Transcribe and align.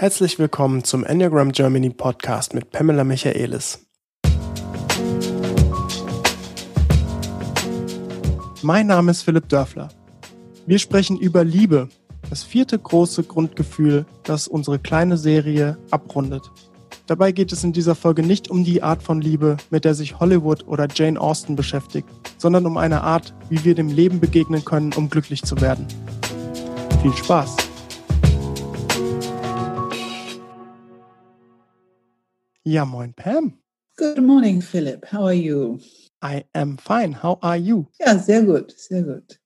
Herzlich 0.00 0.38
willkommen 0.38 0.82
zum 0.82 1.04
Enneagram 1.04 1.52
Germany 1.52 1.90
Podcast 1.90 2.54
mit 2.54 2.70
Pamela 2.70 3.04
Michaelis. 3.04 3.86
Mein 8.62 8.86
Name 8.86 9.10
ist 9.10 9.24
Philipp 9.24 9.50
Dörfler. 9.50 9.90
Wir 10.64 10.78
sprechen 10.78 11.18
über 11.18 11.44
Liebe, 11.44 11.90
das 12.30 12.42
vierte 12.42 12.78
große 12.78 13.24
Grundgefühl, 13.24 14.06
das 14.24 14.48
unsere 14.48 14.78
kleine 14.78 15.18
Serie 15.18 15.76
abrundet. 15.90 16.50
Dabei 17.06 17.32
geht 17.32 17.52
es 17.52 17.62
in 17.62 17.74
dieser 17.74 17.94
Folge 17.94 18.22
nicht 18.22 18.48
um 18.48 18.64
die 18.64 18.82
Art 18.82 19.02
von 19.02 19.20
Liebe, 19.20 19.58
mit 19.68 19.84
der 19.84 19.94
sich 19.94 20.18
Hollywood 20.18 20.66
oder 20.66 20.88
Jane 20.90 21.20
Austen 21.20 21.56
beschäftigt, 21.56 22.08
sondern 22.38 22.64
um 22.64 22.78
eine 22.78 23.02
Art, 23.02 23.34
wie 23.50 23.66
wir 23.66 23.74
dem 23.74 23.88
Leben 23.88 24.18
begegnen 24.18 24.64
können, 24.64 24.94
um 24.94 25.10
glücklich 25.10 25.42
zu 25.42 25.60
werden. 25.60 25.86
Viel 27.02 27.12
Spaß! 27.12 27.69
Ja, 32.62 32.84
moin 32.84 33.14
Pam. 33.14 33.58
Good 33.96 34.20
morning, 34.20 34.60
Philip. 34.60 35.10
How 35.10 35.22
are 35.22 35.32
you? 35.32 35.78
I 36.22 36.44
am 36.52 36.76
fine. 36.76 37.22
How 37.22 37.38
are 37.40 37.56
you? 37.56 37.86
Ja, 37.98 38.18
sehr 38.18 38.42
gut, 38.42 38.74
sehr 38.76 39.02
gut. 39.02 39.40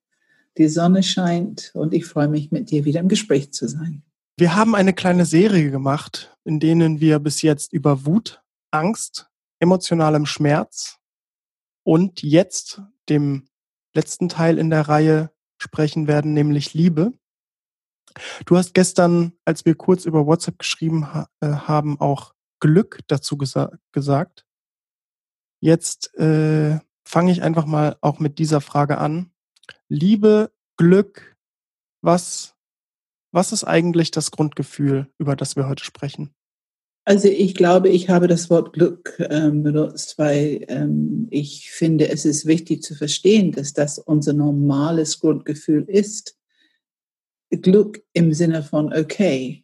Die 0.58 0.66
Sonne 0.68 1.04
scheint 1.04 1.70
und 1.74 1.94
ich 1.94 2.06
freue 2.06 2.26
mich, 2.26 2.50
mit 2.50 2.72
dir 2.72 2.84
wieder 2.84 2.98
im 2.98 3.06
Gespräch 3.06 3.52
zu 3.52 3.68
sein. 3.68 4.02
Wir 4.36 4.56
haben 4.56 4.74
eine 4.74 4.92
kleine 4.92 5.26
Serie 5.26 5.70
gemacht, 5.70 6.36
in 6.42 6.58
denen 6.58 7.00
wir 7.00 7.20
bis 7.20 7.42
jetzt 7.42 7.72
über 7.72 8.04
Wut, 8.04 8.42
Angst, 8.72 9.28
emotionalem 9.60 10.26
Schmerz 10.26 10.98
und 11.84 12.20
jetzt 12.24 12.82
dem 13.08 13.46
letzten 13.94 14.28
Teil 14.28 14.58
in 14.58 14.70
der 14.70 14.88
Reihe 14.88 15.30
sprechen 15.56 16.08
werden, 16.08 16.34
nämlich 16.34 16.74
Liebe. 16.74 17.12
Du 18.44 18.56
hast 18.56 18.74
gestern, 18.74 19.34
als 19.44 19.64
wir 19.64 19.76
kurz 19.76 20.04
über 20.04 20.26
WhatsApp 20.26 20.58
geschrieben 20.58 21.14
ha 21.14 21.28
äh, 21.40 21.46
haben, 21.46 22.00
auch 22.00 22.33
Glück 22.60 23.00
dazu 23.06 23.36
gesa 23.36 23.72
gesagt. 23.92 24.46
Jetzt 25.60 26.14
äh, 26.18 26.78
fange 27.04 27.32
ich 27.32 27.42
einfach 27.42 27.66
mal 27.66 27.96
auch 28.00 28.18
mit 28.18 28.38
dieser 28.38 28.60
Frage 28.60 28.98
an. 28.98 29.30
Liebe, 29.88 30.52
Glück, 30.76 31.36
was, 32.02 32.54
was 33.32 33.52
ist 33.52 33.64
eigentlich 33.64 34.10
das 34.10 34.30
Grundgefühl, 34.30 35.10
über 35.18 35.36
das 35.36 35.56
wir 35.56 35.68
heute 35.68 35.84
sprechen? 35.84 36.34
Also 37.06 37.28
ich 37.28 37.54
glaube, 37.54 37.90
ich 37.90 38.08
habe 38.08 38.28
das 38.28 38.48
Wort 38.48 38.72
Glück 38.72 39.16
ähm, 39.30 39.62
benutzt, 39.62 40.16
weil 40.16 40.64
ähm, 40.68 41.28
ich 41.30 41.70
finde, 41.70 42.08
es 42.08 42.24
ist 42.24 42.46
wichtig 42.46 42.82
zu 42.82 42.94
verstehen, 42.94 43.52
dass 43.52 43.74
das 43.74 43.98
unser 43.98 44.32
normales 44.32 45.20
Grundgefühl 45.20 45.84
ist. 45.86 46.38
Glück 47.50 48.02
im 48.14 48.32
Sinne 48.32 48.62
von 48.62 48.92
okay. 48.92 49.63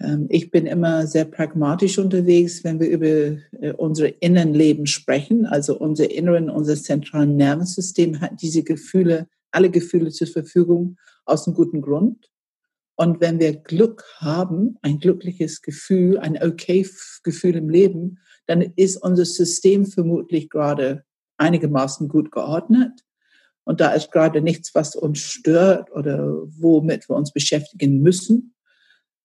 Ähm, 0.00 0.26
ich 0.28 0.50
bin 0.50 0.66
immer 0.66 1.06
sehr 1.06 1.24
pragmatisch 1.24 1.98
unterwegs, 1.98 2.64
wenn 2.64 2.80
wir 2.80 2.88
über 2.88 3.38
äh, 3.60 3.72
unsere 3.76 4.08
Innenleben 4.08 4.86
sprechen. 4.86 5.46
Also 5.46 5.78
unser 5.78 6.10
Inneren, 6.10 6.50
unser 6.50 6.76
zentrales 6.76 7.34
Nervensystem 7.34 8.20
hat 8.20 8.40
diese 8.40 8.62
Gefühle, 8.62 9.28
alle 9.50 9.70
Gefühle 9.70 10.10
zur 10.10 10.26
Verfügung 10.26 10.96
aus 11.24 11.46
einem 11.46 11.54
guten 11.56 11.82
Grund. 11.82 12.30
Und 12.96 13.20
wenn 13.20 13.40
wir 13.40 13.56
Glück 13.56 14.04
haben, 14.18 14.76
ein 14.82 14.98
glückliches 14.98 15.62
Gefühl, 15.62 16.18
ein 16.18 16.42
okay 16.42 16.86
Gefühl 17.22 17.56
im 17.56 17.70
Leben, 17.70 18.18
dann 18.46 18.60
ist 18.60 18.96
unser 18.96 19.24
System 19.24 19.86
vermutlich 19.86 20.50
gerade 20.50 21.04
einigermaßen 21.38 22.08
gut 22.08 22.30
geordnet. 22.30 22.92
Und 23.64 23.80
da 23.80 23.92
ist 23.92 24.12
gerade 24.12 24.42
nichts, 24.42 24.74
was 24.74 24.96
uns 24.96 25.20
stört 25.20 25.90
oder 25.92 26.42
womit 26.58 27.08
wir 27.08 27.16
uns 27.16 27.32
beschäftigen 27.32 28.02
müssen. 28.02 28.54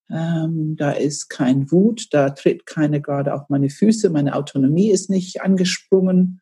Ähm, 0.09 0.75
da 0.75 0.91
ist 0.91 1.29
kein 1.29 1.71
Wut, 1.71 2.07
da 2.11 2.29
tritt 2.29 2.65
keine 2.65 3.01
gerade 3.01 3.33
auf 3.33 3.49
meine 3.49 3.69
Füße, 3.69 4.09
meine 4.09 4.35
Autonomie 4.35 4.91
ist 4.91 5.09
nicht 5.09 5.41
angesprungen, 5.41 6.41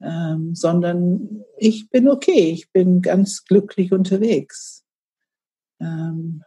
ähm, 0.00 0.54
sondern 0.54 1.44
ich 1.58 1.90
bin 1.90 2.08
okay, 2.08 2.50
ich 2.50 2.72
bin 2.72 3.02
ganz 3.02 3.44
glücklich 3.44 3.92
unterwegs. 3.92 4.84
Ähm, 5.80 6.42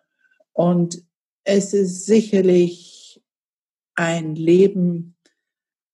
und 0.54 1.04
es 1.44 1.74
ist 1.74 2.06
sicherlich 2.06 3.22
ein 3.96 4.36
Leben, 4.36 5.16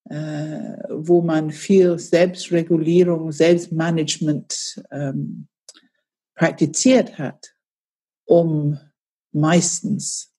äh, 0.10 0.78
wo 0.90 1.22
man 1.22 1.52
viel 1.52 1.98
Selbstregulierung, 1.98 3.32
Selbstmanagement 3.32 4.84
ähm, 4.92 5.48
praktiziert 6.36 7.18
hat, 7.18 7.56
um 8.26 8.80
meistens 9.32 10.35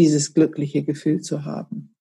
dieses 0.00 0.32
glückliche 0.32 0.82
Gefühl 0.82 1.20
zu 1.20 1.44
haben. 1.44 1.94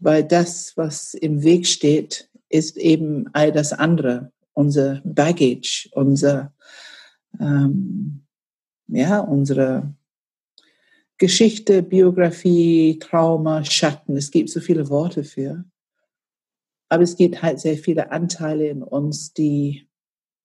Weil 0.00 0.24
das, 0.24 0.76
was 0.76 1.14
im 1.14 1.44
Weg 1.44 1.68
steht, 1.68 2.28
ist 2.48 2.76
eben 2.76 3.28
all 3.34 3.52
das 3.52 3.72
andere, 3.72 4.32
unser 4.52 5.00
Baggage, 5.04 5.88
unser, 5.92 6.52
ähm, 7.38 8.24
ja, 8.88 9.20
unsere 9.20 9.94
Geschichte, 11.18 11.84
Biografie, 11.84 12.98
Trauma, 12.98 13.64
Schatten. 13.64 14.16
Es 14.16 14.32
gibt 14.32 14.50
so 14.50 14.58
viele 14.58 14.88
Worte 14.88 15.22
für. 15.22 15.64
Aber 16.88 17.04
es 17.04 17.16
gibt 17.16 17.42
halt 17.42 17.60
sehr 17.60 17.76
viele 17.76 18.10
Anteile 18.10 18.68
in 18.68 18.82
uns, 18.82 19.32
die 19.34 19.88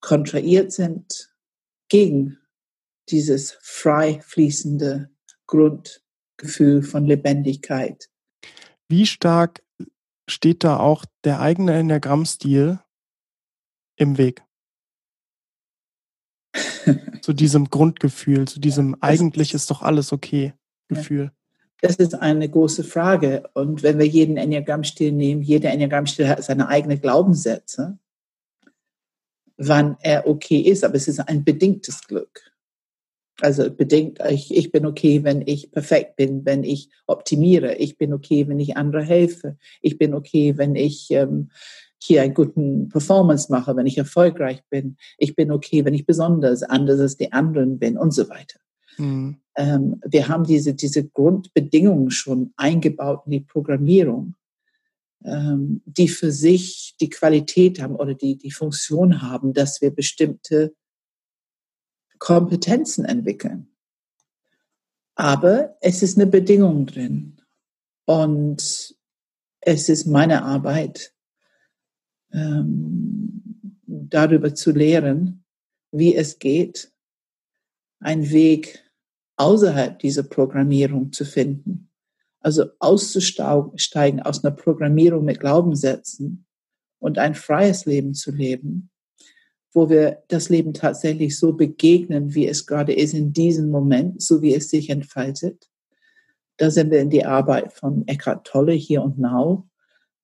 kontrahiert 0.02 0.72
sind 0.72 1.34
gegen 1.90 2.38
dieses 3.10 3.58
frei 3.62 4.22
fließende 4.24 5.10
Grund, 5.48 6.03
Gefühl 6.44 6.84
von 6.84 7.06
Lebendigkeit. 7.06 8.10
Wie 8.88 9.08
stark 9.08 9.64
steht 10.28 10.64
da 10.64 10.78
auch 10.78 11.06
der 11.24 11.40
eigene 11.40 11.74
Enneagrammstil 11.74 12.80
im 13.96 14.18
Weg? 14.18 14.44
zu 17.22 17.34
diesem 17.34 17.70
Grundgefühl, 17.70 18.48
zu 18.48 18.60
diesem 18.60 18.96
eigentlich 19.02 19.54
ist 19.54 19.72
doch 19.72 19.82
alles 19.82 20.12
okay 20.12 20.54
Gefühl. 20.90 21.32
Das 21.82 21.96
ist 21.96 22.14
eine 22.14 22.48
große 22.48 22.84
Frage. 22.84 23.50
Und 23.54 23.84
wenn 23.84 23.98
wir 23.98 24.06
jeden 24.06 24.38
Enneagrammstil 24.38 25.12
nehmen, 25.12 25.42
jeder 25.42 25.72
Enneagrammstil 25.72 26.28
hat 26.28 26.44
seine 26.44 26.68
eigenen 26.68 27.02
Glaubenssätze, 27.02 27.98
wann 29.58 29.98
er 30.02 30.28
okay 30.28 30.60
ist, 30.60 30.84
aber 30.84 30.96
es 30.96 31.08
ist 31.08 31.20
ein 31.20 31.44
bedingtes 31.44 32.02
Glück. 32.04 32.53
Also 33.42 33.70
bedingt, 33.72 34.20
ich, 34.30 34.56
ich 34.56 34.72
bin 34.72 34.86
okay, 34.86 35.24
wenn 35.24 35.42
ich 35.46 35.72
perfekt 35.72 36.16
bin, 36.16 36.46
wenn 36.46 36.64
ich 36.64 36.90
optimiere. 37.08 37.76
Ich 37.76 37.98
bin 37.98 38.14
okay, 38.14 38.48
wenn 38.48 38.60
ich 38.60 38.78
andere 38.78 39.04
helfe. 39.04 39.58
Ich 39.82 39.98
bin 39.98 40.14
okay, 40.14 40.58
wenn 40.58 40.76
ich 40.76 41.10
ähm, 41.10 41.50
hier 41.98 42.22
einen 42.22 42.34
guten 42.34 42.90
Performance 42.90 43.52
mache, 43.52 43.76
wenn 43.76 43.88
ich 43.88 43.98
erfolgreich 43.98 44.62
bin. 44.70 44.98
Ich 45.18 45.36
bin 45.36 45.52
okay, 45.52 45.86
wenn 45.86 45.94
ich 45.94 46.06
besonders 46.06 46.62
anders 46.64 47.00
als 47.00 47.18
die 47.18 47.32
anderen 47.32 47.80
bin 47.80 47.98
und 47.98 48.14
so 48.14 48.30
weiter. 48.30 48.60
Mhm. 48.98 49.38
Ähm, 49.56 50.02
wir 50.06 50.28
haben 50.28 50.44
diese, 50.44 50.74
diese 50.74 51.08
Grundbedingungen 51.08 52.12
schon 52.12 52.54
eingebaut 52.58 53.24
in 53.26 53.32
die 53.32 53.40
Programmierung, 53.40 54.36
ähm, 55.24 55.82
die 55.86 56.08
für 56.08 56.32
sich 56.32 56.96
die 57.00 57.10
Qualität 57.10 57.82
haben 57.82 57.96
oder 57.96 58.14
die, 58.14 58.38
die 58.38 58.52
Funktion 58.52 59.22
haben, 59.22 59.54
dass 59.54 59.82
wir 59.82 59.92
bestimmte 59.92 60.74
Kompetenzen 62.24 63.04
entwickeln. 63.04 63.68
Aber 65.14 65.76
es 65.82 66.02
ist 66.02 66.18
eine 66.18 66.26
Bedingung 66.26 66.86
drin. 66.86 67.42
Und 68.06 68.96
es 69.60 69.90
ist 69.90 70.06
meine 70.06 70.44
Arbeit, 70.44 71.14
ähm, 72.32 73.78
darüber 73.86 74.56
zu 74.56 74.72
lehren, 74.72 75.44
wie 75.92 76.16
es 76.16 76.40
geht, 76.40 76.94
einen 78.00 78.30
Weg 78.30 78.90
außerhalb 79.36 80.00
dieser 80.00 80.24
Programmierung 80.24 81.12
zu 81.12 81.26
finden. 81.26 81.92
Also 82.40 82.70
auszusteigen 82.80 84.22
aus 84.22 84.46
einer 84.46 84.56
Programmierung 84.56 85.26
mit 85.26 85.42
Glaubenssätzen 85.42 86.46
und 87.00 87.18
ein 87.18 87.36
freies 87.36 87.86
Leben 87.86 88.14
zu 88.14 88.32
leben 88.32 88.93
wo 89.74 89.90
wir 89.90 90.24
das 90.28 90.50
Leben 90.50 90.74
tatsächlich 90.74 91.38
so 91.38 91.54
begegnen, 91.54 92.36
wie 92.36 92.48
es 92.48 92.66
gerade 92.66 92.94
ist 92.94 93.14
in 93.14 93.34
diesem 93.34 93.70
Moment, 93.70 94.22
so 94.22 94.42
wie 94.42 94.54
es 94.54 94.70
sich 94.70 94.90
entfaltet. 94.90 95.70
Da 96.58 96.70
sind 96.70 96.92
wir 96.92 97.02
in 97.02 97.10
die 97.10 97.26
Arbeit 97.26 97.74
von 97.74 98.08
Eckhart 98.08 98.46
Tolle, 98.46 98.74
hier 98.74 99.02
und 99.02 99.18
now, 99.18 99.68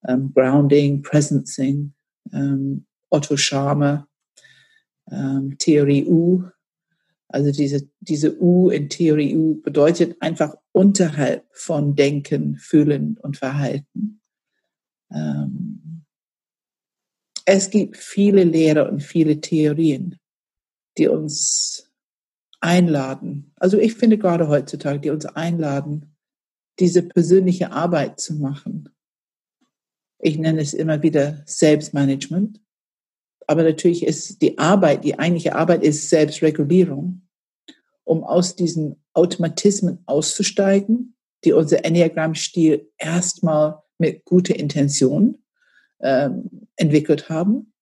ähm, 0.07 0.31
Grounding, 0.33 1.01
Presencing, 1.01 1.93
ähm, 2.31 2.85
Otto 3.09 3.35
Scharmer, 3.35 4.07
ähm, 5.11 5.57
Theorie 5.57 6.05
U. 6.05 6.43
Also 7.27 7.51
diese, 7.51 7.87
diese 7.99 8.39
U 8.39 8.69
in 8.69 8.89
Theorie 8.89 9.35
U 9.35 9.61
bedeutet 9.61 10.17
einfach 10.19 10.55
unterhalb 10.71 11.45
von 11.51 11.95
Denken, 11.95 12.57
Fühlen 12.57 13.17
und 13.17 13.37
Verhalten. 13.37 14.21
Ähm, 15.11 15.98
es 17.51 17.71
gibt 17.71 17.97
viele 17.97 18.43
Lehrer 18.43 18.89
und 18.89 19.01
viele 19.01 19.41
Theorien, 19.41 20.19
die 20.97 21.07
uns 21.07 21.91
einladen. 22.59 23.53
Also 23.55 23.79
ich 23.79 23.95
finde 23.95 24.19
gerade 24.19 24.47
heutzutage, 24.47 24.99
die 24.99 25.09
uns 25.09 25.25
einladen, 25.25 26.15
diese 26.79 27.01
persönliche 27.01 27.71
Arbeit 27.71 28.19
zu 28.19 28.35
machen. 28.35 28.89
Ich 30.19 30.37
nenne 30.37 30.61
es 30.61 30.73
immer 30.73 31.01
wieder 31.01 31.41
Selbstmanagement. 31.45 32.61
Aber 33.47 33.63
natürlich 33.63 34.05
ist 34.05 34.43
die 34.43 34.59
Arbeit, 34.59 35.03
die 35.03 35.17
eigentliche 35.17 35.55
Arbeit 35.55 35.81
ist 35.81 36.09
Selbstregulierung, 36.09 37.27
um 38.03 38.23
aus 38.23 38.55
diesen 38.55 39.03
Automatismen 39.13 40.03
auszusteigen, 40.05 41.15
die 41.43 41.53
unser 41.53 41.83
Enneagramm-Stil 41.83 42.91
erstmal 42.97 43.81
mit 43.97 44.23
guter 44.25 44.55
Intention 44.55 45.41
ähm, 46.01 46.67
entwickelt 46.75 47.29
haben, 47.29 47.73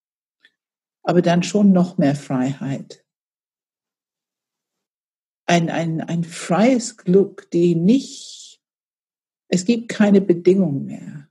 aber 1.03 1.21
dann 1.21 1.43
schon 1.43 1.71
noch 1.71 1.97
mehr 1.97 2.15
Freiheit. 2.15 3.05
Ein, 5.45 5.69
ein, 5.69 6.01
ein 6.01 6.23
freies 6.23 6.97
Glück, 6.97 7.49
die 7.51 7.75
nicht, 7.75 8.61
es 9.47 9.63
gibt 9.63 9.87
keine 9.87 10.19
Bedingungen 10.19 10.85
mehr 10.85 11.26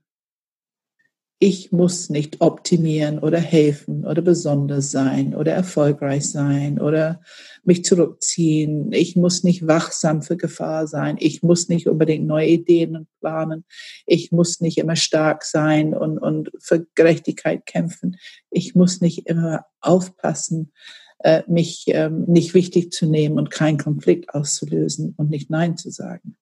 ich 1.38 1.70
muss 1.70 2.08
nicht 2.08 2.40
optimieren 2.40 3.18
oder 3.18 3.38
helfen 3.38 4.06
oder 4.06 4.22
besonders 4.22 4.90
sein 4.90 5.34
oder 5.34 5.52
erfolgreich 5.52 6.30
sein 6.30 6.80
oder 6.80 7.20
mich 7.62 7.84
zurückziehen. 7.84 8.90
Ich 8.92 9.16
muss 9.16 9.44
nicht 9.44 9.66
wachsam 9.66 10.22
für 10.22 10.38
Gefahr 10.38 10.86
sein. 10.86 11.16
Ich 11.20 11.42
muss 11.42 11.68
nicht 11.68 11.88
unbedingt 11.88 12.26
neue 12.26 12.48
Ideen 12.48 13.06
planen. 13.20 13.64
Ich 14.06 14.32
muss 14.32 14.60
nicht 14.60 14.78
immer 14.78 14.96
stark 14.96 15.44
sein 15.44 15.92
und, 15.92 16.18
und 16.18 16.50
für 16.58 16.86
Gerechtigkeit 16.94 17.66
kämpfen. 17.66 18.16
Ich 18.50 18.74
muss 18.74 19.02
nicht 19.02 19.26
immer 19.26 19.66
aufpassen, 19.82 20.72
äh, 21.18 21.42
mich 21.46 21.84
ähm, 21.88 22.24
nicht 22.26 22.54
wichtig 22.54 22.92
zu 22.92 23.04
nehmen 23.04 23.38
und 23.38 23.50
keinen 23.50 23.78
Konflikt 23.78 24.30
auszulösen 24.30 25.12
und 25.18 25.28
nicht 25.28 25.50
Nein 25.50 25.76
zu 25.76 25.90
sagen. 25.90 26.38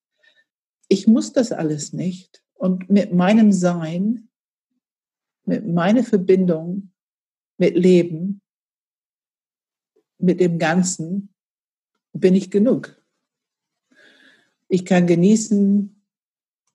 Ich 0.86 1.08
muss 1.08 1.32
das 1.32 1.50
alles 1.50 1.92
nicht. 1.92 2.42
Und 2.54 2.88
mit 2.88 3.12
meinem 3.12 3.50
Sein 3.50 4.28
mit 5.46 5.66
meiner 5.66 6.04
Verbindung 6.04 6.90
mit 7.56 7.76
Leben, 7.76 8.40
mit 10.18 10.40
dem 10.40 10.58
Ganzen, 10.58 11.34
bin 12.12 12.34
ich 12.34 12.50
genug. 12.50 13.00
Ich 14.68 14.84
kann 14.84 15.06
genießen 15.06 16.04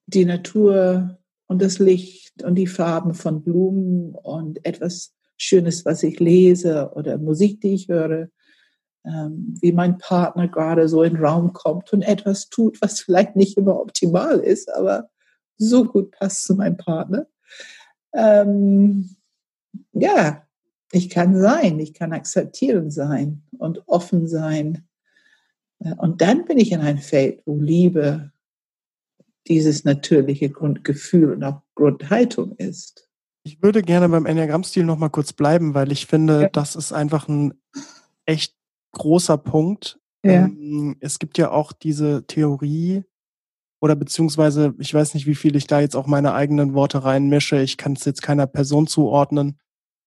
die 0.06 0.24
Natur 0.24 1.18
und 1.46 1.60
das 1.60 1.78
Licht 1.78 2.42
und 2.42 2.54
die 2.54 2.66
Farben 2.66 3.14
von 3.14 3.42
Blumen 3.42 4.14
und 4.14 4.64
etwas 4.64 5.14
Schönes, 5.36 5.84
was 5.84 6.02
ich 6.02 6.20
lese 6.20 6.92
oder 6.94 7.18
Musik, 7.18 7.60
die 7.60 7.74
ich 7.74 7.88
höre, 7.88 8.28
ähm, 9.04 9.54
wie 9.60 9.72
mein 9.72 9.98
Partner 9.98 10.48
gerade 10.48 10.88
so 10.88 11.02
in 11.02 11.14
den 11.14 11.24
Raum 11.24 11.52
kommt 11.52 11.92
und 11.92 12.02
etwas 12.02 12.50
tut, 12.50 12.80
was 12.82 13.00
vielleicht 13.00 13.36
nicht 13.36 13.56
immer 13.56 13.80
optimal 13.80 14.40
ist, 14.40 14.70
aber 14.70 15.08
so 15.56 15.84
gut 15.84 16.10
passt 16.12 16.44
zu 16.44 16.54
meinem 16.54 16.76
Partner 16.76 17.26
ähm, 18.12 19.16
ja, 19.92 20.46
ich 20.92 21.10
kann 21.10 21.40
sein, 21.40 21.78
ich 21.78 21.94
kann 21.94 22.12
akzeptieren 22.12 22.90
sein 22.90 23.42
und 23.58 23.86
offen 23.86 24.26
sein. 24.26 24.86
Äh, 25.78 25.94
und 25.94 26.20
dann 26.20 26.44
bin 26.44 26.58
ich 26.58 26.72
in 26.72 26.80
ein 26.80 26.98
Feld, 26.98 27.42
wo 27.46 27.56
Liebe 27.56 28.32
dieses 29.48 29.84
natürliche 29.84 30.50
Grundgefühl 30.50 31.32
und 31.32 31.44
auch 31.44 31.62
Grundhaltung 31.74 32.56
ist. 32.56 33.08
Ich 33.42 33.62
würde 33.62 33.82
gerne 33.82 34.08
beim 34.08 34.26
Enneagramm-Stil 34.26 34.84
noch 34.84 34.98
mal 34.98 35.08
kurz 35.08 35.32
bleiben, 35.32 35.74
weil 35.74 35.92
ich 35.92 36.06
finde, 36.06 36.42
ja. 36.42 36.48
das 36.48 36.76
ist 36.76 36.92
einfach 36.92 37.26
ein 37.28 37.54
echt 38.26 38.54
großer 38.92 39.38
Punkt. 39.38 39.98
Ja. 40.22 40.44
Ähm, 40.44 40.96
es 41.00 41.18
gibt 41.18 41.38
ja 41.38 41.50
auch 41.50 41.72
diese 41.72 42.26
Theorie, 42.26 43.04
oder 43.80 43.96
beziehungsweise, 43.96 44.74
ich 44.78 44.92
weiß 44.92 45.14
nicht, 45.14 45.26
wie 45.26 45.34
viel 45.34 45.56
ich 45.56 45.66
da 45.66 45.80
jetzt 45.80 45.96
auch 45.96 46.06
meine 46.06 46.34
eigenen 46.34 46.74
Worte 46.74 47.02
reinmische. 47.02 47.60
Ich 47.62 47.78
kann 47.78 47.94
es 47.94 48.04
jetzt 48.04 48.22
keiner 48.22 48.46
Person 48.46 48.86
zuordnen. 48.86 49.58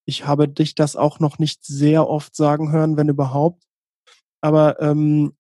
Ich 0.06 0.28
habe 0.28 0.48
dich 0.48 0.76
das 0.76 0.96
auch 0.96 1.20
noch 1.20 1.40
nicht 1.40 1.66
sehr 1.66 2.08
oft 2.08 2.36
sagen 2.36 2.72
hören, 2.72 2.98
wenn 2.98 3.10
überhaupt. 3.10 3.64
Aber 4.42 4.80
ähm, 4.80 5.36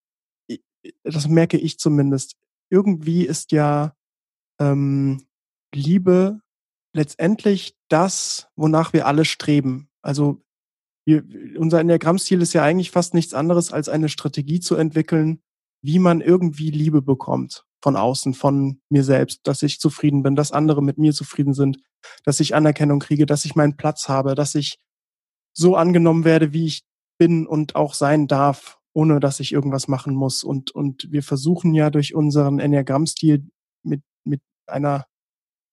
das 1.03 1.27
merke 1.27 1.57
ich 1.57 1.77
zumindest. 1.77 2.35
Irgendwie 2.71 3.23
ist 3.25 3.51
ja 3.51 3.93
ähm, 4.59 5.27
Liebe 5.73 6.39
letztendlich 6.95 7.75
das, 7.87 8.47
wonach 8.55 8.93
wir 8.93 9.05
alle 9.05 9.25
streben. 9.25 9.89
Also 10.01 10.41
wir, 11.05 11.23
unser 11.57 11.81
Enneagramm-Stil 11.81 12.41
ist 12.41 12.53
ja 12.53 12.63
eigentlich 12.63 12.91
fast 12.91 13.13
nichts 13.13 13.33
anderes, 13.33 13.71
als 13.71 13.89
eine 13.89 14.09
Strategie 14.09 14.59
zu 14.59 14.75
entwickeln, 14.75 15.41
wie 15.83 15.99
man 15.99 16.21
irgendwie 16.21 16.71
Liebe 16.71 17.01
bekommt 17.01 17.65
von 17.83 17.97
außen, 17.97 18.33
von 18.33 18.79
mir 18.89 19.03
selbst, 19.03 19.41
dass 19.43 19.61
ich 19.61 19.77
zufrieden 19.77 20.23
bin, 20.23 20.37
dass 20.37 20.53
andere 20.53 20.81
mit 20.81 20.97
mir 20.97 21.11
zufrieden 21.11 21.53
sind, 21.53 21.79
dass 22.23 22.39
ich 22.39 22.55
Anerkennung 22.55 22.99
kriege, 22.99 23.25
dass 23.25 23.43
ich 23.43 23.55
meinen 23.55 23.75
Platz 23.75 24.07
habe, 24.07 24.35
dass 24.35 24.55
ich 24.55 24.79
so 25.53 25.75
angenommen 25.75 26.23
werde, 26.23 26.53
wie 26.53 26.65
ich 26.65 26.85
bin 27.19 27.45
und 27.45 27.75
auch 27.75 27.93
sein 27.93 28.27
darf, 28.27 28.79
ohne 28.93 29.19
dass 29.19 29.41
ich 29.41 29.51
irgendwas 29.51 29.89
machen 29.89 30.15
muss. 30.15 30.45
Und, 30.45 30.71
und 30.71 31.11
wir 31.11 31.23
versuchen 31.23 31.73
ja 31.73 31.89
durch 31.89 32.15
unseren 32.15 32.59
Enneagramm-Stil 32.59 33.49
mit, 33.83 34.01
mit 34.23 34.41
einer 34.65 35.05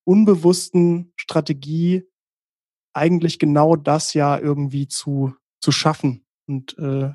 unbewussten 0.04 1.12
Strategie 1.14 2.08
eigentlich 2.92 3.38
genau 3.38 3.76
das 3.76 4.14
ja 4.14 4.36
irgendwie 4.36 4.88
zu, 4.88 5.36
zu 5.60 5.70
schaffen. 5.70 6.24
Und, 6.48 6.76
äh, 6.76 7.12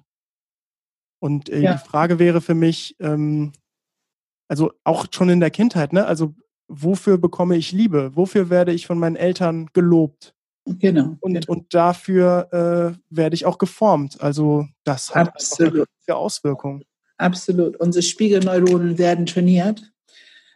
und 1.19 1.49
äh, 1.49 1.59
ja. 1.59 1.73
die 1.73 1.85
Frage 1.85 2.17
wäre 2.17 2.39
für 2.39 2.55
mich, 2.55 2.95
ähm, 3.01 3.51
also 4.47 4.71
auch 4.83 5.07
schon 5.11 5.29
in 5.29 5.39
der 5.39 5.51
Kindheit, 5.51 5.93
ne? 5.93 6.05
Also 6.05 6.33
wofür 6.67 7.17
bekomme 7.17 7.57
ich 7.57 7.71
Liebe? 7.71 8.15
Wofür 8.15 8.49
werde 8.49 8.73
ich 8.73 8.87
von 8.87 8.99
meinen 8.99 9.15
Eltern 9.15 9.67
gelobt? 9.73 10.33
Genau. 10.65 11.15
Und, 11.19 11.33
genau. 11.33 11.45
und 11.47 11.73
dafür 11.73 12.49
äh, 12.51 13.15
werde 13.15 13.35
ich 13.35 13.45
auch 13.45 13.59
geformt. 13.59 14.19
Also 14.21 14.67
das 14.83 15.13
hat 15.13 15.29
Absolut. 15.29 15.87
für 16.01 16.15
Auswirkungen. 16.15 16.83
Absolut. 17.17 17.77
Unsere 17.77 18.01
Spiegelneuronen 18.01 18.97
werden 18.97 19.25
trainiert. 19.25 19.91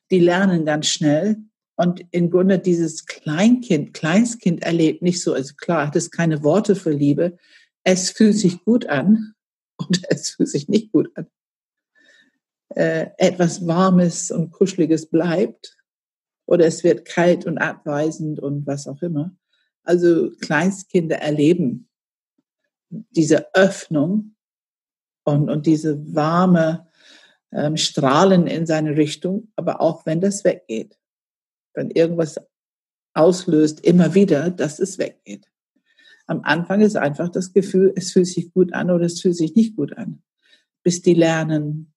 Die 0.10 0.20
lernen 0.20 0.66
ganz 0.66 0.88
schnell. 0.88 1.38
Und 1.76 2.04
im 2.12 2.30
Grunde 2.30 2.60
dieses 2.60 3.06
Kleinkind, 3.06 3.94
Kleinstkind 3.94 4.64
erlebt 4.64 5.02
nicht 5.02 5.22
so, 5.22 5.34
also 5.34 5.54
klar, 5.56 5.88
hat 5.88 5.96
es 5.96 6.12
keine 6.12 6.44
Worte 6.44 6.76
für 6.76 6.92
Liebe. 6.92 7.38
Es 7.84 8.10
fühlt 8.10 8.36
sich 8.36 8.66
gut 8.66 8.88
an 8.88 9.34
und 9.78 10.02
es 10.10 10.32
fühlt 10.32 10.50
sich 10.50 10.68
nicht 10.68 10.92
gut 10.92 11.10
an 11.16 11.28
äh, 12.76 13.08
etwas 13.18 13.66
Warmes 13.66 14.32
und 14.32 14.52
Kuscheliges 14.52 15.10
bleibt 15.10 15.78
oder 16.46 16.66
es 16.66 16.84
wird 16.84 17.06
kalt 17.06 17.46
und 17.46 17.58
abweisend 17.58 18.40
und 18.40 18.66
was 18.68 18.88
auch 18.88 19.02
immer. 19.02 19.36
Also 19.84 20.32
Kleinstkinder 20.42 21.18
erleben 21.18 21.90
diese 22.90 23.54
Öffnung 23.54 24.36
und, 25.24 25.50
und 25.50 25.66
diese 25.66 26.16
warme 26.16 26.88
ähm, 27.52 27.78
Strahlen 27.78 28.48
in 28.48 28.66
seine 28.66 28.98
Richtung, 28.98 29.52
aber 29.56 29.82
auch 29.82 30.06
wenn 30.06 30.22
das 30.22 30.44
weggeht, 30.44 30.98
wenn 31.74 31.92
irgendwas 31.92 32.40
auslöst, 33.14 33.82
immer 33.82 34.14
wieder, 34.14 34.50
dass 34.50 34.80
es 34.80 34.98
weggeht. 34.98 35.48
Am 36.28 36.42
Anfang 36.44 36.82
ist 36.82 36.96
einfach 36.96 37.30
das 37.30 37.54
Gefühl, 37.54 37.94
es 37.96 38.12
fühlt 38.12 38.28
sich 38.28 38.54
gut 38.54 38.74
an 38.74 38.92
oder 38.92 39.06
es 39.06 39.22
fühlt 39.22 39.36
sich 39.36 39.56
nicht 39.56 39.76
gut 39.76 39.98
an, 39.98 40.22
bis 40.84 41.02
die 41.02 41.16
lernen, 41.16 41.94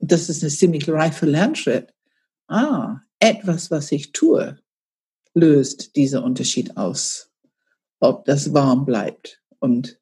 das 0.00 0.28
ist 0.28 0.42
ein 0.42 0.50
ziemlich 0.50 0.88
reifer 0.88 1.26
Lernschritt. 1.26 1.92
Ah, 2.48 3.00
etwas, 3.18 3.70
was 3.70 3.92
ich 3.92 4.12
tue, 4.12 4.58
löst 5.34 5.94
diesen 5.96 6.22
Unterschied 6.22 6.76
aus. 6.76 7.30
Ob 8.00 8.24
das 8.24 8.52
warm 8.52 8.86
bleibt 8.86 9.42
und 9.58 10.00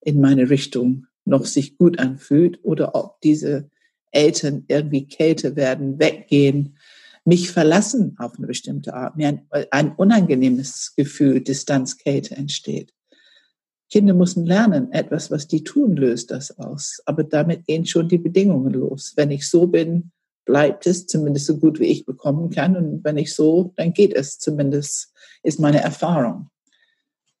in 0.00 0.20
meine 0.20 0.50
Richtung 0.50 1.06
noch 1.24 1.44
sich 1.46 1.76
gut 1.76 1.98
anfühlt 1.98 2.62
oder 2.64 2.94
ob 2.94 3.20
diese 3.20 3.70
Eltern 4.10 4.64
irgendwie 4.68 5.06
kälter 5.06 5.56
werden, 5.56 5.98
weggehen, 5.98 6.78
mich 7.24 7.50
verlassen 7.50 8.16
auf 8.18 8.36
eine 8.36 8.46
bestimmte 8.46 8.94
Art, 8.94 9.16
mir 9.16 9.28
ein, 9.28 9.46
ein 9.70 9.92
unangenehmes 9.92 10.94
Gefühl, 10.96 11.40
Distanzkälte 11.40 12.36
entsteht. 12.36 12.92
Kinder 13.94 14.12
müssen 14.12 14.44
lernen, 14.44 14.90
etwas, 14.90 15.30
was 15.30 15.46
die 15.46 15.62
tun, 15.62 15.94
löst 15.94 16.32
das 16.32 16.58
aus. 16.58 17.00
Aber 17.04 17.22
damit 17.22 17.64
gehen 17.64 17.86
schon 17.86 18.08
die 18.08 18.18
Bedingungen 18.18 18.74
los. 18.74 19.12
Wenn 19.14 19.30
ich 19.30 19.48
so 19.48 19.68
bin, 19.68 20.10
bleibt 20.44 20.84
es 20.88 21.06
zumindest 21.06 21.46
so 21.46 21.58
gut, 21.58 21.78
wie 21.78 21.84
ich 21.84 22.04
bekommen 22.04 22.50
kann. 22.50 22.74
Und 22.74 23.04
wenn 23.04 23.18
ich 23.18 23.32
so, 23.32 23.72
dann 23.76 23.92
geht 23.92 24.12
es 24.12 24.40
zumindest, 24.40 25.12
ist 25.44 25.60
meine 25.60 25.80
Erfahrung. 25.80 26.50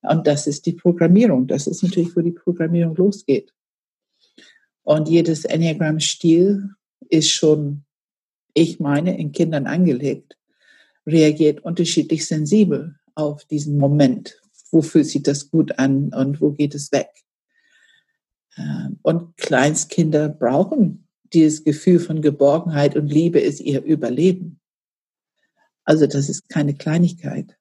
Und 0.02 0.28
das 0.28 0.46
ist 0.46 0.64
die 0.66 0.74
Programmierung. 0.74 1.48
Das 1.48 1.66
ist 1.66 1.82
natürlich, 1.82 2.14
wo 2.14 2.20
die 2.20 2.30
Programmierung 2.30 2.94
losgeht. 2.94 3.52
Und 4.84 5.08
jedes 5.08 5.44
Enneagram-Stil 5.44 6.70
ist 7.08 7.30
schon, 7.30 7.82
ich 8.52 8.78
meine, 8.78 9.18
in 9.18 9.32
Kindern 9.32 9.66
angelegt, 9.66 10.38
reagiert 11.04 11.64
unterschiedlich 11.64 12.28
sensibel 12.28 12.94
auf 13.16 13.44
diesen 13.44 13.76
Moment, 13.76 14.40
wo 14.74 14.82
fühlt 14.82 15.06
sich 15.06 15.22
das 15.22 15.50
gut 15.50 15.78
an 15.78 16.12
und 16.12 16.40
wo 16.40 16.50
geht 16.50 16.74
es 16.74 16.92
weg. 16.92 17.08
Ähm, 18.58 18.98
und 19.02 19.36
Kleinstkinder 19.36 20.28
brauchen 20.28 21.08
dieses 21.32 21.64
Gefühl 21.64 22.00
von 22.00 22.20
Geborgenheit 22.20 22.96
und 22.96 23.08
Liebe 23.08 23.40
ist 23.40 23.60
ihr 23.60 23.82
Überleben. 23.82 24.60
Also 25.84 26.06
das 26.06 26.28
ist 26.28 26.48
keine 26.48 26.74
Kleinigkeit. 26.74 27.56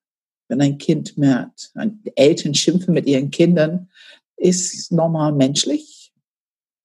Wenn 0.48 0.62
ein 0.62 0.78
Kind 0.78 1.18
merkt, 1.18 1.72
Eltern 2.16 2.54
schimpfen 2.54 2.94
mit 2.94 3.08
ihren 3.08 3.32
Kindern, 3.32 3.90
ist 4.36 4.92
normal 4.92 5.34
menschlich. 5.34 6.12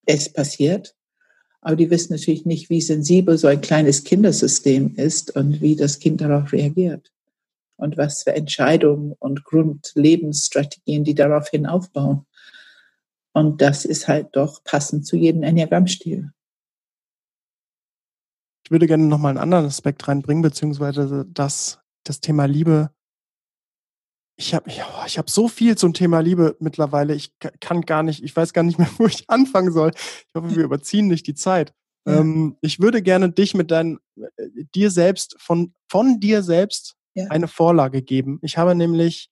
Es 0.07 0.33
passiert. 0.33 0.95
Aber 1.61 1.77
die 1.77 1.91
wissen 1.91 2.13
natürlich 2.13 2.47
nicht, 2.47 2.71
wie 2.71 2.81
sensibel 2.81 3.37
so 3.37 3.49
ein 3.49 3.61
kleines 3.61 4.05
Kindersystem 4.05 4.95
ist 4.95 5.35
und 5.35 5.61
wie 5.61 5.75
das 5.75 5.99
Kind 5.99 6.21
darauf 6.21 6.53
reagiert. 6.53 7.13
Und 7.79 7.97
was 7.97 8.25
für 8.25 8.35
Entscheidungen 8.35 9.15
und 9.19 9.45
Grundlebensstrategien 9.45 11.05
die 11.05 11.15
daraufhin 11.15 11.65
aufbauen. 11.65 12.27
Und 13.33 13.63
das 13.63 13.85
ist 13.85 14.09
halt 14.09 14.31
doch 14.33 14.65
passend 14.65 15.07
zu 15.07 15.17
jedem 15.17 15.45
Enneagramm-Stil. 15.45 16.33
Ich 18.65 18.71
würde 18.73 18.89
gerne 18.89 19.07
nochmal 19.07 19.31
einen 19.31 19.39
anderen 19.39 19.65
Aspekt 19.65 20.09
reinbringen, 20.09 20.43
beziehungsweise 20.43 21.25
das, 21.31 21.79
das 22.05 22.21
Thema 22.21 22.47
Liebe. 22.47 22.91
Ich 24.37 24.55
habe 24.55 24.71
ja, 24.71 24.87
ich 25.07 25.17
hab 25.17 25.31
so 25.31 25.49
viel 25.49 25.79
zum 25.79 25.95
Thema 25.95 26.21
Liebe 26.21 26.57
mittlerweile. 26.59 27.15
Ich 27.15 27.33
kann 27.61 27.83
gar 27.83 28.03
nicht, 28.03 28.23
ich 28.23 28.37
weiß 28.37 28.53
gar 28.53 28.65
nicht 28.65 28.79
mehr, 28.79 28.91
wo 28.99 29.07
ich 29.07 29.31
anfangen 29.31 29.73
soll. 29.73 29.93
Ich 29.95 30.35
hoffe, 30.35 30.55
wir 30.55 30.65
überziehen 30.65 31.07
nicht 31.07 31.27
die 31.29 31.35
Zeit. 31.35 31.73
Ja. 32.07 32.19
Ähm, 32.19 32.57
ich 32.61 32.81
würde 32.81 33.03
gerne 33.03 33.31
dich 33.31 33.55
mit 33.55 33.71
deinem, 33.71 34.01
äh, 34.17 34.49
dir 34.75 34.91
selbst, 34.91 35.37
von, 35.39 35.73
von 35.89 36.21
dir 36.21 36.43
selbst 36.43 36.98
ja. 37.15 37.27
eine 37.29 37.49
Vorlage 37.49 38.03
geben. 38.03 38.39
Ich 38.43 38.59
habe 38.59 38.75
nämlich 38.75 39.31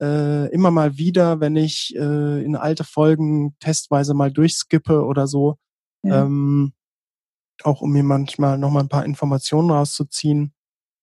äh, 0.00 0.52
immer 0.52 0.70
mal 0.70 0.96
wieder, 0.96 1.40
wenn 1.40 1.56
ich 1.56 1.94
äh, 1.94 2.44
in 2.44 2.56
alte 2.56 2.84
Folgen 2.84 3.56
testweise 3.60 4.14
mal 4.14 4.32
durchskippe 4.32 5.04
oder 5.04 5.26
so, 5.26 5.56
ja. 6.02 6.22
ähm, 6.22 6.72
auch 7.62 7.82
um 7.82 7.92
mir 7.92 8.02
manchmal 8.02 8.58
noch 8.58 8.70
mal 8.70 8.80
ein 8.80 8.88
paar 8.88 9.04
Informationen 9.04 9.70
rauszuziehen, 9.70 10.54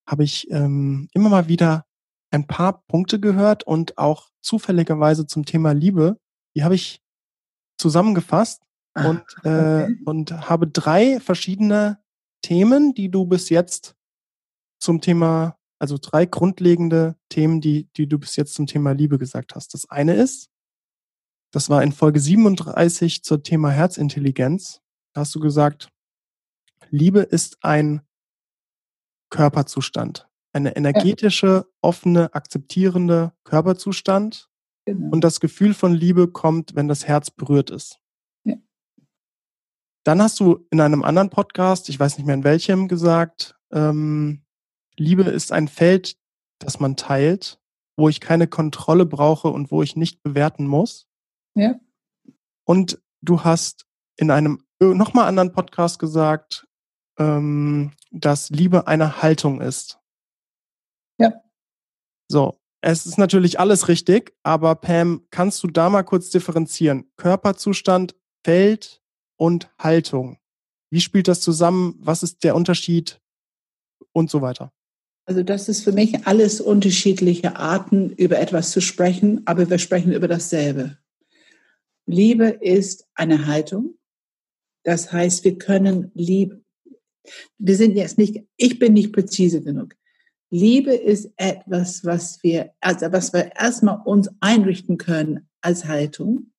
habe 0.07 0.23
ich 0.23 0.49
ähm, 0.49 1.09
immer 1.13 1.29
mal 1.29 1.47
wieder 1.47 1.85
ein 2.31 2.47
paar 2.47 2.83
Punkte 2.87 3.19
gehört 3.19 3.63
und 3.63 3.97
auch 3.97 4.29
zufälligerweise 4.41 5.27
zum 5.27 5.45
Thema 5.45 5.73
Liebe. 5.73 6.17
Die 6.55 6.63
habe 6.63 6.75
ich 6.75 7.01
zusammengefasst 7.77 8.63
ah, 8.95 9.09
und, 9.09 9.21
äh, 9.43 9.83
okay. 9.83 9.97
und 10.05 10.49
habe 10.49 10.67
drei 10.67 11.19
verschiedene 11.19 11.99
Themen, 12.41 12.93
die 12.93 13.09
du 13.09 13.25
bis 13.25 13.49
jetzt 13.49 13.95
zum 14.79 15.01
Thema 15.01 15.57
also 15.79 15.97
drei 15.99 16.25
grundlegende 16.25 17.15
Themen, 17.29 17.61
die, 17.61 17.87
die 17.95 18.07
du 18.07 18.17
bis 18.17 18.35
jetzt 18.35 18.55
zum 18.55 18.67
Thema 18.67 18.91
Liebe 18.91 19.17
gesagt 19.17 19.55
hast. 19.55 19.73
Das 19.73 19.89
eine 19.89 20.15
ist, 20.15 20.49
das 21.51 21.69
war 21.69 21.83
in 21.83 21.91
Folge 21.91 22.19
37 22.19 23.23
zum 23.23 23.43
Thema 23.43 23.69
Herzintelligenz. 23.69 24.81
Da 25.13 25.21
hast 25.21 25.33
du 25.35 25.39
gesagt, 25.39 25.89
Liebe 26.89 27.21
ist 27.21 27.57
ein 27.61 28.01
Körperzustand, 29.29 30.27
eine 30.53 30.75
energetische, 30.75 31.67
offene, 31.81 32.33
akzeptierende 32.33 33.33
Körperzustand. 33.43 34.49
Genau. 34.85 35.11
Und 35.11 35.23
das 35.23 35.39
Gefühl 35.39 35.73
von 35.73 35.93
Liebe 35.93 36.29
kommt, 36.29 36.75
wenn 36.75 36.87
das 36.87 37.07
Herz 37.07 37.29
berührt 37.29 37.69
ist. 37.69 37.99
Ja. 38.45 38.55
Dann 40.05 40.21
hast 40.21 40.39
du 40.39 40.65
in 40.69 40.79
einem 40.79 41.03
anderen 41.03 41.29
Podcast, 41.29 41.89
ich 41.89 41.99
weiß 41.99 42.17
nicht 42.17 42.25
mehr 42.25 42.35
in 42.35 42.45
welchem, 42.45 42.87
gesagt, 42.87 43.55
ähm, 43.71 44.45
Liebe 44.97 45.23
ist 45.23 45.51
ein 45.51 45.67
Feld, 45.67 46.17
das 46.59 46.79
man 46.79 46.95
teilt, 46.95 47.59
wo 47.97 48.09
ich 48.09 48.19
keine 48.19 48.47
Kontrolle 48.47 49.05
brauche 49.05 49.49
und 49.49 49.71
wo 49.71 49.83
ich 49.83 49.95
nicht 49.95 50.23
bewerten 50.23 50.67
muss. 50.67 51.07
Ja. 51.55 51.79
Und 52.65 53.01
du 53.21 53.43
hast 53.43 53.85
in 54.17 54.31
einem 54.31 54.63
nochmal 54.79 55.27
anderen 55.27 55.51
Podcast 55.51 55.99
gesagt, 55.99 56.67
ähm, 57.17 57.93
dass 58.11 58.49
Liebe 58.49 58.87
eine 58.87 59.21
Haltung 59.21 59.61
ist. 59.61 59.99
Ja. 61.19 61.33
So, 62.29 62.59
es 62.81 63.05
ist 63.05 63.17
natürlich 63.17 63.59
alles 63.59 63.87
richtig, 63.87 64.35
aber 64.43 64.75
Pam, 64.75 65.25
kannst 65.31 65.63
du 65.63 65.67
da 65.67 65.89
mal 65.89 66.03
kurz 66.03 66.29
differenzieren? 66.29 67.11
Körperzustand, 67.17 68.15
Feld 68.43 69.01
und 69.35 69.71
Haltung. 69.79 70.39
Wie 70.91 71.01
spielt 71.01 71.27
das 71.27 71.41
zusammen? 71.41 71.95
Was 71.99 72.23
ist 72.23 72.43
der 72.43 72.55
Unterschied? 72.55 73.21
Und 74.13 74.31
so 74.31 74.41
weiter. 74.41 74.71
Also 75.27 75.43
das 75.43 75.67
ist 75.67 75.83
für 75.83 75.91
mich 75.91 76.25
alles 76.25 76.61
unterschiedliche 76.61 77.57
Arten, 77.57 78.11
über 78.11 78.39
etwas 78.39 78.71
zu 78.71 78.79
sprechen, 78.79 79.41
aber 79.45 79.69
wir 79.69 79.77
sprechen 79.77 80.13
über 80.13 80.29
dasselbe. 80.29 80.97
Liebe 82.05 82.45
ist 82.45 83.05
eine 83.13 83.45
Haltung. 83.45 83.95
Das 84.83 85.11
heißt, 85.11 85.43
wir 85.43 85.57
können 85.57 86.11
Liebe, 86.13 86.61
wir 87.57 87.75
sind 87.75 87.97
jetzt 87.97 88.17
nicht, 88.17 88.45
ich 88.55 88.79
bin 88.79 88.93
nicht 88.93 89.11
präzise 89.11 89.61
genug. 89.61 89.95
Liebe 90.49 90.93
ist 90.93 91.29
etwas, 91.35 92.05
was 92.05 92.41
wir, 92.41 92.71
also 92.79 93.11
was 93.11 93.33
wir 93.33 93.51
erstmal 93.53 93.99
uns 94.05 94.29
einrichten 94.39 94.97
können 94.97 95.49
als 95.59 95.83
Haltung, 95.83 96.53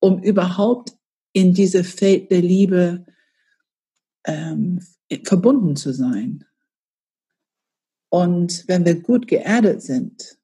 um 0.00 0.20
überhaupt 0.24 0.96
in 1.32 1.54
diese 1.54 1.84
Feld 1.84 2.32
der 2.32 2.42
Liebe 2.42 3.06
ähm, 4.26 4.84
verbunden 5.22 5.76
zu 5.76 5.92
sein. 5.92 6.44
Und 8.10 8.66
wenn 8.68 8.84
wir 8.84 9.00
gut 9.00 9.26
geerdet 9.26 9.82
sind, 9.82 10.38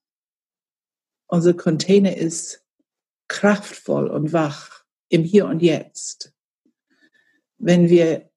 unser 1.26 1.54
Container 1.54 2.16
ist 2.16 2.64
kraftvoll 3.28 4.08
und 4.08 4.32
wach 4.32 4.84
im 5.08 5.24
Hier 5.24 5.46
und 5.46 5.60
Jetzt. 5.60 6.34
Wenn 7.58 7.88
wir 7.88 8.30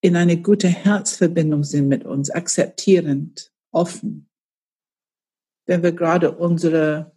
in 0.00 0.16
eine 0.16 0.40
gute 0.40 0.68
Herzverbindung 0.68 1.64
sind 1.64 1.88
mit 1.88 2.04
uns, 2.04 2.30
akzeptierend, 2.30 3.52
offen, 3.72 4.28
wenn 5.66 5.82
wir 5.82 5.92
gerade 5.92 6.36
unsere 6.36 7.13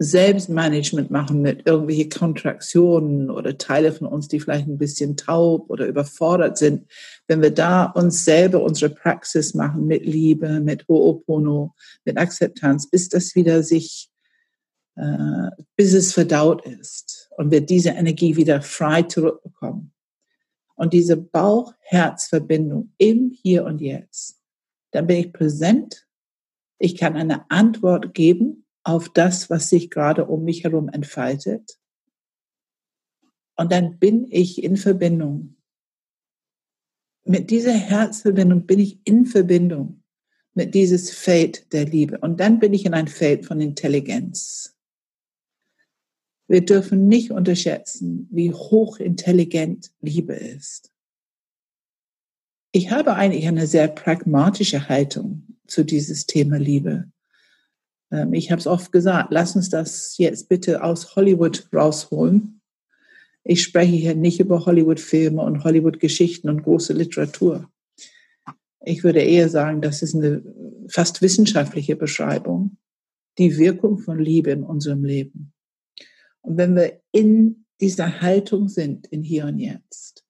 Selbstmanagement 0.00 1.10
machen 1.10 1.42
mit 1.42 1.66
irgendwelche 1.66 2.08
Kontraktionen 2.08 3.30
oder 3.30 3.58
Teile 3.58 3.92
von 3.92 4.06
uns, 4.06 4.28
die 4.28 4.38
vielleicht 4.38 4.68
ein 4.68 4.78
bisschen 4.78 5.16
taub 5.16 5.68
oder 5.70 5.86
überfordert 5.86 6.56
sind, 6.56 6.86
wenn 7.26 7.42
wir 7.42 7.50
da 7.50 7.84
uns 7.84 8.24
selber 8.24 8.62
unsere 8.62 8.94
Praxis 8.94 9.54
machen 9.54 9.86
mit 9.86 10.06
Liebe, 10.06 10.60
mit 10.60 10.84
Ho'opono, 10.86 11.72
mit 12.04 12.16
Akzeptanz, 12.16 12.88
bis 12.88 13.08
das 13.08 13.34
wieder 13.34 13.64
sich, 13.64 14.08
äh, 14.94 15.50
bis 15.74 15.94
es 15.94 16.12
verdaut 16.12 16.64
ist 16.64 17.28
und 17.36 17.50
wir 17.50 17.60
diese 17.60 17.90
Energie 17.90 18.36
wieder 18.36 18.62
frei 18.62 19.02
zurückbekommen. 19.02 19.92
Und 20.76 20.92
diese 20.92 21.16
Bauch-Herz-Verbindung 21.16 22.92
im 22.98 23.32
Hier 23.42 23.64
und 23.64 23.80
Jetzt, 23.80 24.40
dann 24.92 25.08
bin 25.08 25.16
ich 25.16 25.32
präsent, 25.32 26.06
ich 26.78 26.96
kann 26.96 27.16
eine 27.16 27.50
Antwort 27.50 28.14
geben 28.14 28.64
auf 28.88 29.10
das, 29.10 29.50
was 29.50 29.68
sich 29.68 29.90
gerade 29.90 30.24
um 30.24 30.44
mich 30.44 30.64
herum 30.64 30.88
entfaltet. 30.88 31.78
Und 33.54 33.70
dann 33.70 33.98
bin 33.98 34.26
ich 34.30 34.64
in 34.64 34.78
Verbindung. 34.78 35.56
Mit 37.24 37.50
dieser 37.50 37.74
Herzverbindung 37.74 38.64
bin 38.64 38.78
ich 38.78 39.00
in 39.04 39.26
Verbindung 39.26 40.02
mit 40.54 40.74
dieses 40.74 41.10
Feld 41.10 41.70
der 41.74 41.84
Liebe. 41.84 42.18
Und 42.18 42.40
dann 42.40 42.60
bin 42.60 42.72
ich 42.72 42.86
in 42.86 42.94
ein 42.94 43.08
Feld 43.08 43.44
von 43.44 43.60
Intelligenz. 43.60 44.74
Wir 46.48 46.64
dürfen 46.64 47.08
nicht 47.08 47.30
unterschätzen, 47.30 48.26
wie 48.30 48.54
hochintelligent 48.54 49.92
Liebe 50.00 50.32
ist. 50.32 50.90
Ich 52.72 52.90
habe 52.90 53.14
eigentlich 53.14 53.46
eine 53.46 53.66
sehr 53.66 53.88
pragmatische 53.88 54.88
Haltung 54.88 55.58
zu 55.66 55.84
dieses 55.84 56.24
Thema 56.24 56.56
Liebe. 56.58 57.12
Ähm, 58.10 58.32
ich 58.32 58.50
habe 58.50 58.60
es 58.60 58.66
oft 58.66 58.92
gesagt, 58.92 59.28
lass 59.32 59.56
uns 59.56 59.68
das 59.70 60.16
jetzt 60.18 60.48
bitte 60.48 60.82
aus 60.82 61.16
Hollywood 61.16 61.68
rausholen. 61.74 62.60
Ich 63.44 63.62
spreche 63.62 63.96
hier 63.96 64.14
nicht 64.14 64.40
über 64.40 64.66
Hollywood-Filme 64.66 65.40
und 65.42 65.64
Hollywood-Geschichten 65.64 66.48
und 66.48 66.62
große 66.62 66.92
Literatur. 66.92 67.70
Ich 68.84 69.04
würde 69.04 69.20
eher 69.20 69.48
sagen, 69.48 69.80
das 69.80 70.02
ist 70.02 70.14
eine 70.14 70.42
fast 70.88 71.22
wissenschaftliche 71.22 71.96
Beschreibung, 71.96 72.76
die 73.38 73.56
Wirkung 73.58 73.98
von 73.98 74.18
Liebe 74.18 74.50
in 74.50 74.62
unserem 74.62 75.04
Leben. 75.04 75.52
Und 76.42 76.56
wenn 76.56 76.76
wir 76.76 77.00
in 77.12 77.64
dieser 77.80 78.20
Haltung 78.20 78.68
sind, 78.68 79.06
in 79.06 79.22
hier 79.22 79.46
und 79.46 79.58
jetzt, 79.58 80.24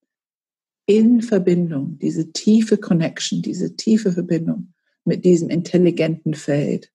in 0.86 1.22
Verbindung, 1.22 1.98
diese 1.98 2.32
tiefe 2.32 2.78
Connection, 2.78 3.42
diese 3.42 3.76
tiefe 3.76 4.12
Verbindung 4.12 4.72
mit 5.04 5.24
diesem 5.24 5.50
intelligenten 5.50 6.34
Feld, 6.34 6.90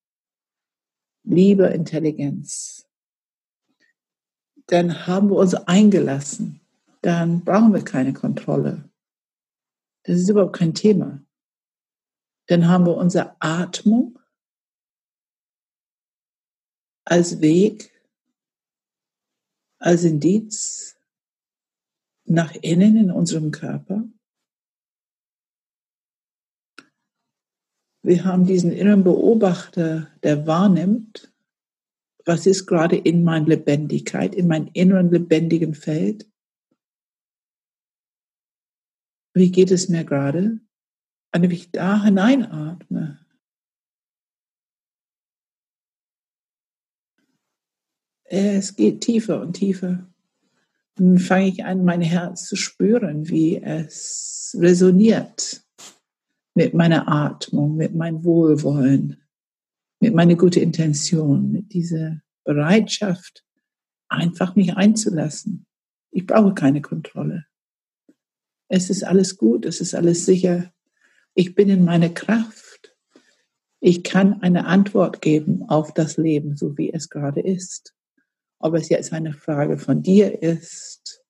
Liebe, 1.23 1.67
Intelligenz, 1.67 2.87
dann 4.67 5.07
haben 5.07 5.29
wir 5.29 5.37
uns 5.37 5.53
eingelassen. 5.53 6.61
Dann 7.01 7.43
brauchen 7.43 7.73
wir 7.73 7.83
keine 7.83 8.13
Kontrolle. 8.13 8.89
Das 10.03 10.19
ist 10.19 10.29
überhaupt 10.29 10.57
kein 10.57 10.73
Thema. 10.73 11.23
Dann 12.47 12.67
haben 12.67 12.85
wir 12.85 12.95
unsere 12.95 13.35
Atmung 13.39 14.19
als 17.05 17.41
Weg, 17.41 17.91
als 19.79 20.03
Indiz, 20.03 20.97
nach 22.25 22.53
innen 22.55 22.97
in 22.97 23.11
unserem 23.11 23.51
Körper. 23.51 24.03
Wir 28.05 28.25
haben 28.25 28.45
diesen 28.45 28.73
inneren 28.73 29.05
Beobachter, 29.05 30.11
der 30.23 30.45
wahrnimmt, 30.45 31.33
was 32.25 32.45
ist 32.45 32.65
gerade 32.65 32.97
in 32.97 33.23
meiner 33.23 33.47
Lebendigkeit, 33.47 34.35
in 34.35 34.47
meinem 34.47 34.69
inneren 34.73 35.09
lebendigen 35.09 35.73
Feld. 35.73 36.29
Wie 39.33 39.51
geht 39.51 39.71
es 39.71 39.87
mir 39.87 40.03
gerade? 40.03 40.59
Und 41.33 41.41
wenn 41.41 41.51
ich 41.51 41.71
da 41.71 42.03
hineinatme, 42.03 43.25
es 48.25 48.75
geht 48.75 49.01
tiefer 49.01 49.39
und 49.39 49.53
tiefer. 49.53 50.11
Dann 50.95 51.19
fange 51.19 51.47
ich 51.47 51.63
an, 51.63 51.85
mein 51.85 52.01
Herz 52.01 52.47
zu 52.47 52.57
spüren, 52.57 53.29
wie 53.29 53.61
es 53.61 54.55
resoniert 54.59 55.62
mit 56.53 56.73
meiner 56.73 57.07
Atmung, 57.07 57.75
mit 57.75 57.95
meinem 57.95 58.23
Wohlwollen, 58.23 59.23
mit 59.99 60.13
meiner 60.13 60.35
guten 60.35 60.61
Intention, 60.61 61.51
mit 61.51 61.73
dieser 61.73 62.21
Bereitschaft, 62.43 63.43
einfach 64.09 64.55
mich 64.55 64.75
einzulassen. 64.75 65.65
Ich 66.11 66.27
brauche 66.27 66.53
keine 66.53 66.81
Kontrolle. 66.81 67.45
Es 68.67 68.89
ist 68.89 69.03
alles 69.03 69.37
gut, 69.37 69.65
es 69.65 69.81
ist 69.81 69.95
alles 69.95 70.25
sicher. 70.25 70.71
Ich 71.33 71.55
bin 71.55 71.69
in 71.69 71.83
meiner 71.85 72.09
Kraft. 72.09 72.95
Ich 73.79 74.03
kann 74.03 74.41
eine 74.41 74.65
Antwort 74.65 75.21
geben 75.21 75.63
auf 75.67 75.93
das 75.93 76.17
Leben, 76.17 76.55
so 76.55 76.77
wie 76.77 76.93
es 76.93 77.09
gerade 77.09 77.41
ist 77.41 77.93
ob 78.63 78.75
es 78.75 78.87
jetzt 78.87 79.11
eine 79.11 79.33
Frage 79.33 79.77
von 79.77 80.01
dir 80.01 80.41
ist, 80.41 81.21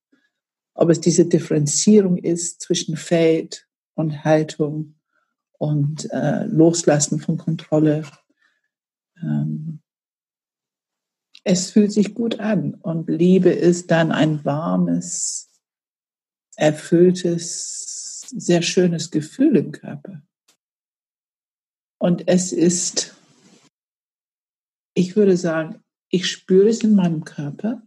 ob 0.76 0.92
es 0.92 1.02
diese 1.02 1.26
Differenzierung 1.26 2.18
ist 2.18 2.62
zwischen 2.62 2.96
Feld 2.96 3.68
und 3.96 4.24
Haltung 4.24 5.00
und 5.58 6.10
äh, 6.12 6.46
Loslassen 6.46 7.20
von 7.20 7.38
Kontrolle. 7.38 8.06
Ähm, 9.22 9.82
es 11.44 11.72
fühlt 11.72 11.92
sich 11.92 12.14
gut 12.14 12.40
an 12.40 12.76
und 12.76 13.10
Liebe 13.10 13.50
ist 13.50 13.92
dann 13.92 14.12
ein 14.12 14.44
warmes, 14.46 15.52
erfülltes, 16.56 18.28
sehr 18.30 18.62
schönes 18.62 19.12
Gefühl 19.12 19.58
im 19.58 19.72
Körper. 19.72 20.22
Und 22.00 22.28
es 22.28 22.52
ist, 22.52 23.16
ich 24.94 25.16
würde 25.16 25.38
sagen, 25.38 25.84
ich 26.10 26.30
spüre 26.30 26.70
es 26.70 26.84
in 26.84 26.96
meinem 26.96 27.24
Körper. 27.24 27.82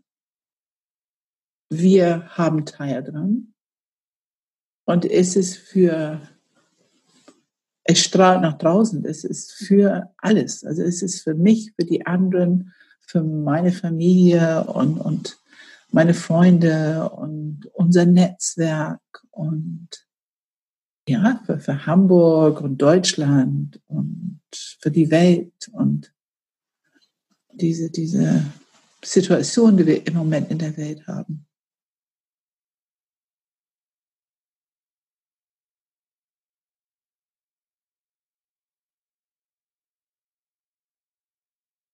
Wir 1.71 2.29
haben 2.37 2.67
Teil 2.67 3.05
dran. 3.05 3.55
Und 4.87 5.05
es 5.05 5.37
ist 5.37 5.57
für, 5.57 6.21
es 7.89 8.01
strahlt 8.01 8.43
nach 8.43 8.59
draußen. 8.59 9.05
Es 9.05 9.25
ist 9.25 9.53
für 9.53 10.11
alles. 10.19 10.65
Also 10.65 10.83
es 10.83 11.03
ist 11.03 11.23
für 11.23 11.35
mich, 11.35 11.73
für 11.79 11.87
die 11.87 12.05
anderen, 12.07 12.73
für 13.01 13.23
meine 13.23 13.73
Familie 13.73 14.65
und, 14.65 14.99
und 14.99 15.39
meine 15.91 16.15
Freunde 16.15 17.09
und 17.11 17.67
unser 17.75 18.05
Netzwerk 18.05 19.01
und 19.31 19.89
ja, 21.09 21.41
für, 21.47 21.61
für 21.61 21.87
Hamburg 21.87 22.61
und 22.61 22.79
Deutschland 22.79 23.81
und 23.87 24.41
für 24.51 24.91
die 24.91 25.11
Welt 25.13 25.69
und 25.73 26.13
diese, 27.53 27.91
diese 27.91 28.45
Situation, 29.05 29.77
die 29.77 29.87
wir 29.87 30.07
im 30.07 30.15
Moment 30.15 30.51
in 30.51 30.59
der 30.59 30.77
Welt 30.77 31.07
haben. 31.07 31.46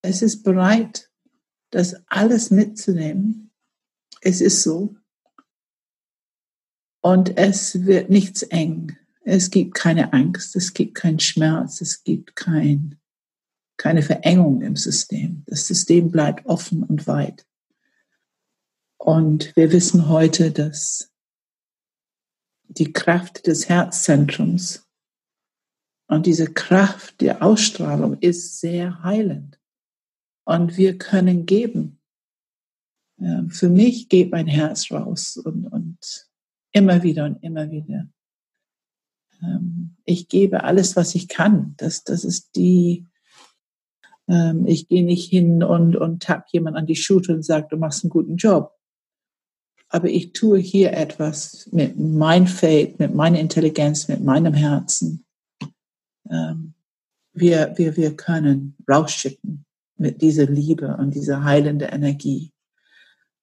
Es 0.03 0.23
ist 0.23 0.43
bereit, 0.43 1.11
das 1.71 1.97
alles 2.07 2.51
mitzunehmen. 2.51 3.51
Es 4.21 4.41
ist 4.41 4.62
so. 4.62 4.97
Und 7.01 7.37
es 7.38 7.87
wird 7.87 8.11
nichts 8.11 8.43
eng. 8.43 8.97
Es 9.25 9.51
gibt 9.51 9.75
keine 9.75 10.12
Angst, 10.12 10.55
es 10.57 10.75
gibt 10.75 10.95
keinen 10.97 11.21
Schmerz, 11.21 11.81
es 11.81 12.03
gibt 12.03 12.37
kein 12.37 12.99
keine 13.83 14.03
Verengung 14.03 14.62
im 14.62 14.77
System. 14.77 15.43
Das 15.47 15.67
System 15.67 16.12
bleibt 16.12 16.47
offen 16.47 16.85
und 16.85 17.09
weit. 17.09 17.45
Und 18.97 19.57
wir 19.57 19.73
wissen 19.73 20.09
heute, 20.09 20.53
dass 20.53 21.11
die 22.69 22.93
Kraft 22.93 23.49
des 23.49 23.69
Herzzentrums 23.69 24.88
und 26.07 26.27
diese 26.27 26.47
Kraft 26.47 27.21
der 27.21 27.43
Ausstrahlung 27.43 28.19
ist 28.21 28.61
sehr 28.61 29.03
heilend. 29.03 29.59
Und 30.44 30.76
wir 30.76 30.98
können 30.98 31.46
geben. 31.46 32.00
Für 33.48 33.68
mich 33.68 34.09
geht 34.09 34.33
mein 34.33 34.48
Herz 34.48 34.90
raus 34.90 35.37
und, 35.37 35.66
und 35.66 36.28
immer 36.72 37.02
wieder 37.02 37.24
und 37.26 37.42
immer 37.42 37.70
wieder. 37.70 38.09
Ähm, 39.42 39.96
ich 40.05 40.28
gebe 40.28 40.64
alles, 40.64 40.96
was 40.96 41.14
ich 41.14 41.28
kann. 41.28 41.74
Das, 41.76 42.05
das 42.05 42.24
ist 42.24 42.57
die, 42.57 43.07
ähm, 44.28 44.66
ich 44.66 44.88
gehe 44.88 45.05
nicht 45.05 45.28
hin 45.28 45.62
und, 45.62 45.96
und 45.96 46.22
tapp 46.22 46.46
jemand 46.52 46.76
an 46.76 46.87
die 46.87 46.96
Schulter 46.96 47.35
und 47.35 47.44
sage, 47.44 47.68
du 47.70 47.76
machst 47.76 48.05
einen 48.05 48.11
guten 48.11 48.37
Job. 48.37 48.76
Aber 49.88 50.09
ich 50.09 50.33
tue 50.33 50.59
hier 50.59 50.94
etwas 50.94 51.68
mit 51.70 51.98
meinem 51.98 52.46
Feld, 52.46 52.98
mit 52.98 53.14
meiner 53.14 53.38
Intelligenz, 53.38 54.09
mit 54.09 54.22
meinem 54.22 54.55
Herzen. 54.55 55.26
Ähm, 56.31 56.74
wir, 57.35 57.74
wir, 57.76 57.96
wir 57.96 58.16
können 58.16 58.76
rausschicken 58.88 59.66
mit 60.03 60.21
dieser 60.21 60.47
Liebe 60.47 60.97
und 60.99 61.15
dieser 61.15 61.45
heilenden 61.45 61.88
Energie. 61.88 62.53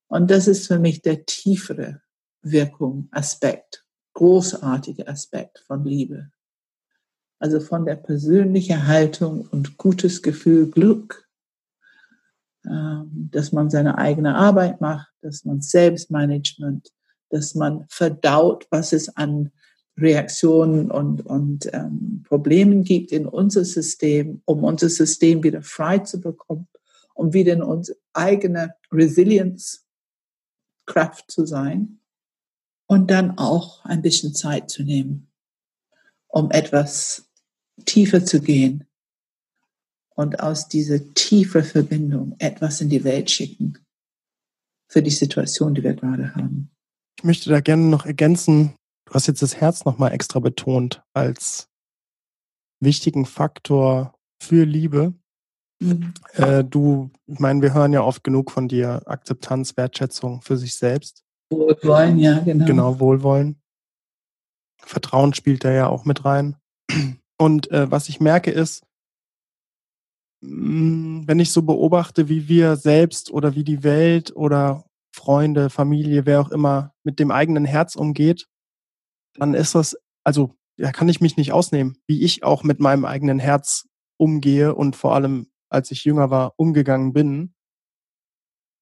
Und 0.08 0.30
das 0.30 0.48
ist 0.48 0.67
für 0.67 0.78
mich 0.78 1.02
der 1.02 1.26
tiefere 1.26 2.02
Wirkung, 2.41 3.08
Aspekt, 3.12 3.86
großartige 4.13 5.08
Aspekt 5.08 5.63
von 5.67 5.84
Liebe 5.84 6.32
also 7.39 7.60
von 7.60 7.86
der 7.86 7.95
persönlichen 7.95 8.86
Haltung 8.88 9.48
und 9.48 9.78
gutes 9.78 10.22
Gefühl, 10.22 10.69
Glück, 10.69 11.28
ähm, 12.65 13.30
dass 13.32 13.54
man 13.54 13.69
seine 13.69 13.98
eigene 13.98 14.36
Arbeit 14.36 14.82
macht, 14.82 15.10
dass 15.22 15.45
man 15.45 15.62
Selbstmanagement, 15.62 16.89
dass 17.30 17.56
man 17.56 17.86
verdaut, 17.89 18.67
was 18.69 18.91
es 18.91 19.15
an 19.15 19.52
Reaktionen 20.01 20.91
und, 20.91 21.25
und 21.25 21.69
ähm, 21.73 22.23
Problemen 22.27 22.83
gibt 22.83 23.12
in 23.12 23.25
unser 23.25 23.65
System, 23.65 24.41
um 24.45 24.63
unser 24.63 24.89
System 24.89 25.43
wieder 25.43 25.62
frei 25.62 25.99
zu 25.99 26.19
bekommen, 26.19 26.67
um 27.13 27.33
wieder 27.33 27.53
in 27.53 27.63
unsere 27.63 27.97
eigene 28.13 28.75
Resilience, 28.91 29.85
Kraft 30.85 31.29
zu 31.29 31.45
sein 31.45 31.99
und 32.88 33.12
dann 33.12 33.38
auch 33.38 33.85
ein 33.85 34.01
bisschen 34.01 34.33
Zeit 34.33 34.71
zu 34.71 34.83
nehmen, 34.83 35.27
um 36.27 36.49
etwas 36.49 37.29
tiefer 37.85 38.25
zu 38.25 38.41
gehen 38.41 38.85
und 40.15 40.39
aus 40.39 40.67
dieser 40.67 41.13
tiefen 41.13 41.63
Verbindung 41.63 42.35
etwas 42.39 42.81
in 42.81 42.89
die 42.89 43.03
Welt 43.03 43.29
schicken 43.29 43.77
für 44.88 45.03
die 45.03 45.12
Situation, 45.12 45.75
die 45.75 45.83
wir 45.83 45.93
gerade 45.93 46.33
haben. 46.35 46.71
Ich 47.17 47.23
möchte 47.23 47.49
da 47.49 47.59
gerne 47.59 47.83
noch 47.83 48.05
ergänzen, 48.05 48.73
du 49.10 49.15
hast 49.15 49.28
jetzt 49.28 49.41
das 49.41 49.56
Herz 49.60 49.86
nochmal 49.86 50.13
extra 50.13 50.39
betont 50.39 51.04
als 51.13 51.67
wichtigen 52.80 53.26
Faktor 53.26 54.13
für 54.41 54.65
Liebe. 54.65 55.13
Mhm. 55.82 56.13
Äh, 56.34 56.63
du, 56.63 57.10
ich 57.26 57.39
meine, 57.39 57.62
wir 57.62 57.74
hören 57.74 57.91
ja 57.91 58.04
oft 58.04 58.24
genug 58.24 58.52
von 58.52 58.67
dir 58.67 59.02
Akzeptanz, 59.06 59.76
Wertschätzung 59.78 60.41
für 60.41 60.58
sich 60.58 60.76
selbst. 60.76 61.24
Wohlwollen, 61.50 62.19
ja, 62.19 62.39
genau. 62.39 62.65
Genau, 62.65 63.00
Wohlwollen. 63.00 63.60
Vertrauen 64.78 65.34
spielt 65.34 65.63
da 65.63 65.72
ja 65.72 65.88
auch 65.88 66.06
mit 66.06 66.24
rein. 66.24 66.58
Und 67.38 67.72
äh, 67.72 67.89
was 67.89 68.10
ich 68.10 68.19
merke 68.19 68.52
ist, 68.52 68.84
mh, 70.41 70.50
hm, 70.52 71.28
wenn 71.28 71.39
ich 71.39 71.52
so 71.52 71.63
beobachte, 71.63 72.30
wie 72.30 72.48
wir 72.48 72.76
selbst 72.76 73.32
oder 73.32 73.56
wie 73.56 73.63
die 73.63 73.84
Welt 73.84 74.36
oder 74.36 74.86
Freunde, 75.12 75.69
Familie, 75.69 76.26
wer 76.28 76.41
auch 76.41 76.52
immer 76.52 76.93
mit 77.04 77.19
dem 77.19 77.32
eigenen 77.32 77.65
Herz 77.65 77.95
umgeht, 77.95 78.48
dann 79.39 79.54
ist 79.54 79.75
das, 79.75 79.97
also 80.23 80.56
da 80.78 80.91
kann 80.91 81.10
ich 81.10 81.21
mich 81.21 81.38
nicht 81.38 81.52
ausnehmen, 81.52 81.97
wie 82.08 82.23
ich 82.23 82.43
auch 82.43 82.63
mit 82.63 82.80
meinem 82.80 83.06
eigenen 83.06 83.39
Herz 83.39 83.88
umgehe 84.17 84.75
und 84.75 84.95
vor 84.95 85.15
allem, 85.15 85.47
als 85.69 85.91
ich 85.91 86.06
jünger 86.06 86.30
war, 86.30 86.54
umgegangen 86.58 87.13
bin. 87.13 87.54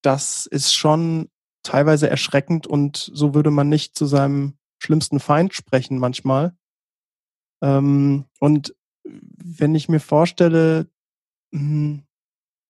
Das 0.04 0.46
ist 0.46 0.74
schon 0.74 1.30
teilweise 1.64 2.10
erschreckend 2.10 2.68
und 2.68 3.10
so 3.14 3.34
würde 3.34 3.52
man 3.52 3.70
nicht 3.70 3.98
zu 3.98 4.06
seinem 4.06 4.58
schlimmsten 4.80 5.20
Feind 5.20 5.54
sprechen 5.54 5.98
manchmal. 5.98 6.56
Ähm, 7.62 8.26
und 8.40 8.76
wenn 9.04 9.76
ich 9.76 9.90
mir 9.90 10.00
vorstelle, 10.00 10.90
hm, 11.54 12.04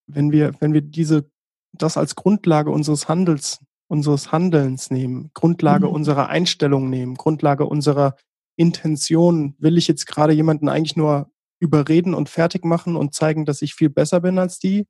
wenn 0.07 0.31
wir, 0.31 0.53
wenn 0.59 0.73
wir 0.73 0.81
diese, 0.81 1.29
das 1.73 1.97
als 1.97 2.15
Grundlage 2.15 2.71
unseres 2.71 3.07
Handels 3.07 3.59
unseres 3.87 4.31
Handelns 4.31 4.91
nehmen, 4.91 5.31
Grundlage 5.33 5.87
mhm. 5.87 5.93
unserer 5.93 6.29
Einstellung 6.29 6.89
nehmen, 6.89 7.15
Grundlage 7.15 7.65
unserer 7.65 8.15
Intention. 8.57 9.55
Will 9.59 9.77
ich 9.77 9.87
jetzt 9.87 10.07
gerade 10.07 10.33
jemanden 10.33 10.69
eigentlich 10.69 10.95
nur 10.95 11.31
überreden 11.59 12.13
und 12.13 12.29
fertig 12.29 12.65
machen 12.65 12.95
und 12.95 13.13
zeigen, 13.13 13.45
dass 13.45 13.61
ich 13.61 13.73
viel 13.73 13.89
besser 13.89 14.19
bin 14.19 14.39
als 14.39 14.59
die? 14.59 14.87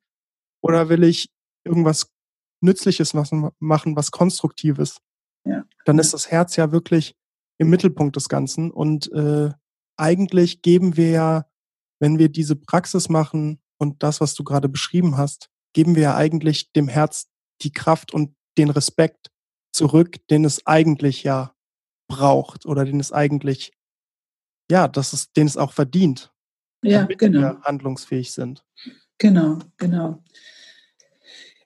Oder 0.62 0.90
will 0.90 1.04
ich 1.04 1.30
irgendwas 1.64 2.12
Nützliches 2.62 3.14
machen, 3.14 3.96
was 3.96 4.12
Konstruktives? 4.12 4.98
Ja. 5.46 5.64
Dann 5.86 6.00
ist 6.00 6.14
das 6.14 6.32
Herz 6.32 6.56
ja 6.56 6.72
wirklich 6.72 7.16
im 7.58 7.70
Mittelpunkt 7.70 8.16
des 8.16 8.30
Ganzen. 8.30 8.72
Und 8.72 9.12
äh, 9.12 9.52
eigentlich 9.98 10.62
geben 10.62 10.98
wir 10.98 11.10
ja, 11.10 11.46
wenn 12.00 12.20
wir 12.20 12.30
diese 12.30 12.56
Praxis 12.56 13.10
machen 13.10 13.60
und 13.78 14.04
das, 14.04 14.22
was 14.22 14.34
du 14.34 14.44
gerade 14.44 14.70
beschrieben 14.70 15.18
hast, 15.18 15.50
geben 15.74 15.96
wir 15.96 16.04
ja 16.04 16.16
eigentlich 16.16 16.72
dem 16.74 16.88
Herz 16.88 17.28
die 17.62 17.72
Kraft 17.72 18.14
und 18.14 18.36
den 18.58 18.70
Respekt 18.70 19.30
zurück, 19.72 20.18
den 20.30 20.46
es 20.46 20.66
eigentlich 20.66 21.24
ja 21.24 21.54
braucht 22.08 22.66
oder 22.66 22.86
den 22.86 23.00
es 23.00 23.12
eigentlich, 23.12 23.74
ja, 24.72 24.88
das 24.88 25.14
ist, 25.14 25.36
den 25.36 25.48
es 25.48 25.58
auch 25.58 25.74
verdient. 25.74 26.32
Ja, 26.84 27.06
genau. 27.06 27.40
Wir 27.40 27.62
handlungsfähig 27.64 28.32
sind. 28.32 28.64
Genau, 29.18 29.60
genau. 29.78 30.24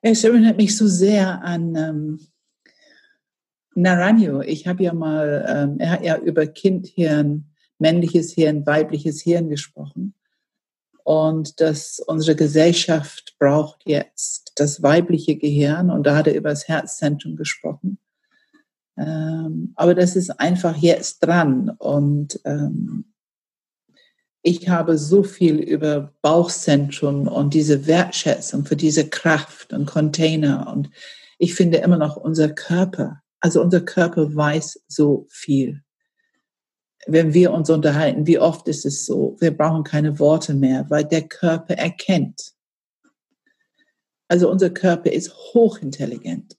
Es 0.02 0.24
erinnert 0.24 0.58
mich 0.58 0.76
so 0.76 0.88
sehr 0.88 1.44
an 1.44 1.76
ähm, 1.76 2.20
Naranjo. 3.76 4.42
Ich 4.42 4.68
habe 4.68 4.84
ja 4.84 4.94
mal, 4.94 5.46
ähm, 5.48 5.80
er 5.80 5.92
hat 5.92 6.04
ja 6.04 6.18
über 6.18 6.48
Kindhirn, 6.48 7.54
männliches 7.78 8.34
Hirn, 8.34 8.66
weibliches 8.66 9.22
Hirn 9.22 9.50
gesprochen. 9.50 10.16
Und 11.04 11.60
dass 11.60 12.00
unsere 12.00 12.36
Gesellschaft 12.36 13.36
braucht 13.40 13.82
jetzt 13.86 14.54
das 14.56 14.84
weibliche 14.84 15.36
Gehirn. 15.38 15.90
Und 15.90 16.04
da 16.04 16.16
hat 16.16 16.28
er 16.28 16.36
über 16.36 16.50
das 16.50 16.68
Herzzentrum 16.68 17.36
gesprochen. 17.36 17.98
Ähm, 18.98 19.74
aber 19.76 19.96
das 19.96 20.16
ist 20.16 20.30
einfach 20.40 20.78
jetzt 20.78 21.20
dran. 21.20 21.72
Und 21.78 22.40
ähm, 22.46 23.06
ich 24.44 24.70
habe 24.70 24.98
so 24.98 25.24
viel 25.24 25.58
über 25.58 26.14
Bauchzentrum 26.22 27.28
und 27.28 27.54
diese 27.54 27.86
Wertschätzung 27.86 28.66
für 28.66 28.76
diese 28.76 29.08
Kraft 29.08 29.72
und 29.72 29.86
Container. 29.86 30.72
Und 30.72 30.90
ich 31.38 31.54
finde 31.56 31.78
immer 31.78 31.98
noch 31.98 32.18
unser 32.18 32.50
Körper, 32.50 33.22
also 33.40 33.62
unser 33.62 33.82
Körper 33.82 34.36
weiß 34.36 34.84
so 34.88 35.28
viel. 35.30 35.84
Wenn 37.08 37.34
wir 37.34 37.52
uns 37.52 37.70
unterhalten, 37.70 38.28
wie 38.28 38.40
oft 38.40 38.68
ist 38.68 38.86
es 38.86 39.06
so? 39.06 39.36
Wir 39.40 39.56
brauchen 39.56 39.84
keine 39.84 40.20
Worte 40.20 40.54
mehr, 40.54 40.86
weil 40.90 41.04
der 41.04 41.28
Körper 41.28 41.74
erkennt. 41.74 42.54
Also 44.28 44.50
unser 44.50 44.70
Körper 44.70 45.12
ist 45.12 45.34
hochintelligent. 45.54 46.58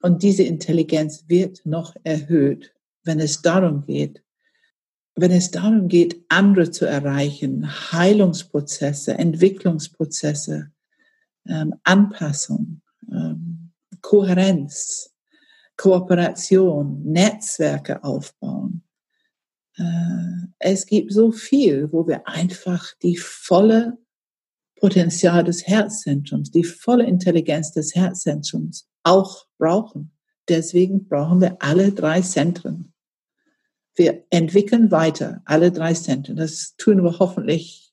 Und 0.00 0.22
diese 0.22 0.44
Intelligenz 0.44 1.24
wird 1.28 1.64
noch 1.64 1.96
erhöht, 2.04 2.72
wenn 3.02 3.20
es 3.20 3.42
darum 3.42 3.84
geht, 3.84 4.22
wenn 5.16 5.30
es 5.30 5.50
darum 5.50 5.88
geht, 5.88 6.24
andere 6.28 6.70
zu 6.70 6.86
erreichen, 6.86 7.66
Heilungsprozesse, 7.92 9.14
Entwicklungsprozesse, 9.14 10.72
ähm, 11.46 11.74
Anpassung, 11.84 12.82
ähm, 13.10 13.72
Kohärenz, 14.00 15.14
Kooperation, 15.76 17.02
Netzwerke 17.04 18.02
aufbauen. 18.02 18.83
Äh, 19.76 20.48
es 20.58 20.86
gibt 20.86 21.12
so 21.12 21.32
viel, 21.32 21.92
wo 21.92 22.06
wir 22.06 22.26
einfach 22.28 22.92
die 23.02 23.16
volle 23.16 23.98
Potenzial 24.76 25.44
des 25.44 25.66
Herzzentrums, 25.66 26.50
die 26.50 26.64
volle 26.64 27.06
Intelligenz 27.06 27.72
des 27.72 27.94
Herzzentrums 27.94 28.88
auch 29.02 29.46
brauchen. 29.58 30.12
Deswegen 30.48 31.08
brauchen 31.08 31.40
wir 31.40 31.56
alle 31.60 31.92
drei 31.92 32.20
Zentren. 32.20 32.92
Wir 33.94 34.24
entwickeln 34.30 34.90
weiter 34.90 35.40
alle 35.44 35.70
drei 35.70 35.94
Zentren. 35.94 36.36
Das 36.36 36.74
tun 36.76 37.02
wir 37.02 37.18
hoffentlich 37.18 37.92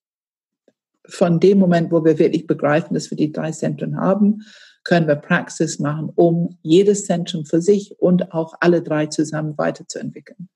von 1.05 1.39
dem 1.39 1.59
Moment, 1.59 1.91
wo 1.91 2.03
wir 2.03 2.19
wirklich 2.19 2.47
begreifen, 2.47 2.93
dass 2.93 3.09
wir 3.11 3.17
die 3.17 3.31
drei 3.31 3.51
Zentren 3.51 3.97
haben, 3.97 4.41
können 4.83 5.07
wir 5.07 5.15
Praxis 5.15 5.79
machen, 5.79 6.11
um 6.15 6.57
jedes 6.61 7.05
Zentrum 7.05 7.45
für 7.45 7.61
sich 7.61 7.99
und 7.99 8.33
auch 8.33 8.55
alle 8.59 8.81
drei 8.81 9.05
zusammen 9.07 9.57
weiterzuentwickeln. 9.57 10.49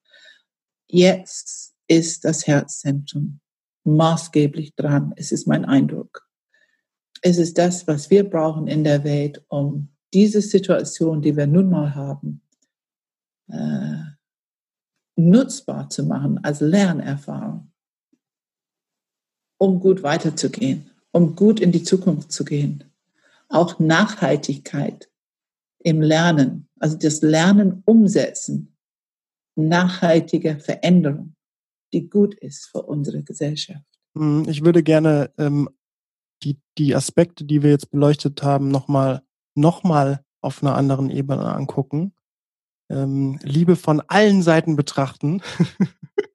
Jetzt 0.88 1.74
ist 1.88 2.26
das 2.26 2.48
Herzzentrum 2.48 3.39
maßgeblich 3.84 4.76
dran. 4.76 5.13
Es 5.15 5.32
ist 5.32 5.48
mein 5.48 5.65
Eindruck. 5.65 6.28
Es 7.21 7.38
ist 7.38 7.58
das, 7.58 7.88
was 7.88 8.10
wir 8.10 8.30
brauchen 8.30 8.67
in 8.67 8.84
der 8.84 9.04
Welt, 9.04 9.43
um 9.48 9.89
diese 10.13 10.41
Situation, 10.41 11.21
die 11.21 11.36
wir 11.36 11.48
nun 11.48 11.69
mal 11.69 11.95
haben, 11.95 12.41
äh, 13.48 14.04
nutzbar 15.15 15.89
zu 15.89 16.04
machen 16.04 16.43
als 16.43 16.62
Lernerfahrung, 16.62 17.71
um 19.58 19.80
gut 19.80 20.04
weiterzugehen, 20.04 20.91
um 21.12 21.36
gut 21.36 21.60
in 21.60 21.71
die 21.71 21.84
Zukunft 21.84 22.32
zu 22.32 22.43
gehen. 22.43 22.84
Auch 23.50 23.80
Nachhaltigkeit 23.80 25.10
im 25.80 26.02
Lernen, 26.02 26.67
also 26.80 26.98
das 26.98 27.21
Lernen 27.21 27.84
umsetzen, 27.86 28.74
nachhaltige 29.55 30.59
Veränderung, 30.59 31.35
die 31.93 32.09
gut 32.09 32.33
ist 32.35 32.67
für 32.67 32.83
unsere 32.83 33.23
Gesellschaft. 33.23 33.85
Hm, 34.17 34.45
ich 34.47 34.63
würde 34.63 34.83
gerne 34.83 35.31
ähm, 35.37 35.69
die, 36.43 36.59
die 36.77 36.95
Aspekte, 36.95 37.45
die 37.45 37.63
wir 37.63 37.71
jetzt 37.71 37.91
beleuchtet 37.91 38.43
haben, 38.43 38.69
nochmal 38.69 39.21
noch 39.55 39.83
mal 39.83 40.23
auf 40.41 40.61
einer 40.61 40.75
anderen 40.75 41.09
Ebene 41.09 41.53
angucken 41.53 42.13
ähm, 42.89 43.39
Liebe 43.41 43.75
von 43.75 44.01
allen 44.07 44.41
Seiten 44.41 44.75
betrachten. 44.75 45.41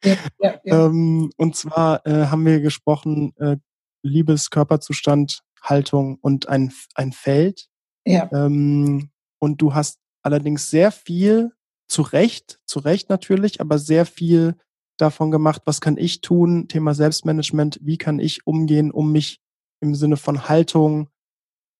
Ja, 0.02 0.16
ja, 0.38 0.60
ja. 0.64 0.86
ähm, 0.86 1.30
und 1.36 1.56
zwar 1.56 2.04
äh, 2.06 2.26
haben 2.26 2.44
wir 2.44 2.60
gesprochen, 2.60 3.32
äh, 3.36 3.56
Liebes, 4.02 4.50
Körperzustand, 4.50 5.42
Haltung 5.62 6.18
und 6.20 6.48
ein, 6.48 6.72
ein 6.94 7.12
Feld. 7.12 7.68
Ja. 8.06 8.30
Ähm, 8.32 9.10
und 9.38 9.60
du 9.60 9.74
hast 9.74 9.98
allerdings 10.22 10.70
sehr 10.70 10.90
viel, 10.90 11.52
zu 11.90 12.02
Recht, 12.02 12.60
zu 12.66 12.78
Recht 12.78 13.10
natürlich, 13.10 13.60
aber 13.60 13.78
sehr 13.78 14.06
viel 14.06 14.56
davon 14.96 15.30
gemacht, 15.30 15.62
was 15.64 15.80
kann 15.80 15.96
ich 15.96 16.20
tun, 16.20 16.68
Thema 16.68 16.94
Selbstmanagement, 16.94 17.80
wie 17.82 17.98
kann 17.98 18.18
ich 18.18 18.46
umgehen, 18.46 18.90
um 18.90 19.12
mich 19.12 19.40
im 19.80 19.94
Sinne 19.94 20.16
von 20.16 20.48
Haltung 20.48 21.08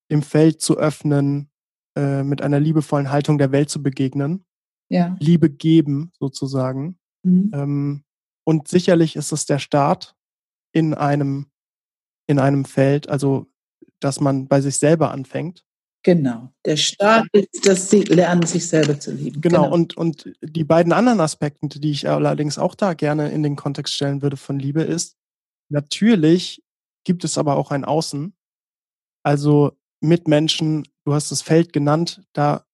im 0.09 0.23
Feld 0.23 0.61
zu 0.61 0.77
öffnen, 0.79 1.51
äh, 1.97 2.23
mit 2.23 2.43
einer 2.43 2.61
liebevollen 2.61 3.11
Haltung 3.11 3.39
der 3.39 3.53
Welt 3.53 3.71
zu 3.71 3.83
begegnen 3.83 4.45
ja. 4.91 5.17
Liebe 5.21 5.49
geben, 5.49 6.13
sozusagen. 6.19 6.99
Mhm. 7.23 7.51
Ähm, 7.55 8.05
und 8.45 8.69
sicherlich 8.69 9.17
ist 9.17 9.33
es 9.33 9.47
der 9.47 9.59
Start 9.59 10.17
in 10.73 10.93
einem, 10.95 11.47
in 12.27 12.39
einem 12.39 12.65
Feld, 12.65 13.09
also 13.09 13.47
dass 14.01 14.21
man 14.21 14.49
bei 14.49 14.61
sich 14.61 14.77
selber 14.77 15.13
anfängt. 15.13 15.65
Genau. 16.03 16.51
Der 16.65 16.77
Start 16.77 17.27
ist, 17.33 17.67
dass 17.67 17.91
sie 17.91 18.03
lernen, 18.03 18.47
sich 18.47 18.67
selber 18.67 18.99
zu 18.99 19.13
lieben. 19.13 19.41
Genau. 19.41 19.65
genau. 19.65 19.75
Und, 19.75 19.97
und 19.97 20.33
die 20.41 20.65
beiden 20.65 20.93
anderen 20.93 21.21
Aspekte, 21.21 21.79
die 21.79 21.91
ich 21.91 22.09
allerdings 22.09 22.59
auch 22.59 22.75
da 22.75 22.95
gerne 22.95 23.31
in 23.31 23.43
den 23.43 23.57
Kontext 23.57 23.95
stellen 23.95 24.23
würde 24.23 24.39
von 24.39 24.59
Liebe, 24.59 24.83
ist, 24.83 25.17
natürlich 25.69 26.63
gibt 27.05 27.25
es 27.25 27.37
aber 27.37 27.57
auch 27.57 27.71
ein 27.71 27.85
Außen. 27.85 28.35
Also 29.23 29.73
mit 30.01 30.27
Menschen, 30.27 30.89
du 31.05 31.13
hast 31.13 31.31
das 31.31 31.43
Feld 31.43 31.73
genannt, 31.73 32.23
da 32.33 32.65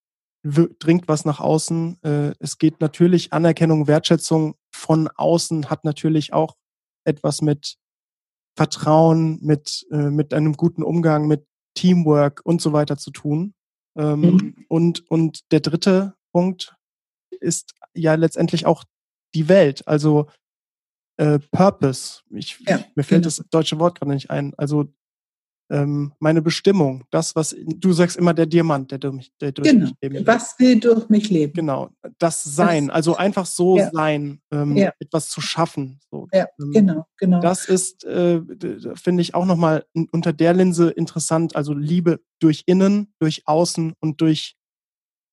dringt 0.45 1.09
was 1.09 1.25
nach 1.25 1.41
außen. 1.41 1.99
Äh, 2.03 2.33
es 2.39 2.59
geht 2.59 2.81
natürlich 2.81 3.33
Anerkennung, 3.33 3.89
Wertschätzung 3.89 4.55
von 4.73 5.09
außen 5.09 5.69
hat 5.69 5.85
natürlich 5.85 6.33
auch 6.33 6.55
etwas 7.05 7.43
mit 7.43 7.77
Vertrauen, 8.57 9.39
mit, 9.43 9.87
äh, 9.91 10.11
mit 10.11 10.33
einem 10.33 10.53
guten 10.53 10.85
Umgang, 10.85 11.27
mit 11.27 11.47
Teamwork 11.77 12.41
und 12.45 12.61
so 12.61 12.73
weiter 12.73 12.97
zu 12.97 13.13
tun. 13.13 13.55
Ähm, 13.97 14.21
mhm. 14.21 14.67
und, 14.69 15.11
und 15.11 15.53
der 15.53 15.61
dritte 15.61 16.15
Punkt 16.33 16.77
ist 17.41 17.75
ja 17.95 18.15
letztendlich 18.15 18.67
auch 18.67 18.85
die 19.35 19.49
Welt, 19.49 19.87
also 19.87 20.27
äh, 21.19 21.39
Purpose. 21.51 22.23
Ich, 22.31 22.59
ja, 22.67 22.85
mir 22.95 23.05
fällt 23.05 23.23
genau. 23.23 23.37
das 23.37 23.45
deutsche 23.51 23.79
Wort 23.79 23.99
gerade 23.99 24.13
nicht 24.13 24.31
ein. 24.31 24.53
Also 24.57 24.93
ähm, 25.71 26.13
meine 26.19 26.43
Bestimmung, 26.43 27.05
das, 27.11 27.35
was 27.35 27.55
du 27.67 27.93
sagst 27.93 28.17
immer 28.17 28.35
der 28.35 28.47
Diamant, 28.47 28.91
der 28.91 28.99
durch, 28.99 29.33
der 29.41 29.53
durch 29.53 29.69
genau. 29.69 29.87
mich 29.87 29.95
leben 30.01 30.27
Was 30.27 30.59
will 30.59 30.79
durch 30.79 31.09
mich 31.09 31.31
leben? 31.31 31.53
Genau, 31.55 31.91
das 32.19 32.45
Sein, 32.45 32.89
das, 32.89 32.97
also 32.97 33.17
einfach 33.17 33.47
so 33.47 33.77
ja. 33.77 33.91
sein, 33.91 34.41
ähm, 34.53 34.77
ja. 34.77 34.93
etwas 35.01 35.29
zu 35.29 35.41
schaffen. 35.41 35.99
So. 36.11 36.29
Ja, 36.33 36.47
ähm, 36.61 36.73
genau, 36.73 37.07
genau. 37.19 37.41
Das 37.41 37.67
ist, 37.67 38.05
äh, 38.05 38.41
finde 38.95 39.23
ich, 39.23 39.35
auch 39.35 39.47
nochmal 39.47 39.85
unter 40.13 40.33
der 40.33 40.55
Linse 40.55 40.91
interessant, 40.91 41.57
also 41.57 41.75
Liebe 41.75 42.21
durch 42.39 42.63
Innen, 42.67 43.13
durch 43.19 43.43
Außen 43.47 43.95
und 44.01 44.21
durch 44.21 44.57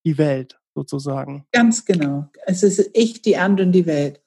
die 0.06 0.18
Welt 0.18 0.60
sozusagen. 0.76 1.46
Ganz 1.52 1.86
genau. 1.86 2.30
Es 2.46 2.64
ist 2.64 2.90
ich, 2.94 3.22
die 3.22 3.38
anderen, 3.38 3.72
die 3.72 3.86
Welt. 3.86 4.23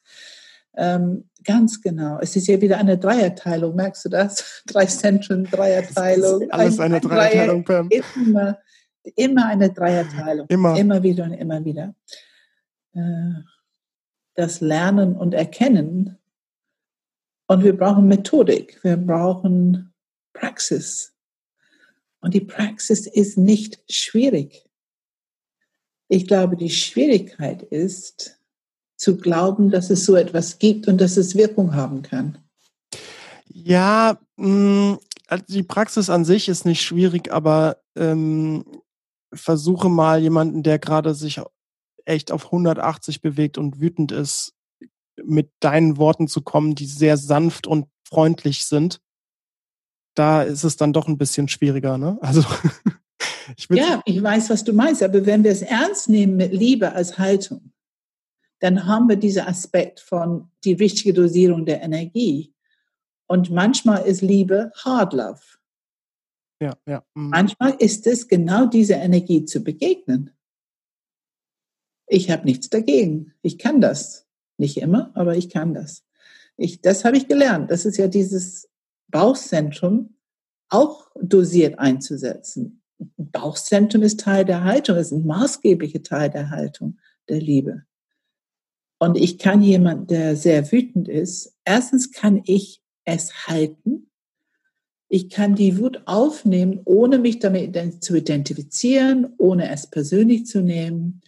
Ähm, 0.76 1.24
ganz 1.44 1.80
genau. 1.80 2.18
Es 2.20 2.36
ist 2.36 2.46
ja 2.48 2.60
wieder 2.60 2.78
eine 2.78 2.98
Dreierteilung, 2.98 3.74
merkst 3.74 4.04
du 4.04 4.08
das? 4.08 4.62
Drei 4.66 4.86
Zentren, 4.86 5.44
Dreierteilung. 5.44 6.50
Alles 6.50 6.78
eine 6.78 6.96
ein, 6.96 7.00
Dreierteilung, 7.00 7.64
Pam. 7.64 7.88
Immer 7.90 8.58
immer 9.14 9.46
eine 9.46 9.72
Dreierteilung. 9.72 10.46
Immer. 10.48 10.76
Immer 10.76 11.02
wieder 11.02 11.24
und 11.24 11.34
immer 11.34 11.64
wieder. 11.64 11.94
Äh, 12.94 13.42
das 14.34 14.60
Lernen 14.60 15.16
und 15.16 15.34
Erkennen. 15.34 16.18
Und 17.46 17.62
wir 17.62 17.76
brauchen 17.76 18.08
Methodik. 18.08 18.82
Wir 18.82 18.96
brauchen 18.96 19.94
Praxis. 20.32 21.14
Und 22.20 22.34
die 22.34 22.40
Praxis 22.40 23.06
ist 23.06 23.38
nicht 23.38 23.80
schwierig. 23.90 24.68
Ich 26.08 26.26
glaube, 26.26 26.56
die 26.56 26.70
Schwierigkeit 26.70 27.62
ist, 27.62 28.40
zu 28.96 29.16
glauben, 29.16 29.70
dass 29.70 29.90
es 29.90 30.04
so 30.04 30.16
etwas 30.16 30.59
gibt 30.59 30.88
und 30.88 31.00
dass 31.00 31.16
es 31.16 31.35
Wirkung 31.35 31.74
haben 31.74 32.02
kann. 32.02 32.38
Ja, 33.52 34.18
mh, 34.37 34.48
mm, 34.48 34.98
also 35.28 35.44
die 35.48 35.62
Praxis 35.62 36.09
an 36.09 36.24
sich 36.24 36.48
ist 36.48 36.64
nicht 36.64 36.82
schwierig, 36.82 37.32
aber 37.32 37.78
ähm, 37.96 38.64
versuche 39.32 39.88
mal 39.88 40.20
jemanden, 40.20 40.62
der 40.62 40.78
gerade 40.78 41.14
sich 41.14 41.40
echt 42.04 42.30
auf 42.30 42.46
180 42.46 43.20
bewegt 43.20 43.59
und 43.59 43.80
wütend 43.80 44.12
ist, 44.12 44.54
mit 45.24 45.50
deinen 45.61 45.96
Worten 45.96 46.28
zu 46.28 46.42
kommen, 46.42 46.74
die 46.74 46.87
sehr 46.87 47.16
sanft 47.16 47.66
und 47.66 47.87
freundlich 48.06 48.64
sind. 48.64 49.00
Da 50.14 50.42
ist 50.42 50.64
es 50.64 50.76
dann 50.76 50.92
doch 50.92 51.09
ein 51.09 51.18
bisschen 51.18 51.48
schwieriger, 51.48 51.98
ne? 51.98 52.18
Also 52.20 52.44
ich 53.56 53.68
ja, 53.70 54.02
ich 54.04 54.22
weiß, 54.22 54.50
was 54.50 54.64
du 54.64 54.72
meinst, 54.72 55.02
aber 55.02 55.26
wenn 55.26 55.42
wir 55.42 55.50
es 55.50 55.62
ernst 55.62 56.09
nehmen 56.09 56.37
mit 56.37 56.52
Liebe 56.52 56.92
als 56.92 57.18
Haltung, 57.18 57.72
dann 58.60 58.86
haben 58.86 59.08
wir 59.08 59.16
diesen 59.16 59.46
Aspekt 59.46 60.00
von 60.00 60.50
die 60.64 60.72
richtige 60.72 61.12
Dosierung 61.12 61.66
der 61.66 61.82
Energie. 61.82 62.54
Und 63.26 63.50
manchmal 63.50 64.06
ist 64.06 64.22
Liebe 64.22 64.72
Hard 64.76 65.12
Love. 65.12 65.40
Ja, 66.60 66.76
ja. 66.86 67.04
Mhm. 67.14 67.30
Manchmal 67.30 67.74
ist 67.78 68.06
es 68.06 68.28
genau 68.28 68.66
diese 68.66 68.94
Energie 68.94 69.44
zu 69.44 69.62
begegnen. 69.62 70.30
Ich 72.06 72.30
habe 72.30 72.44
nichts 72.44 72.70
dagegen. 72.70 73.34
Ich 73.42 73.58
kann 73.58 73.80
das. 73.80 74.26
Nicht 74.58 74.78
immer, 74.78 75.10
aber 75.14 75.36
ich 75.36 75.50
kann 75.50 75.74
das. 75.74 76.04
Ich, 76.56 76.80
das 76.80 77.04
habe 77.04 77.18
ich 77.18 77.28
gelernt. 77.28 77.70
Das 77.70 77.84
ist 77.84 77.98
ja 77.98 78.08
dieses 78.08 78.70
Bauchzentrum 79.08 80.16
auch 80.70 81.10
dosiert 81.20 81.78
einzusetzen. 81.78 82.82
Bauchzentrum 83.18 84.02
ist 84.02 84.20
Teil 84.20 84.44
der 84.44 84.64
Haltung, 84.64 84.96
ist 84.96 85.12
ein 85.12 85.26
maßgeblicher 85.26 86.02
Teil 86.02 86.30
der 86.30 86.50
Haltung 86.50 86.98
der 87.28 87.40
Liebe. 87.40 87.86
Und 88.98 89.16
ich 89.16 89.38
kann 89.38 89.62
jemand, 89.62 90.11
der 90.11 90.37
sehr 90.37 90.72
wütend 90.72 91.09
ist, 91.09 91.54
erstens 91.64 92.12
kann 92.12 92.42
ich 92.44 92.82
es 93.04 93.46
halten. 93.46 94.11
Ich 95.09 95.28
kann 95.30 95.54
die 95.54 95.78
Wut 95.78 96.02
aufnehmen, 96.06 96.80
ohne 96.85 97.18
mich 97.18 97.38
damit 97.38 98.02
zu 98.02 98.16
identifizieren, 98.16 99.35
ohne 99.38 99.70
es 99.70 99.88
persönlich 99.88 100.46
zu 100.46 100.62
nehmen. 100.62 101.20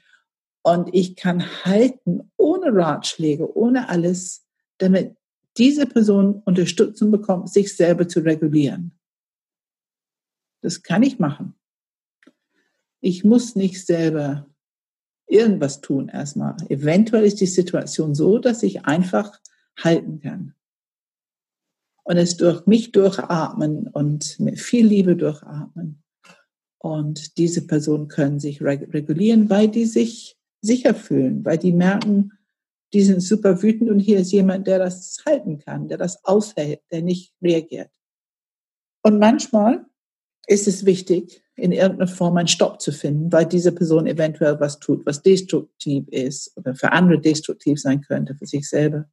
Und 0.62 0.90
ich 0.92 1.14
kann 1.14 1.64
halten, 1.64 2.32
ohne 2.36 2.74
Ratschläge, 2.74 3.56
ohne 3.56 3.88
alles, 3.88 4.44
damit 4.78 5.16
diese 5.56 5.86
Person 5.86 6.42
Unterstützung 6.44 7.10
bekommt, 7.10 7.50
sich 7.50 7.74
selber 7.76 8.08
zu 8.08 8.20
regulieren. 8.20 8.98
Das 10.60 10.82
kann 10.82 11.02
ich 11.02 11.18
machen. 11.18 11.54
Ich 13.00 13.24
muss 13.24 13.54
nicht 13.54 13.84
selber 13.84 14.47
irgendwas 15.28 15.80
tun 15.80 16.08
erstmal. 16.08 16.56
Eventuell 16.68 17.24
ist 17.24 17.40
die 17.40 17.46
Situation 17.46 18.14
so, 18.14 18.38
dass 18.38 18.62
ich 18.62 18.84
einfach 18.86 19.38
halten 19.78 20.20
kann. 20.20 20.54
Und 22.04 22.16
es 22.16 22.36
durch 22.36 22.66
mich 22.66 22.92
durchatmen 22.92 23.88
und 23.88 24.40
mit 24.40 24.58
viel 24.58 24.86
Liebe 24.86 25.14
durchatmen. 25.14 26.02
Und 26.78 27.36
diese 27.36 27.66
Personen 27.66 28.08
können 28.08 28.40
sich 28.40 28.62
regulieren, 28.62 29.50
weil 29.50 29.68
die 29.68 29.84
sich 29.84 30.38
sicher 30.62 30.94
fühlen, 30.94 31.44
weil 31.44 31.58
die 31.58 31.72
merken, 31.72 32.32
die 32.92 33.02
sind 33.02 33.20
super 33.20 33.62
wütend 33.62 33.90
und 33.90 33.98
hier 33.98 34.20
ist 34.20 34.32
jemand, 34.32 34.66
der 34.66 34.78
das 34.78 35.22
halten 35.26 35.58
kann, 35.58 35.88
der 35.88 35.98
das 35.98 36.24
aushält, 36.24 36.80
der 36.90 37.02
nicht 37.02 37.34
reagiert. 37.42 37.90
Und 39.02 39.18
manchmal 39.18 39.84
ist 40.48 40.66
es 40.66 40.86
wichtig, 40.86 41.42
in 41.56 41.72
irgendeiner 41.72 42.08
Form 42.08 42.36
einen 42.36 42.48
Stopp 42.48 42.80
zu 42.80 42.90
finden, 42.90 43.30
weil 43.30 43.46
diese 43.46 43.72
Person 43.72 44.06
eventuell 44.06 44.58
was 44.60 44.78
tut, 44.78 45.04
was 45.04 45.22
destruktiv 45.22 46.08
ist 46.08 46.56
oder 46.56 46.74
für 46.74 46.92
andere 46.92 47.20
destruktiv 47.20 47.80
sein 47.80 48.00
könnte, 48.00 48.34
für 48.34 48.46
sich 48.46 48.68
selber. 48.68 49.06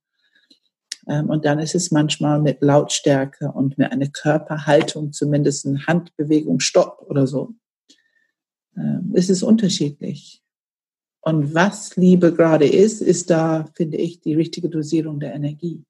Ähm, 1.08 1.30
und 1.30 1.46
dann 1.46 1.60
ist 1.60 1.76
es 1.76 1.92
manchmal 1.92 2.42
mit 2.42 2.62
Lautstärke 2.62 3.52
und 3.52 3.78
mit 3.78 3.92
einer 3.92 4.08
Körperhaltung, 4.08 5.12
zumindest 5.12 5.66
eine 5.66 5.86
Handbewegung, 5.86 6.60
Stopp 6.60 7.06
oder 7.08 7.28
so. 7.28 7.54
Ähm, 8.78 9.12
es 9.14 9.30
ist 9.30 9.44
unterschiedlich. 9.44 10.42
Und 11.22 11.54
was 11.54 11.96
Liebe 11.96 12.34
gerade 12.34 12.68
ist, 12.68 13.02
ist 13.02 13.30
da, 13.30 13.68
finde 13.76 13.98
ich, 13.98 14.22
die 14.22 14.36
richtige 14.36 14.70
Dosierung 14.70 15.20
der 15.20 15.34
Energie. 15.34 15.84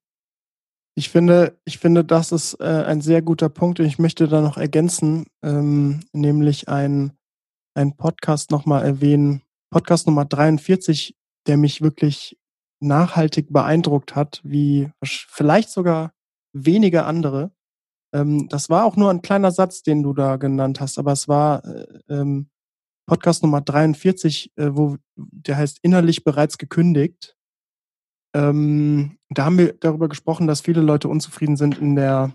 Ich 0.97 1.09
finde, 1.09 1.59
ich 1.65 1.77
finde, 1.77 2.05
das 2.05 2.31
ist 2.31 2.53
äh, 2.61 2.63
ein 2.63 3.01
sehr 3.01 3.21
guter 3.21 3.49
Punkt 3.49 3.81
und 3.81 3.85
ich 3.85 3.99
möchte 3.99 4.29
da 4.29 4.39
noch 4.39 4.57
ergänzen, 4.57 5.25
ähm, 5.43 5.99
nämlich 6.13 6.69
ein, 6.69 7.11
ein 7.73 7.97
Podcast 7.97 8.49
nochmal 8.49 8.85
erwähnen, 8.85 9.41
Podcast 9.71 10.07
Nummer 10.07 10.23
43, 10.23 11.17
der 11.47 11.57
mich 11.57 11.81
wirklich 11.81 12.37
nachhaltig 12.79 13.51
beeindruckt 13.51 14.15
hat, 14.15 14.39
wie 14.43 14.89
vielleicht 15.03 15.69
sogar 15.69 16.13
wenige 16.53 17.03
andere. 17.03 17.51
Ähm, 18.13 18.47
das 18.47 18.69
war 18.69 18.85
auch 18.85 18.95
nur 18.95 19.09
ein 19.09 19.21
kleiner 19.21 19.51
Satz, 19.51 19.83
den 19.83 20.01
du 20.01 20.13
da 20.13 20.37
genannt 20.37 20.79
hast, 20.79 20.97
aber 20.97 21.11
es 21.11 21.27
war 21.27 21.65
äh, 21.65 21.85
ähm, 22.07 22.49
Podcast 23.05 23.43
Nummer 23.43 23.59
43, 23.59 24.53
äh, 24.55 24.69
wo 24.71 24.95
der 25.17 25.57
heißt 25.57 25.79
innerlich 25.81 26.23
bereits 26.23 26.57
gekündigt. 26.57 27.34
Ähm, 28.35 29.17
da 29.29 29.45
haben 29.45 29.57
wir 29.57 29.73
darüber 29.73 30.09
gesprochen, 30.09 30.45
dass 30.45 30.59
viele 30.59 30.81
Leute 30.81 31.07
unzufrieden 31.07 31.55
sind 31.55 31.77
in 31.77 31.95
der, 31.95 32.33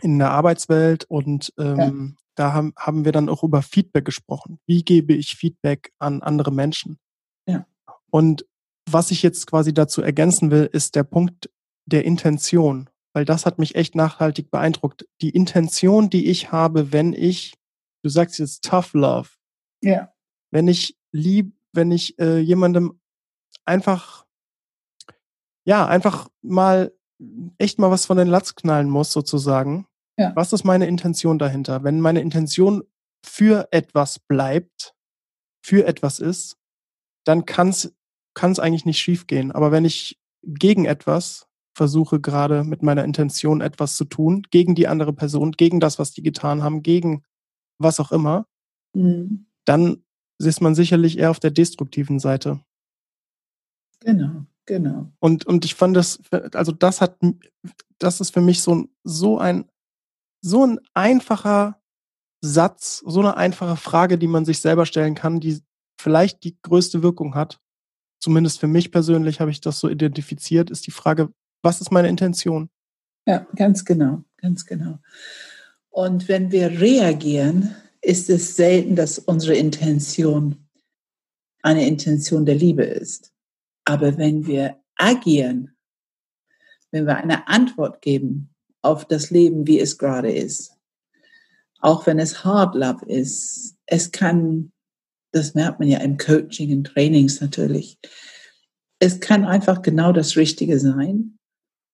in 0.00 0.18
der 0.18 0.30
Arbeitswelt 0.30 1.04
und 1.04 1.52
ähm, 1.58 2.16
ja. 2.16 2.22
da 2.36 2.52
haben, 2.54 2.72
haben 2.76 3.04
wir 3.04 3.12
dann 3.12 3.28
auch 3.28 3.42
über 3.42 3.60
Feedback 3.60 4.06
gesprochen. 4.06 4.58
Wie 4.66 4.82
gebe 4.82 5.12
ich 5.12 5.36
Feedback 5.36 5.92
an 5.98 6.22
andere 6.22 6.50
Menschen? 6.50 6.98
Ja. 7.46 7.66
Und 8.10 8.46
was 8.90 9.10
ich 9.10 9.22
jetzt 9.22 9.46
quasi 9.46 9.74
dazu 9.74 10.00
ergänzen 10.00 10.50
will, 10.50 10.70
ist 10.72 10.96
der 10.96 11.04
Punkt 11.04 11.50
der 11.84 12.06
Intention, 12.06 12.88
weil 13.12 13.26
das 13.26 13.44
hat 13.44 13.58
mich 13.58 13.74
echt 13.74 13.94
nachhaltig 13.94 14.50
beeindruckt. 14.50 15.06
Die 15.20 15.30
Intention, 15.30 16.08
die 16.08 16.30
ich 16.30 16.50
habe, 16.50 16.92
wenn 16.92 17.12
ich, 17.12 17.58
du 18.02 18.08
sagst 18.08 18.38
jetzt 18.38 18.64
Tough 18.64 18.94
Love, 18.94 19.28
ja. 19.82 20.14
wenn 20.50 20.66
ich 20.66 20.96
lieb, 21.12 21.54
wenn 21.72 21.92
ich 21.92 22.18
äh, 22.18 22.38
jemandem 22.38 22.98
einfach 23.66 24.24
ja, 25.64 25.86
einfach 25.86 26.28
mal 26.42 26.92
echt 27.58 27.78
mal 27.78 27.90
was 27.90 28.06
von 28.06 28.16
den 28.16 28.28
Latz 28.28 28.54
knallen 28.54 28.88
muss, 28.88 29.12
sozusagen. 29.12 29.86
Ja. 30.16 30.32
Was 30.34 30.52
ist 30.52 30.64
meine 30.64 30.86
Intention 30.86 31.38
dahinter? 31.38 31.84
Wenn 31.84 32.00
meine 32.00 32.20
Intention 32.20 32.82
für 33.24 33.68
etwas 33.70 34.18
bleibt, 34.18 34.94
für 35.62 35.86
etwas 35.86 36.18
ist, 36.18 36.56
dann 37.24 37.44
kann 37.44 37.68
es 37.68 38.58
eigentlich 38.58 38.86
nicht 38.86 38.98
schiefgehen. 38.98 39.52
Aber 39.52 39.72
wenn 39.72 39.84
ich 39.84 40.18
gegen 40.42 40.86
etwas 40.86 41.46
versuche, 41.74 42.20
gerade 42.20 42.64
mit 42.64 42.82
meiner 42.82 43.04
Intention 43.04 43.60
etwas 43.60 43.96
zu 43.96 44.04
tun, 44.04 44.42
gegen 44.50 44.74
die 44.74 44.88
andere 44.88 45.12
Person, 45.12 45.52
gegen 45.52 45.80
das, 45.80 45.98
was 45.98 46.12
die 46.12 46.22
getan 46.22 46.62
haben, 46.62 46.82
gegen 46.82 47.22
was 47.78 48.00
auch 48.00 48.12
immer, 48.12 48.46
mhm. 48.94 49.46
dann 49.64 50.02
ist 50.38 50.60
man 50.60 50.74
sicherlich 50.74 51.18
eher 51.18 51.30
auf 51.30 51.40
der 51.40 51.50
destruktiven 51.50 52.18
Seite. 52.18 52.60
Genau. 54.00 54.46
Genau. 54.70 55.10
Und, 55.18 55.46
und 55.46 55.64
ich 55.64 55.74
fand 55.74 55.96
das, 55.96 56.20
also 56.52 56.70
das 56.70 57.00
hat, 57.00 57.18
das 57.98 58.20
ist 58.20 58.32
für 58.32 58.40
mich 58.40 58.62
so, 58.62 58.86
so 59.02 59.36
ein, 59.36 59.68
so 60.42 60.64
ein 60.64 60.78
einfacher 60.94 61.82
Satz, 62.40 63.02
so 63.04 63.18
eine 63.18 63.36
einfache 63.36 63.74
Frage, 63.74 64.16
die 64.16 64.28
man 64.28 64.44
sich 64.44 64.60
selber 64.60 64.86
stellen 64.86 65.16
kann, 65.16 65.40
die 65.40 65.60
vielleicht 66.00 66.44
die 66.44 66.56
größte 66.62 67.02
Wirkung 67.02 67.34
hat. 67.34 67.58
Zumindest 68.20 68.60
für 68.60 68.68
mich 68.68 68.92
persönlich 68.92 69.40
habe 69.40 69.50
ich 69.50 69.60
das 69.60 69.80
so 69.80 69.88
identifiziert, 69.88 70.70
ist 70.70 70.86
die 70.86 70.92
Frage, 70.92 71.32
was 71.64 71.80
ist 71.80 71.90
meine 71.90 72.08
Intention? 72.08 72.70
Ja, 73.26 73.48
ganz 73.56 73.84
genau, 73.84 74.22
ganz 74.36 74.64
genau. 74.66 75.00
Und 75.88 76.28
wenn 76.28 76.52
wir 76.52 76.80
reagieren, 76.80 77.74
ist 78.02 78.30
es 78.30 78.54
selten, 78.54 78.94
dass 78.94 79.18
unsere 79.18 79.56
Intention 79.56 80.68
eine 81.60 81.88
Intention 81.88 82.46
der 82.46 82.54
Liebe 82.54 82.84
ist. 82.84 83.32
Aber 83.84 84.16
wenn 84.18 84.46
wir 84.46 84.76
agieren, 84.96 85.76
wenn 86.90 87.06
wir 87.06 87.16
eine 87.16 87.48
Antwort 87.48 88.02
geben 88.02 88.54
auf 88.82 89.06
das 89.06 89.30
Leben, 89.30 89.66
wie 89.66 89.80
es 89.80 89.98
gerade 89.98 90.32
ist, 90.32 90.72
auch 91.80 92.06
wenn 92.06 92.18
es 92.18 92.44
Hard 92.44 92.74
Love 92.74 93.06
ist, 93.06 93.76
es 93.86 94.10
kann, 94.10 94.72
das 95.32 95.54
merkt 95.54 95.78
man 95.78 95.88
ja 95.88 95.98
im 95.98 96.18
Coaching, 96.18 96.70
in 96.70 96.84
Trainings 96.84 97.40
natürlich, 97.40 97.98
es 98.98 99.20
kann 99.20 99.44
einfach 99.44 99.80
genau 99.82 100.12
das 100.12 100.36
Richtige 100.36 100.78
sein 100.78 101.38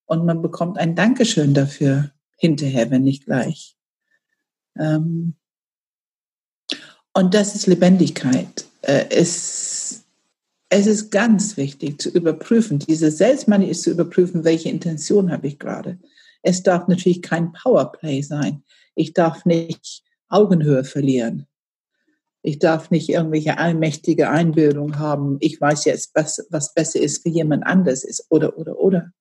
und 0.06 0.24
man 0.24 0.42
bekommt 0.42 0.78
ein 0.78 0.96
Dankeschön 0.96 1.54
dafür 1.54 2.10
hinterher, 2.36 2.90
wenn 2.90 3.02
nicht 3.02 3.26
gleich. 3.26 3.76
Ähm, 4.76 5.36
Und 7.14 7.32
das 7.32 7.54
ist 7.54 7.66
Lebendigkeit. 7.66 8.66
Äh, 8.82 9.06
es, 9.08 10.05
es 10.68 10.86
ist 10.86 11.10
ganz 11.10 11.56
wichtig 11.56 12.00
zu 12.00 12.10
überprüfen, 12.10 12.78
diese 12.78 13.10
Selbstmanie 13.10 13.70
ist 13.70 13.82
zu 13.82 13.90
überprüfen, 13.90 14.44
welche 14.44 14.68
Intention 14.68 15.30
habe 15.30 15.46
ich 15.46 15.58
gerade. 15.58 15.98
Es 16.42 16.62
darf 16.62 16.88
natürlich 16.88 17.22
kein 17.22 17.52
Powerplay 17.52 18.22
sein. 18.22 18.64
Ich 18.94 19.12
darf 19.12 19.44
nicht 19.44 20.02
Augenhöhe 20.28 20.84
verlieren. 20.84 21.46
Ich 22.42 22.58
darf 22.58 22.90
nicht 22.90 23.08
irgendwelche 23.08 23.58
allmächtige 23.58 24.30
Einbildung 24.30 24.98
haben. 24.98 25.36
Ich 25.40 25.60
weiß 25.60 25.84
jetzt, 25.84 26.12
was, 26.14 26.46
was 26.50 26.74
besser 26.74 27.00
ist 27.00 27.22
für 27.22 27.28
jemand 27.28 27.66
anderes 27.66 28.04
ist 28.04 28.26
oder, 28.28 28.56
oder, 28.56 28.78
oder. 28.78 29.12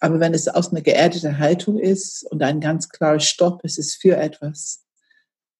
Aber 0.00 0.20
wenn 0.20 0.34
es 0.34 0.48
aus 0.48 0.70
einer 0.70 0.82
geerdeten 0.82 1.38
Haltung 1.38 1.78
ist 1.78 2.24
und 2.30 2.42
ein 2.42 2.60
ganz 2.60 2.88
klarer 2.88 3.20
Stopp, 3.20 3.60
es 3.64 3.78
ist 3.78 3.96
für 4.00 4.16
etwas, 4.16 4.83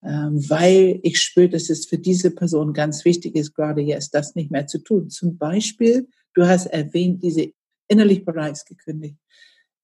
weil 0.05 1.01
ich 1.03 1.21
spüre, 1.21 1.49
dass 1.49 1.71
es 1.71 1.87
für 1.87 1.99
diese 1.99 2.31
Person 2.31 2.73
ganz 2.75 3.05
wichtig 3.05 3.35
ist, 3.37 3.55
gerade 3.55 3.81
jetzt 3.81 4.15
das 4.15 4.35
nicht 4.35 4.51
mehr 4.51 4.67
zu 4.67 4.79
tun. 4.79 5.09
Zum 5.09 5.39
Beispiel, 5.39 6.09
du 6.35 6.47
hast 6.47 6.67
erwähnt, 6.67 7.23
diese 7.23 7.53
innerlich 7.89 8.25
bereits 8.25 8.65
gekündigt. 8.65 9.17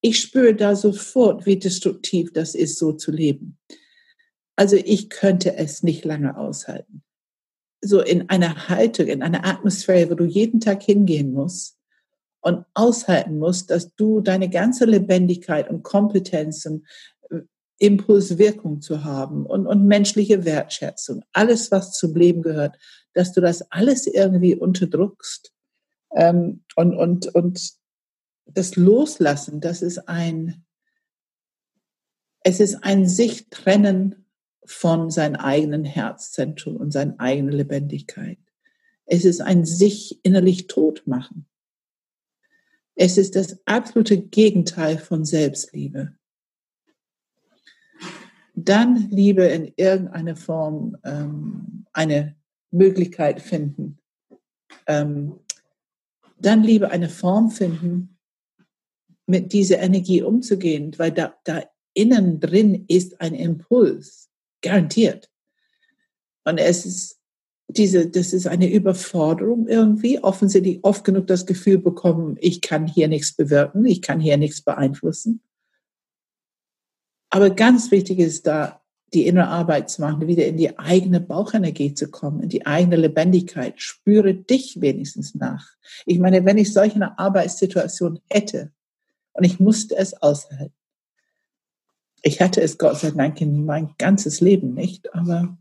Ich 0.03 0.19
spüre 0.19 0.55
da 0.55 0.77
sofort, 0.77 1.47
wie 1.47 1.59
destruktiv 1.59 2.33
das 2.33 2.55
ist, 2.55 2.79
so 2.79 2.93
zu 2.93 3.11
leben. 3.11 3.59
Also 4.57 4.77
ich 4.77 5.09
könnte 5.09 5.57
es 5.57 5.83
nicht 5.83 6.05
lange 6.05 6.37
aushalten. 6.37 7.03
So 7.83 8.01
in 8.01 8.29
einer 8.29 8.69
Haltung, 8.69 9.07
in 9.07 9.23
einer 9.23 9.47
Atmosphäre, 9.47 10.11
wo 10.11 10.15
du 10.15 10.25
jeden 10.25 10.61
Tag 10.61 10.83
hingehen 10.83 11.33
musst 11.33 11.79
und 12.43 12.65
aushalten 12.75 13.39
musst, 13.39 13.71
dass 13.71 13.95
du 13.95 14.21
deine 14.21 14.51
ganze 14.51 14.85
Lebendigkeit 14.85 15.71
und 15.71 15.83
Kompetenz 15.83 16.67
und 16.67 16.83
äh, 16.83 16.87
Impulswirkung 17.81 18.83
zu 18.83 19.05
haben 19.05 19.47
und, 19.47 19.67
und 19.67 19.87
menschliche 19.87 20.45
Wertschätzung, 20.45 21.25
alles, 21.33 21.71
was 21.71 21.93
zum 21.93 22.15
Leben 22.15 22.43
gehört, 22.43 22.77
dass 23.15 23.33
du 23.33 23.41
das 23.41 23.63
alles 23.73 24.07
irgendwie 24.07 24.55
unterdrückst. 24.55 25.53
Ähm, 26.15 26.63
und, 26.77 26.95
und, 26.95 27.35
und 27.35 27.73
das 28.45 28.77
Loslassen, 28.77 29.61
das 29.61 29.83
ist 29.83 30.09
ein, 30.09 30.65
es 32.43 32.61
ist 32.61 32.85
ein 32.85 33.09
sich 33.09 33.49
trennen 33.49 34.27
von 34.65 35.11
seinem 35.11 35.37
eigenen 35.37 35.85
Herzzentrum 35.85 36.77
und 36.77 36.93
seiner 36.93 37.19
eigenen 37.19 37.53
Lebendigkeit. 37.53 38.39
Es 39.07 39.25
ist 39.25 39.41
ein 39.41 39.65
sich 39.65 40.23
innerlich 40.23 40.67
tot 40.67 41.07
machen. 41.07 41.49
Es 42.95 43.17
ist 43.17 43.37
das 43.37 43.59
absolute 43.65 44.19
Gegenteil 44.21 44.99
von 44.99 45.25
Selbstliebe. 45.25 46.15
Dann 48.65 49.09
Liebe 49.11 49.45
in 49.45 49.73
irgendeiner 49.77 50.37
Form 50.37 50.97
ähm, 51.05 51.87
eine 51.93 52.37
Möglichkeit 52.71 53.41
finden. 53.41 53.99
Ähm, 54.87 55.41
dann 56.39 56.63
Liebe 56.63 56.91
eine 56.91 57.09
Form 57.09 57.51
finden, 57.51 58.19
mit 59.27 59.53
dieser 59.53 59.79
Energie 59.79 60.23
umzugehen, 60.23 60.93
weil 60.99 61.13
da, 61.13 61.35
da 61.45 61.63
innen 61.95 62.41
drin 62.41 62.85
ist 62.89 63.21
ein 63.21 63.35
Impuls. 63.35 64.29
Garantiert. 64.63 65.31
Und 66.45 66.59
es 66.59 66.85
ist 66.85 67.21
diese, 67.69 68.09
das 68.09 68.33
ist 68.33 68.47
eine 68.47 68.71
Überforderung 68.71 69.69
irgendwie. 69.69 70.19
Offensichtlich 70.19 70.81
oft 70.83 71.05
genug 71.05 71.27
das 71.29 71.47
Gefühl 71.47 71.79
bekommen, 71.79 72.37
ich 72.41 72.61
kann 72.61 72.87
hier 72.87 73.09
nichts 73.09 73.35
bewirken, 73.35 73.85
ich 73.87 74.03
kann 74.03 74.21
hier 74.21 74.37
nichts 74.37 74.63
beeinflussen. 74.63 75.41
Aber 77.31 77.51
ganz 77.51 77.91
wichtig 77.91 78.19
ist 78.19 78.47
da, 78.47 78.81
die 79.13 79.27
innere 79.27 79.49
Arbeit 79.49 79.91
zu 79.91 80.03
machen, 80.03 80.27
wieder 80.27 80.47
in 80.47 80.57
die 80.57 80.79
eigene 80.79 81.21
Bauchenergie 81.21 81.95
zu 81.95 82.11
kommen, 82.11 82.41
in 82.41 82.49
die 82.49 82.67
eigene 82.67 82.97
Lebendigkeit. 82.97 83.81
Spüre 83.81 84.35
dich 84.35 84.81
wenigstens 84.81 85.35
nach. 85.35 85.67
Ich 86.07 86.19
meine, 86.19 86.45
wenn 86.45 86.59
ich 86.59 86.73
solch 86.73 86.95
eine 86.95 87.19
Arbeitssituation 87.19 88.21
hätte 88.29 88.73
und 89.33 89.45
ich 89.45 89.59
musste 89.59 89.97
es 89.97 90.15
aushalten, 90.15 90.75
ich 92.23 92.41
hatte 92.41 92.61
es 92.61 92.79
Gott 92.79 92.99
sei 92.99 93.11
Dank 93.11 93.41
in 93.41 93.65
mein 93.65 93.95
ganzes 93.99 94.41
Leben 94.41 94.75
nicht, 94.75 95.13
aber 95.15 95.57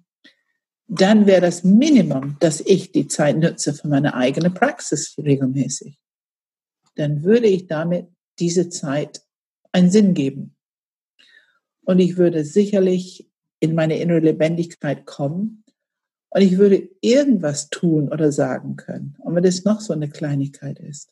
dann 0.88 1.26
wäre 1.26 1.42
das 1.42 1.64
Minimum, 1.64 2.38
dass 2.40 2.60
ich 2.62 2.92
die 2.92 3.08
Zeit 3.08 3.38
nutze 3.38 3.74
für 3.74 3.88
meine 3.88 4.16
eigene 4.16 4.50
Praxis 4.50 5.16
regelmäßig. 5.18 5.98
Dann 6.96 7.24
würde 7.24 7.48
ich 7.48 7.68
damit 7.68 8.08
diese 8.40 8.70
Zeit 8.70 9.22
einen 9.72 9.92
Sinn 9.92 10.14
geben. 10.14 10.56
Und 11.90 11.98
ich 11.98 12.18
würde 12.18 12.46
sicherlich 12.46 13.28
in 13.60 13.74
meine 13.74 13.98
innere 13.98 14.20
Lebendigkeit 14.20 15.08
kommen 15.08 15.64
und 16.30 16.42
ich 16.42 16.60
würde 16.60 16.88
irgendwas 17.02 17.72
tun 17.72 18.10
oder 18.10 18.32
sagen 18.32 18.76
können. 18.76 19.16
Und 19.18 19.34
wenn 19.34 19.42
das 19.42 19.66
noch 19.66 19.82
so 19.82 19.94
eine 19.94 20.08
Kleinigkeit 20.08 20.78
ist. 20.78 21.12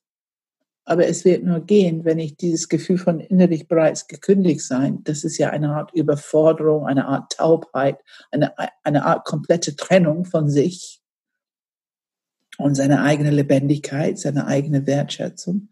Aber 0.86 1.08
es 1.08 1.26
wird 1.26 1.44
nur 1.44 1.62
gehen, 1.62 2.06
wenn 2.06 2.20
ich 2.20 2.38
dieses 2.38 2.70
Gefühl 2.70 3.00
von 3.00 3.20
innerlich 3.20 3.68
bereits 3.68 4.08
gekündigt 4.08 4.62
sein, 4.62 5.04
das 5.04 5.24
ist 5.24 5.40
ja 5.40 5.50
eine 5.50 5.72
Art 5.72 5.96
Überforderung, 5.96 6.86
eine 6.86 7.08
Art 7.08 7.32
Taubheit, 7.32 7.98
eine, 8.30 8.54
eine 8.84 9.04
Art 9.04 9.26
komplette 9.26 9.76
Trennung 9.76 10.26
von 10.26 10.48
sich 10.48 11.02
und 12.60 12.76
seine 12.76 13.02
eigene 13.02 13.32
Lebendigkeit, 13.32 14.20
seine 14.20 14.46
eigene 14.46 14.86
Wertschätzung, 14.86 15.70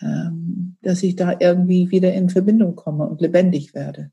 ähm, 0.00 0.76
dass 0.82 1.04
ich 1.04 1.14
da 1.14 1.36
irgendwie 1.38 1.92
wieder 1.92 2.12
in 2.12 2.30
Verbindung 2.30 2.74
komme 2.74 3.06
und 3.06 3.20
lebendig 3.20 3.74
werde. 3.74 4.10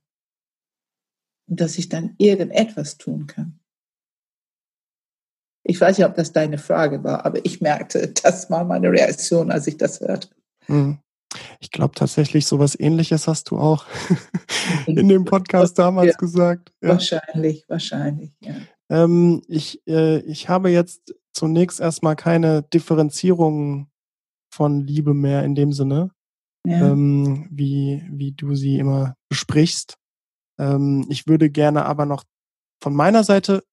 Und 1.47 1.59
dass 1.59 1.77
ich 1.77 1.89
dann 1.89 2.15
irgendetwas 2.17 2.97
tun 2.97 3.27
kann. 3.27 3.59
Ich 5.63 5.79
weiß 5.79 5.97
nicht, 5.97 6.07
ob 6.07 6.15
das 6.15 6.31
deine 6.31 6.57
Frage 6.57 7.03
war, 7.03 7.25
aber 7.25 7.45
ich 7.45 7.61
merkte, 7.61 8.07
das 8.23 8.49
war 8.49 8.63
meine 8.63 8.91
Reaktion, 8.91 9.51
als 9.51 9.67
ich 9.67 9.77
das 9.77 10.01
hörte. 10.01 10.29
Hm. 10.65 10.99
Ich 11.61 11.71
glaube 11.71 11.95
tatsächlich, 11.95 12.45
so 12.45 12.59
was 12.59 12.77
ähnliches 12.77 13.27
hast 13.27 13.51
du 13.51 13.57
auch 13.57 13.85
in 14.85 15.07
dem 15.07 15.23
Podcast 15.23 15.79
damals 15.79 16.11
ja, 16.11 16.17
gesagt. 16.17 16.73
Ja. 16.81 16.89
Wahrscheinlich, 16.89 17.63
wahrscheinlich, 17.69 18.31
ja. 18.41 18.55
Ähm, 18.89 19.41
ich, 19.47 19.81
äh, 19.87 20.19
ich 20.19 20.49
habe 20.49 20.69
jetzt 20.69 21.15
zunächst 21.31 21.79
erstmal 21.79 22.17
keine 22.17 22.63
Differenzierung 22.63 23.87
von 24.53 24.85
Liebe 24.85 25.13
mehr 25.13 25.43
in 25.45 25.55
dem 25.55 25.71
Sinne, 25.71 26.11
ja. 26.67 26.91
ähm, 26.91 27.47
wie, 27.49 28.03
wie 28.11 28.33
du 28.33 28.55
sie 28.55 28.79
immer 28.79 29.15
besprichst. 29.29 29.97
Ähm, 30.61 31.05
ich 31.09 31.27
würde 31.27 31.49
gerne 31.49 31.85
aber 31.85 32.05
noch 32.05 32.23
von 32.81 32.95
meiner 32.95 33.23
Seite 33.23 33.65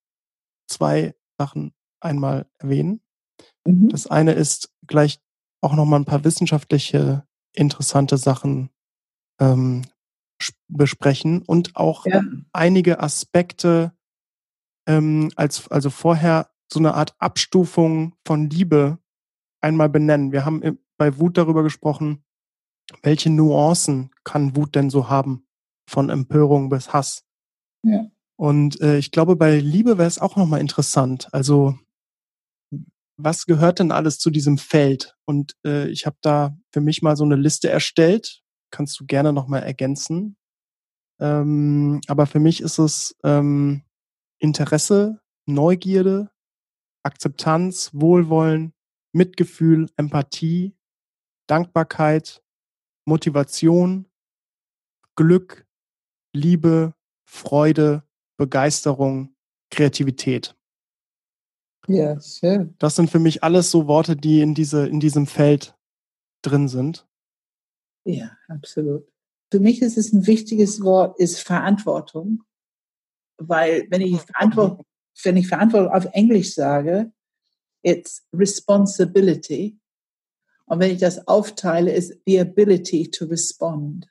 zwei 0.67 1.15
Sachen 1.37 1.73
einmal 2.01 2.47
erwähnen. 2.57 3.01
Mhm. 3.65 3.89
Das 3.89 4.07
eine 4.07 4.33
ist 4.33 4.73
gleich 4.87 5.19
auch 5.61 5.75
nochmal 5.75 5.99
ein 5.99 6.05
paar 6.05 6.23
wissenschaftliche 6.23 7.25
interessante 7.53 8.17
Sachen 8.17 8.69
ähm, 9.39 9.83
besprechen 10.67 11.43
und 11.43 11.75
auch 11.75 12.05
ja. 12.05 12.21
einige 12.53 13.01
Aspekte 13.01 13.93
ähm, 14.87 15.31
als 15.35 15.69
also 15.69 15.89
vorher 15.89 16.49
so 16.71 16.79
eine 16.79 16.93
Art 16.93 17.15
Abstufung 17.19 18.15
von 18.25 18.49
Liebe 18.49 18.99
einmal 19.61 19.89
benennen. 19.89 20.31
Wir 20.31 20.45
haben 20.45 20.79
bei 20.97 21.17
Wut 21.19 21.37
darüber 21.37 21.63
gesprochen, 21.63 22.23
welche 23.03 23.29
Nuancen 23.29 24.11
kann 24.23 24.55
Wut 24.55 24.75
denn 24.75 24.89
so 24.89 25.09
haben, 25.09 25.48
von 25.89 26.09
Empörung 26.09 26.69
bis 26.69 26.93
Hass. 26.93 27.23
Ja. 27.83 28.05
Und 28.37 28.79
äh, 28.79 28.97
ich 28.97 29.11
glaube, 29.11 29.35
bei 29.35 29.59
Liebe 29.59 29.97
wäre 29.97 30.07
es 30.07 30.19
auch 30.19 30.35
nochmal 30.37 30.61
interessant. 30.61 31.27
Also 31.33 31.77
was 33.17 33.45
gehört 33.45 33.79
denn 33.79 33.91
alles 33.91 34.17
zu 34.17 34.29
diesem 34.29 34.57
Feld? 34.57 35.17
Und 35.25 35.55
äh, 35.65 35.89
ich 35.89 36.05
habe 36.05 36.15
da 36.21 36.57
für 36.71 36.79
mich 36.79 37.01
mal 37.01 37.17
so 37.17 37.25
eine 37.25 37.35
Liste 37.35 37.69
erstellt. 37.69 38.41
Kannst 38.71 38.97
du 38.99 39.05
gerne 39.05 39.33
nochmal 39.33 39.63
ergänzen. 39.63 40.37
Ähm, 41.19 41.99
aber 42.07 42.27
für 42.27 42.39
mich 42.39 42.61
ist 42.61 42.79
es 42.79 43.17
ähm, 43.25 43.83
Interesse, 44.39 45.19
Neugierde, 45.45 46.31
Akzeptanz, 47.03 47.91
Wohlwollen, 47.93 48.73
Mitgefühl, 49.11 49.89
Empathie, 49.97 50.77
Dankbarkeit, 51.47 52.41
Motivation, 53.05 54.05
Glück, 55.15 55.67
Liebe, 56.33 56.93
Freude, 57.25 58.03
Begeisterung, 58.37 59.35
Kreativität. 59.69 60.55
Ja, 61.87 62.19
schön. 62.21 62.75
Das 62.79 62.95
sind 62.95 63.09
für 63.09 63.19
mich 63.19 63.43
alles 63.43 63.71
so 63.71 63.87
Worte, 63.87 64.15
die 64.15 64.41
in, 64.41 64.53
diese, 64.53 64.87
in 64.87 64.99
diesem 64.99 65.25
Feld 65.27 65.75
drin 66.41 66.67
sind. 66.67 67.07
Ja, 68.03 68.31
absolut. 68.47 69.07
Für 69.51 69.59
mich 69.59 69.81
ist 69.81 69.97
es 69.97 70.13
ein 70.13 70.27
wichtiges 70.27 70.83
Wort, 70.83 71.19
ist 71.19 71.39
Verantwortung. 71.39 72.43
Weil 73.37 73.87
wenn 73.89 74.01
ich 74.01 74.21
Verantwortung, 74.21 74.85
wenn 75.23 75.37
ich 75.37 75.47
Verantwortung 75.47 75.91
auf 75.91 76.05
Englisch 76.13 76.53
sage, 76.53 77.11
it's 77.81 78.27
responsibility. 78.33 79.79
Und 80.65 80.79
wenn 80.79 80.91
ich 80.91 80.99
das 80.99 81.27
aufteile, 81.27 81.91
ist 81.93 82.15
the 82.25 82.39
ability 82.39 83.09
to 83.09 83.25
respond. 83.25 84.07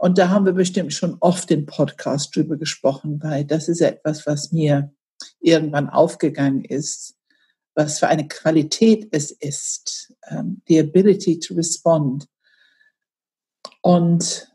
Und 0.00 0.16
da 0.16 0.30
haben 0.30 0.46
wir 0.46 0.54
bestimmt 0.54 0.94
schon 0.94 1.18
oft 1.20 1.50
im 1.50 1.66
Podcast 1.66 2.34
drüber 2.34 2.56
gesprochen, 2.56 3.22
weil 3.22 3.44
das 3.44 3.68
ist 3.68 3.82
etwas, 3.82 4.26
was 4.26 4.50
mir 4.50 4.94
irgendwann 5.40 5.90
aufgegangen 5.90 6.64
ist, 6.64 7.18
was 7.74 7.98
für 7.98 8.08
eine 8.08 8.26
Qualität 8.26 9.08
es 9.10 9.30
ist, 9.30 10.14
um, 10.30 10.38
ähm, 10.38 10.62
the 10.66 10.80
ability 10.80 11.38
to 11.38 11.52
respond. 11.52 12.26
Und 13.82 14.50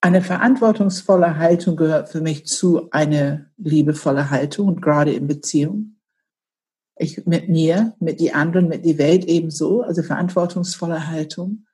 eine 0.00 0.22
verantwortungsvolle 0.22 1.38
Haltung 1.38 1.76
gehört 1.76 2.08
für 2.08 2.20
mich 2.20 2.46
zu 2.46 2.90
eine 2.90 3.52
liebevolle 3.58 4.30
Haltung 4.30 4.66
und 4.66 4.82
gerade 4.82 5.12
in 5.12 5.28
Beziehung. 5.28 6.00
Ich 6.96 7.26
mit 7.26 7.48
mir, 7.48 7.94
mit 8.00 8.18
die 8.18 8.32
anderen, 8.32 8.66
mit 8.66 8.84
die 8.84 8.98
Welt 8.98 9.24
ebenso, 9.26 9.82
also 9.82 10.02
verantwortungsvolle 10.02 11.06
Haltung. 11.06 11.64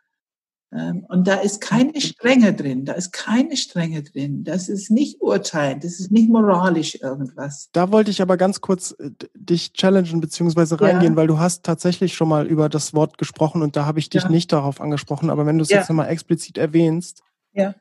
Ähm, 0.71 1.07
und 1.09 1.27
da 1.27 1.37
ist 1.37 1.63
keine 1.63 1.99
Strenge 2.01 2.53
drin, 2.53 2.85
da 2.85 2.93
ist 2.93 3.13
keine 3.13 3.57
Strenge 3.57 4.03
drin. 4.03 4.45
Das 4.45 4.69
ist 4.69 4.91
nicht 4.91 5.21
urteilend, 5.21 5.83
das 5.83 5.99
ist 5.99 6.11
nicht 6.11 6.29
moralisch 6.29 6.97
irgendwas. 6.97 7.71
Da 7.73 7.91
wollte 7.91 8.11
ich 8.11 8.21
aber 8.21 8.37
ganz 8.37 8.61
kurz 8.61 8.95
äh, 8.99 9.11
dich 9.35 9.73
challengen 9.73 10.21
beziehungsweise 10.21 10.79
reingehen, 10.79 11.15
ja. 11.15 11.17
weil 11.17 11.27
du 11.27 11.39
hast 11.39 11.65
tatsächlich 11.65 12.15
schon 12.15 12.29
mal 12.29 12.47
über 12.47 12.69
das 12.69 12.93
Wort 12.93 13.17
gesprochen 13.17 13.63
und 13.63 13.77
da 13.77 13.87
habe 13.87 13.99
ich 13.99 14.11
dich 14.11 14.25
ja. 14.25 14.29
nicht 14.29 14.53
darauf 14.53 14.81
angesprochen. 14.81 15.31
Aber 15.31 15.47
wenn 15.47 15.57
du 15.57 15.63
es 15.63 15.71
ja. 15.71 15.79
jetzt 15.79 15.89
nochmal 15.89 16.11
explizit 16.11 16.59
erwähnst, 16.59 17.23
ja. 17.53 17.75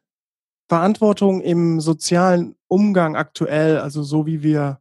Verantwortung 0.69 1.41
im 1.41 1.81
sozialen 1.81 2.55
Umgang 2.67 3.17
aktuell, 3.17 3.79
also 3.79 4.03
so 4.03 4.25
wie 4.25 4.43
wir 4.43 4.79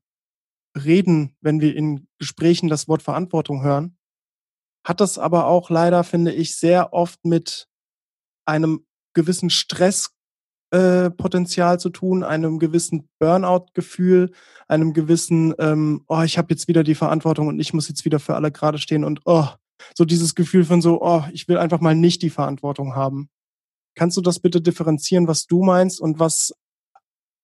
reden, 0.76 1.34
wenn 1.40 1.60
wir 1.60 1.74
in 1.74 2.06
Gesprächen 2.18 2.68
das 2.68 2.86
Wort 2.86 3.02
Verantwortung 3.02 3.62
hören, 3.62 3.96
hat 4.84 5.00
das 5.00 5.18
aber 5.18 5.46
auch 5.46 5.70
leider, 5.70 6.04
finde 6.04 6.32
ich, 6.32 6.54
sehr 6.54 6.92
oft 6.92 7.24
mit 7.24 7.68
einem 8.46 8.86
gewissen 9.14 9.50
Stresspotenzial 9.50 11.74
äh, 11.74 11.78
zu 11.78 11.90
tun, 11.90 12.24
einem 12.24 12.58
gewissen 12.58 13.08
Burnout-Gefühl, 13.18 14.32
einem 14.68 14.92
gewissen, 14.92 15.54
ähm, 15.58 16.04
oh, 16.08 16.22
ich 16.22 16.38
habe 16.38 16.48
jetzt 16.50 16.68
wieder 16.68 16.84
die 16.84 16.94
Verantwortung 16.94 17.48
und 17.48 17.60
ich 17.60 17.74
muss 17.74 17.88
jetzt 17.88 18.04
wieder 18.04 18.20
für 18.20 18.34
alle 18.34 18.50
gerade 18.50 18.78
stehen 18.78 19.04
und 19.04 19.20
oh, 19.24 19.48
so 19.94 20.04
dieses 20.04 20.34
Gefühl 20.34 20.64
von 20.64 20.82
so, 20.82 21.02
oh, 21.02 21.24
ich 21.32 21.48
will 21.48 21.58
einfach 21.58 21.80
mal 21.80 21.94
nicht 21.94 22.22
die 22.22 22.30
Verantwortung 22.30 22.94
haben. 22.94 23.28
Kannst 23.94 24.16
du 24.16 24.20
das 24.20 24.40
bitte 24.40 24.60
differenzieren, 24.60 25.26
was 25.26 25.46
du 25.46 25.62
meinst 25.62 26.00
und 26.00 26.18
was, 26.18 26.54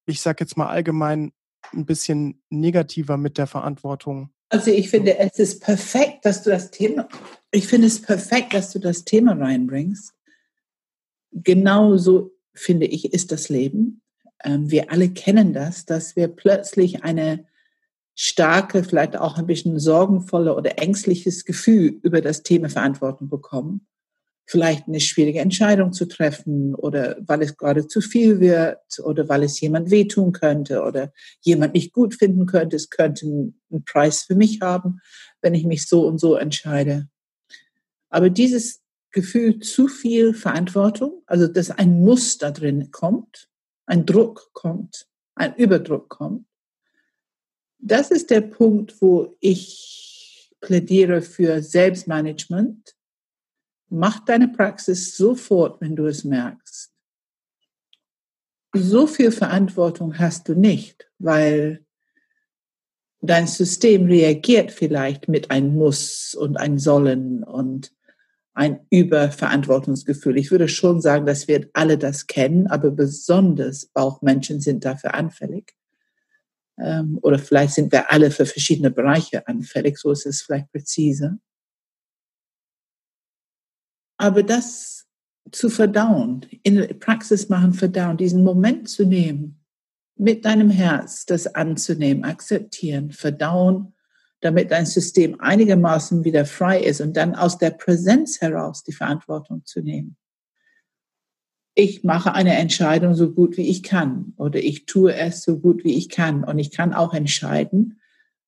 ich 0.06 0.20
sag 0.20 0.40
jetzt 0.40 0.56
mal 0.56 0.68
allgemein, 0.68 1.32
ein 1.72 1.86
bisschen 1.86 2.42
negativer 2.50 3.16
mit 3.16 3.38
der 3.38 3.46
Verantwortung? 3.46 4.30
Also 4.50 4.70
ich 4.70 4.90
finde, 4.90 5.18
es 5.18 5.38
ist 5.38 5.62
perfekt, 5.62 6.26
dass 6.26 6.42
du 6.42 6.50
das 6.50 6.70
Thema, 6.70 7.08
ich 7.50 7.66
finde 7.66 7.86
es 7.86 8.02
perfekt, 8.02 8.52
dass 8.52 8.70
du 8.70 8.78
das 8.78 9.04
Thema 9.04 9.32
reinbringst, 9.32 10.12
genauso 11.32 12.32
finde 12.54 12.86
ich, 12.86 13.12
ist 13.12 13.32
das 13.32 13.48
Leben. 13.48 14.02
Ähm, 14.44 14.70
wir 14.70 14.90
alle 14.90 15.10
kennen 15.10 15.52
das, 15.52 15.86
dass 15.86 16.16
wir 16.16 16.28
plötzlich 16.28 17.02
eine 17.02 17.46
starke, 18.14 18.84
vielleicht 18.84 19.16
auch 19.16 19.38
ein 19.38 19.46
bisschen 19.46 19.78
sorgenvolle 19.78 20.54
oder 20.54 20.78
ängstliches 20.78 21.44
Gefühl 21.44 21.98
über 22.02 22.20
das 22.20 22.42
Thema 22.42 22.68
Verantwortung 22.68 23.28
bekommen. 23.28 23.86
Vielleicht 24.44 24.86
eine 24.86 25.00
schwierige 25.00 25.38
Entscheidung 25.38 25.92
zu 25.92 26.06
treffen 26.06 26.74
oder 26.74 27.16
weil 27.20 27.42
es 27.42 27.56
gerade 27.56 27.86
zu 27.86 28.00
viel 28.00 28.40
wird 28.40 28.78
oder 29.02 29.28
weil 29.28 29.44
es 29.44 29.60
jemand 29.60 29.90
wehtun 29.90 30.32
könnte 30.32 30.82
oder 30.82 31.12
jemand 31.40 31.74
nicht 31.74 31.92
gut 31.92 32.14
finden 32.14 32.44
könnte. 32.44 32.76
Es 32.76 32.90
könnte 32.90 33.24
einen 33.24 33.84
Preis 33.86 34.22
für 34.22 34.34
mich 34.34 34.60
haben, 34.60 35.00
wenn 35.40 35.54
ich 35.54 35.64
mich 35.64 35.86
so 35.86 36.06
und 36.06 36.18
so 36.18 36.34
entscheide. 36.34 37.08
Aber 38.10 38.28
dieses 38.28 38.81
Gefühl 39.12 39.60
zu 39.60 39.88
viel 39.88 40.34
Verantwortung, 40.34 41.22
also 41.26 41.46
dass 41.46 41.70
ein 41.70 42.00
Muster 42.00 42.50
drin 42.50 42.90
kommt, 42.90 43.48
ein 43.86 44.06
Druck 44.06 44.50
kommt, 44.54 45.06
ein 45.34 45.54
Überdruck 45.56 46.08
kommt. 46.08 46.46
Das 47.78 48.10
ist 48.10 48.30
der 48.30 48.40
Punkt, 48.40 49.00
wo 49.02 49.36
ich 49.40 50.50
plädiere 50.60 51.20
für 51.20 51.62
Selbstmanagement. 51.62 52.96
Mach 53.88 54.24
deine 54.24 54.48
Praxis 54.48 55.16
sofort, 55.16 55.80
wenn 55.80 55.94
du 55.94 56.06
es 56.06 56.24
merkst. 56.24 56.90
So 58.74 59.06
viel 59.06 59.32
Verantwortung 59.32 60.18
hast 60.18 60.48
du 60.48 60.54
nicht, 60.54 61.10
weil 61.18 61.84
dein 63.20 63.46
System 63.46 64.06
reagiert 64.06 64.72
vielleicht 64.72 65.28
mit 65.28 65.50
ein 65.50 65.74
Muss 65.74 66.34
und 66.34 66.56
ein 66.56 66.78
Sollen 66.78 67.44
und 67.44 67.92
ein 68.54 68.80
Überverantwortungsgefühl. 68.90 70.36
Ich 70.36 70.50
würde 70.50 70.68
schon 70.68 71.00
sagen, 71.00 71.26
dass 71.26 71.48
wir 71.48 71.68
alle 71.72 71.96
das 71.96 72.26
kennen, 72.26 72.66
aber 72.66 72.90
besonders 72.90 73.86
Bauchmenschen 73.86 74.60
sind 74.60 74.84
dafür 74.84 75.14
anfällig. 75.14 75.74
Ähm, 76.78 77.18
oder 77.22 77.38
vielleicht 77.38 77.74
sind 77.74 77.92
wir 77.92 78.10
alle 78.10 78.30
für 78.30 78.46
verschiedene 78.46 78.90
Bereiche 78.90 79.46
anfällig, 79.46 79.98
so 79.98 80.10
ist 80.10 80.26
es 80.26 80.42
vielleicht 80.42 80.70
präzise. 80.70 81.38
Aber 84.18 84.42
das 84.42 85.06
zu 85.50 85.68
verdauen, 85.68 86.46
in 86.62 86.76
der 86.76 86.94
Praxis 86.94 87.48
machen, 87.48 87.72
verdauen, 87.72 88.16
diesen 88.16 88.44
Moment 88.44 88.88
zu 88.88 89.04
nehmen, 89.04 89.60
mit 90.16 90.44
deinem 90.44 90.70
Herz 90.70 91.26
das 91.26 91.46
anzunehmen, 91.54 92.24
akzeptieren, 92.24 93.10
verdauen 93.10 93.94
damit 94.42 94.72
dein 94.72 94.86
System 94.86 95.40
einigermaßen 95.40 96.24
wieder 96.24 96.44
frei 96.44 96.80
ist 96.80 97.00
und 97.00 97.16
dann 97.16 97.34
aus 97.34 97.58
der 97.58 97.70
Präsenz 97.70 98.40
heraus 98.40 98.82
die 98.82 98.92
Verantwortung 98.92 99.64
zu 99.64 99.80
nehmen. 99.80 100.16
Ich 101.74 102.04
mache 102.04 102.34
eine 102.34 102.56
Entscheidung 102.56 103.14
so 103.14 103.32
gut 103.32 103.56
wie 103.56 103.68
ich 103.68 103.82
kann 103.82 104.34
oder 104.36 104.58
ich 104.58 104.84
tue 104.84 105.14
es 105.14 105.42
so 105.42 105.58
gut 105.58 105.84
wie 105.84 105.96
ich 105.96 106.10
kann 106.10 106.44
und 106.44 106.58
ich 106.58 106.70
kann 106.70 106.92
auch 106.92 107.14
entscheiden, 107.14 108.00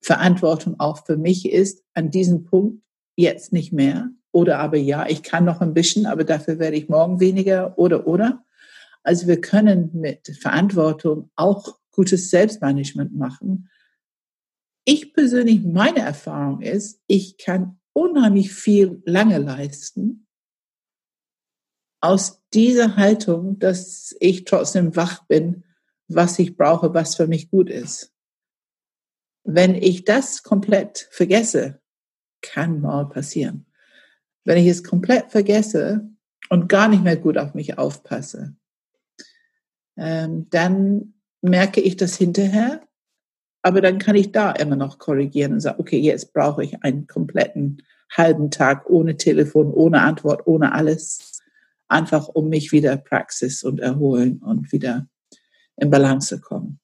Verantwortung 0.02 0.78
auch 0.78 1.06
für 1.06 1.16
mich 1.16 1.50
ist 1.50 1.82
an 1.94 2.10
diesem 2.10 2.44
Punkt 2.44 2.82
jetzt 3.16 3.52
nicht 3.52 3.72
mehr 3.72 4.10
oder 4.32 4.58
aber 4.58 4.76
ja, 4.76 5.06
ich 5.08 5.22
kann 5.22 5.44
noch 5.44 5.60
ein 5.60 5.74
bisschen, 5.74 6.06
aber 6.06 6.24
dafür 6.24 6.58
werde 6.58 6.76
ich 6.76 6.88
morgen 6.88 7.20
weniger 7.20 7.78
oder 7.78 8.06
oder. 8.08 8.44
Also 9.04 9.28
wir 9.28 9.40
können 9.40 9.90
mit 9.94 10.36
Verantwortung 10.40 11.30
auch 11.36 11.78
gutes 11.92 12.30
Selbstmanagement 12.30 13.14
machen 13.14 13.70
ich 14.84 15.14
persönlich, 15.14 15.62
meine 15.62 16.00
Erfahrung 16.00 16.60
ist, 16.60 17.00
ich 17.06 17.38
kann 17.38 17.80
unheimlich 17.92 18.52
viel 18.52 19.02
lange 19.04 19.38
leisten 19.38 20.26
aus 22.00 22.42
dieser 22.52 22.96
Haltung, 22.96 23.58
dass 23.58 24.14
ich 24.20 24.44
trotzdem 24.44 24.94
wach 24.94 25.26
bin, 25.26 25.64
was 26.06 26.38
ich 26.38 26.56
brauche, 26.56 26.92
was 26.92 27.14
für 27.14 27.26
mich 27.26 27.50
gut 27.50 27.70
ist. 27.70 28.12
Wenn 29.42 29.74
ich 29.74 30.04
das 30.04 30.42
komplett 30.42 31.08
vergesse, 31.10 31.80
kann 32.42 32.80
mal 32.80 33.08
passieren. 33.08 33.66
Wenn 34.44 34.58
ich 34.58 34.66
es 34.66 34.84
komplett 34.84 35.30
vergesse 35.30 36.10
und 36.50 36.68
gar 36.68 36.88
nicht 36.88 37.02
mehr 37.02 37.16
gut 37.16 37.38
auf 37.38 37.54
mich 37.54 37.78
aufpasse, 37.78 38.54
ähm, 39.96 40.48
dann 40.50 41.14
merke 41.40 41.80
ich 41.80 41.96
das 41.96 42.16
hinterher 42.16 42.86
aber 43.64 43.80
dann 43.80 43.98
kann 43.98 44.14
ich 44.14 44.30
da 44.30 44.52
immer 44.52 44.76
noch 44.76 44.98
korrigieren 44.98 45.54
und 45.54 45.60
sagen, 45.60 45.80
okay, 45.80 45.98
jetzt 45.98 46.34
brauche 46.34 46.62
ich 46.62 46.84
einen 46.84 47.06
kompletten 47.06 47.82
halben 48.14 48.50
Tag 48.50 48.90
ohne 48.90 49.16
Telefon, 49.16 49.72
ohne 49.72 50.02
Antwort, 50.02 50.46
ohne 50.46 50.72
alles, 50.72 51.40
einfach 51.88 52.28
um 52.28 52.50
mich 52.50 52.72
wieder 52.72 52.98
Praxis 52.98 53.64
und 53.64 53.80
erholen 53.80 54.42
und 54.42 54.70
wieder 54.70 55.08
in 55.76 55.88
Balance 55.90 56.28
zu 56.28 56.40
kommen. 56.42 56.78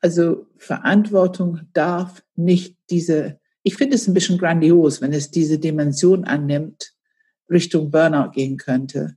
Also 0.00 0.46
Verantwortung 0.58 1.60
darf 1.72 2.22
nicht 2.36 2.76
diese, 2.90 3.40
ich 3.62 3.76
finde 3.76 3.96
es 3.96 4.06
ein 4.06 4.14
bisschen 4.14 4.36
grandios, 4.36 5.00
wenn 5.00 5.14
es 5.14 5.30
diese 5.30 5.58
Dimension 5.58 6.24
annimmt, 6.24 6.92
Richtung 7.48 7.90
Burnout 7.90 8.32
gehen 8.32 8.58
könnte, 8.58 9.16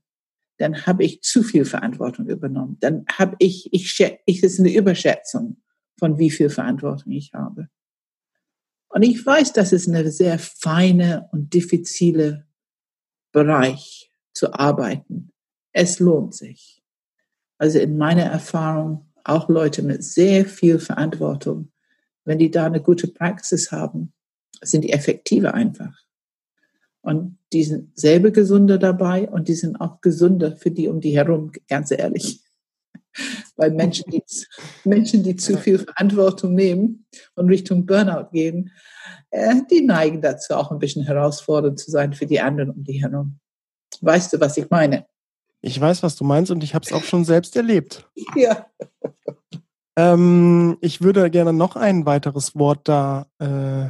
dann 0.58 0.86
habe 0.86 1.04
ich 1.04 1.22
zu 1.22 1.44
viel 1.44 1.66
Verantwortung 1.66 2.30
übernommen. 2.30 2.78
Dann 2.80 3.04
habe 3.12 3.36
ich, 3.40 3.68
ich, 3.74 4.00
ich, 4.26 4.42
es 4.42 4.54
ist 4.54 4.60
eine 4.62 4.74
Überschätzung 4.74 5.58
von 5.98 6.18
wie 6.18 6.30
viel 6.30 6.50
Verantwortung 6.50 7.12
ich 7.12 7.34
habe. 7.34 7.70
Und 8.90 9.04
ich 9.04 9.26
weiß, 9.26 9.54
das 9.54 9.74
ist 9.74 9.88
eine 9.88 10.10
sehr 10.12 10.40
feine 10.40 11.28
und 11.32 11.54
diffizile 11.54 12.46
Bereich 13.32 14.12
zu 14.34 14.54
arbeiten. 14.54 15.32
Es 15.74 16.00
lohnt 16.00 16.34
sich. 16.34 16.82
Also 17.58 17.80
in 17.80 17.98
meiner 17.98 18.24
Erfahrung, 18.24 19.12
auch 19.24 19.50
Leute 19.50 19.82
mit 19.82 20.04
sehr 20.04 20.46
viel 20.46 20.80
Verantwortung, 20.80 21.72
wenn 22.24 22.40
die 22.40 22.52
da 22.52 22.66
eine 22.66 22.82
gute 22.82 23.08
Praxis 23.08 23.72
haben, 23.72 24.14
sind 24.62 24.84
die 24.84 24.94
effektiver 24.94 25.54
einfach. 25.54 25.98
Und 27.02 27.38
die 27.54 27.64
sind 27.64 27.98
selber 28.00 28.32
gesunder 28.32 28.78
dabei 28.78 29.30
und 29.30 29.48
die 29.48 29.54
sind 29.54 29.76
auch 29.82 30.02
gesunder 30.02 30.56
für 30.56 30.72
die 30.72 30.88
um 30.88 31.02
die 31.02 31.16
herum, 31.16 31.52
ganz 31.68 31.92
ehrlich. 31.92 32.45
Weil 33.56 33.72
Menschen, 33.72 34.10
die, 34.12 34.24
Menschen, 34.84 35.24
die 35.24 35.36
zu 35.36 35.58
viel 35.58 35.80
Verantwortung 35.80 36.54
nehmen 36.54 37.06
und 37.36 37.48
Richtung 37.48 37.86
Burnout 37.86 38.30
gehen, 38.32 38.72
äh, 39.32 39.56
die 39.70 39.82
neigen 39.82 40.22
dazu, 40.22 40.54
auch 40.54 40.72
ein 40.72 40.80
bisschen 40.80 41.04
herausfordernd 41.04 41.80
zu 41.80 41.92
sein 41.92 42.14
für 42.14 42.26
die 42.26 42.40
anderen 42.40 42.72
um 42.72 42.84
die 42.84 43.02
herum. 43.02 43.40
Weißt 44.02 44.34
du, 44.34 44.40
was 44.40 44.58
ich 44.58 44.70
meine? 44.70 45.06
Ich 45.62 45.80
weiß, 45.80 46.04
was 46.04 46.16
du 46.16 46.24
meinst 46.24 46.52
und 46.52 46.64
ich 46.64 46.76
habe 46.76 46.86
es 46.86 46.94
auch 46.94 47.04
schon 47.04 47.26
selbst 47.26 47.56
erlebt. 47.56 48.10
Ja. 48.36 48.68
Ähm, 49.98 50.78
ich 50.82 51.02
würde 51.02 51.32
gerne 51.32 51.54
noch 51.54 51.78
ein 51.78 52.06
weiteres 52.06 52.54
Wort 52.56 52.82
da 52.90 53.28
äh, 53.40 53.90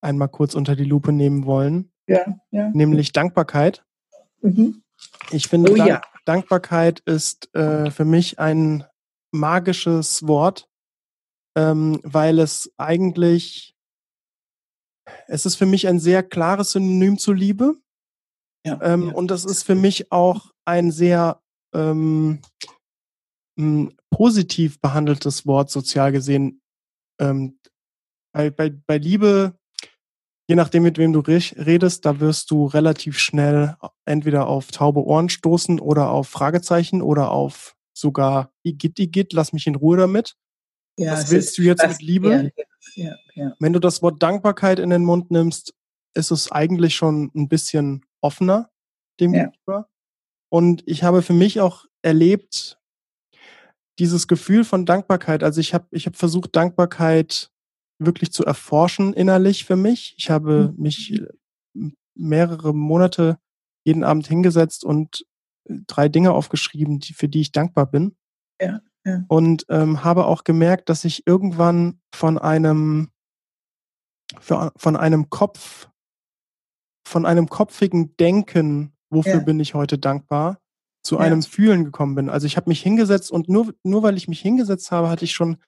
einmal 0.00 0.28
kurz 0.28 0.54
unter 0.54 0.74
die 0.74 0.84
Lupe 0.84 1.12
nehmen 1.12 1.46
wollen. 1.46 1.92
Ja, 2.08 2.24
ja. 2.50 2.70
Nämlich 2.70 3.12
Dankbarkeit. 3.12 3.84
Mhm. 4.40 4.82
Ich 5.30 5.46
finde, 5.46 5.72
oh, 5.72 5.76
Dank 5.76 5.88
ja. 5.88 6.02
Dankbarkeit 6.26 7.00
ist 7.00 7.54
äh, 7.54 7.90
für 7.90 8.04
mich 8.04 8.38
ein 8.38 8.84
magisches 9.32 10.26
Wort, 10.26 10.68
ähm, 11.56 12.00
weil 12.02 12.38
es 12.38 12.72
eigentlich, 12.76 13.76
es 15.28 15.46
ist 15.46 15.56
für 15.56 15.66
mich 15.66 15.86
ein 15.86 16.00
sehr 16.00 16.22
klares 16.22 16.72
Synonym 16.72 17.18
zur 17.18 17.36
Liebe. 17.36 17.76
Ja, 18.66 18.80
ähm, 18.82 19.08
ja. 19.08 19.14
Und 19.14 19.30
das 19.30 19.44
ist 19.44 19.62
für 19.62 19.76
mich 19.76 20.10
auch 20.10 20.52
ein 20.64 20.90
sehr 20.90 21.40
ähm, 21.72 22.42
m, 23.56 23.96
positiv 24.10 24.80
behandeltes 24.80 25.46
Wort, 25.46 25.70
sozial 25.70 26.10
gesehen. 26.10 26.60
Ähm, 27.20 27.58
bei, 28.34 28.50
bei, 28.50 28.70
bei 28.70 28.98
Liebe, 28.98 29.56
je 30.48 30.54
nachdem, 30.54 30.84
mit 30.84 30.98
wem 30.98 31.12
du 31.12 31.20
redest, 31.20 32.04
da 32.04 32.20
wirst 32.20 32.50
du 32.50 32.66
relativ 32.66 33.18
schnell 33.18 33.76
entweder 34.04 34.46
auf 34.46 34.70
taube 34.70 35.04
Ohren 35.04 35.28
stoßen 35.28 35.80
oder 35.80 36.10
auf 36.10 36.28
Fragezeichen 36.28 37.02
oder 37.02 37.30
auf 37.30 37.74
sogar 37.92 38.52
Igitt, 38.62 38.98
Igitt, 38.98 39.32
lass 39.32 39.52
mich 39.52 39.66
in 39.66 39.74
Ruhe 39.74 39.96
damit. 39.96 40.36
Ja, 40.98 41.12
Was 41.12 41.30
willst 41.30 41.58
du 41.58 41.62
jetzt 41.62 41.86
mit 41.86 42.00
Liebe? 42.00 42.52
Ja, 42.94 43.16
ja. 43.34 43.54
Wenn 43.58 43.72
du 43.72 43.80
das 43.80 44.02
Wort 44.02 44.22
Dankbarkeit 44.22 44.78
in 44.78 44.90
den 44.90 45.04
Mund 45.04 45.30
nimmst, 45.30 45.74
ist 46.14 46.30
es 46.30 46.50
eigentlich 46.50 46.94
schon 46.94 47.30
ein 47.34 47.48
bisschen 47.48 48.04
offener 48.20 48.70
dem 49.20 49.32
gegenüber. 49.32 49.88
Und 50.48 50.82
ich 50.86 51.02
habe 51.02 51.22
für 51.22 51.32
mich 51.32 51.60
auch 51.60 51.84
erlebt, 52.02 52.78
dieses 53.98 54.28
Gefühl 54.28 54.64
von 54.64 54.86
Dankbarkeit. 54.86 55.42
Also 55.42 55.60
ich 55.60 55.74
habe 55.74 55.86
ich 55.90 56.06
hab 56.06 56.16
versucht, 56.16 56.54
Dankbarkeit 56.54 57.50
wirklich 57.98 58.32
zu 58.32 58.44
erforschen 58.44 59.12
innerlich 59.14 59.64
für 59.64 59.76
mich. 59.76 60.14
Ich 60.18 60.30
habe 60.30 60.74
Mhm. 60.76 60.82
mich 60.82 61.12
äh, 61.74 61.90
mehrere 62.14 62.74
Monate 62.74 63.38
jeden 63.84 64.04
Abend 64.04 64.26
hingesetzt 64.26 64.84
und 64.84 65.24
äh, 65.68 65.76
drei 65.86 66.08
Dinge 66.08 66.32
aufgeschrieben, 66.32 66.98
die, 67.00 67.12
für 67.14 67.28
die 67.28 67.40
ich 67.40 67.52
dankbar 67.52 67.86
bin. 67.86 68.16
Ja, 68.60 68.80
ja. 69.04 69.24
Und 69.28 69.66
ähm, 69.68 70.02
habe 70.04 70.26
auch 70.26 70.44
gemerkt, 70.44 70.88
dass 70.88 71.04
ich 71.04 71.26
irgendwann 71.26 72.00
von 72.14 72.38
einem 72.38 73.10
für, 74.40 74.72
von 74.76 74.96
einem 74.96 75.30
Kopf, 75.30 75.88
von 77.06 77.24
einem 77.26 77.48
kopfigen 77.48 78.16
Denken, 78.16 78.92
wofür 79.10 79.34
Ja. 79.34 79.40
bin 79.40 79.60
ich 79.60 79.74
heute 79.74 79.98
dankbar, 79.98 80.58
zu 81.02 81.18
einem 81.18 81.42
Fühlen 81.42 81.84
gekommen 81.84 82.16
bin. 82.16 82.28
Also 82.28 82.46
ich 82.48 82.56
habe 82.56 82.68
mich 82.68 82.82
hingesetzt 82.82 83.30
und 83.30 83.48
nur, 83.48 83.72
nur 83.84 84.02
weil 84.02 84.16
ich 84.16 84.26
mich 84.26 84.40
hingesetzt 84.40 84.90
habe, 84.90 85.08
hatte 85.08 85.24
ich 85.24 85.32
schon 85.32 85.58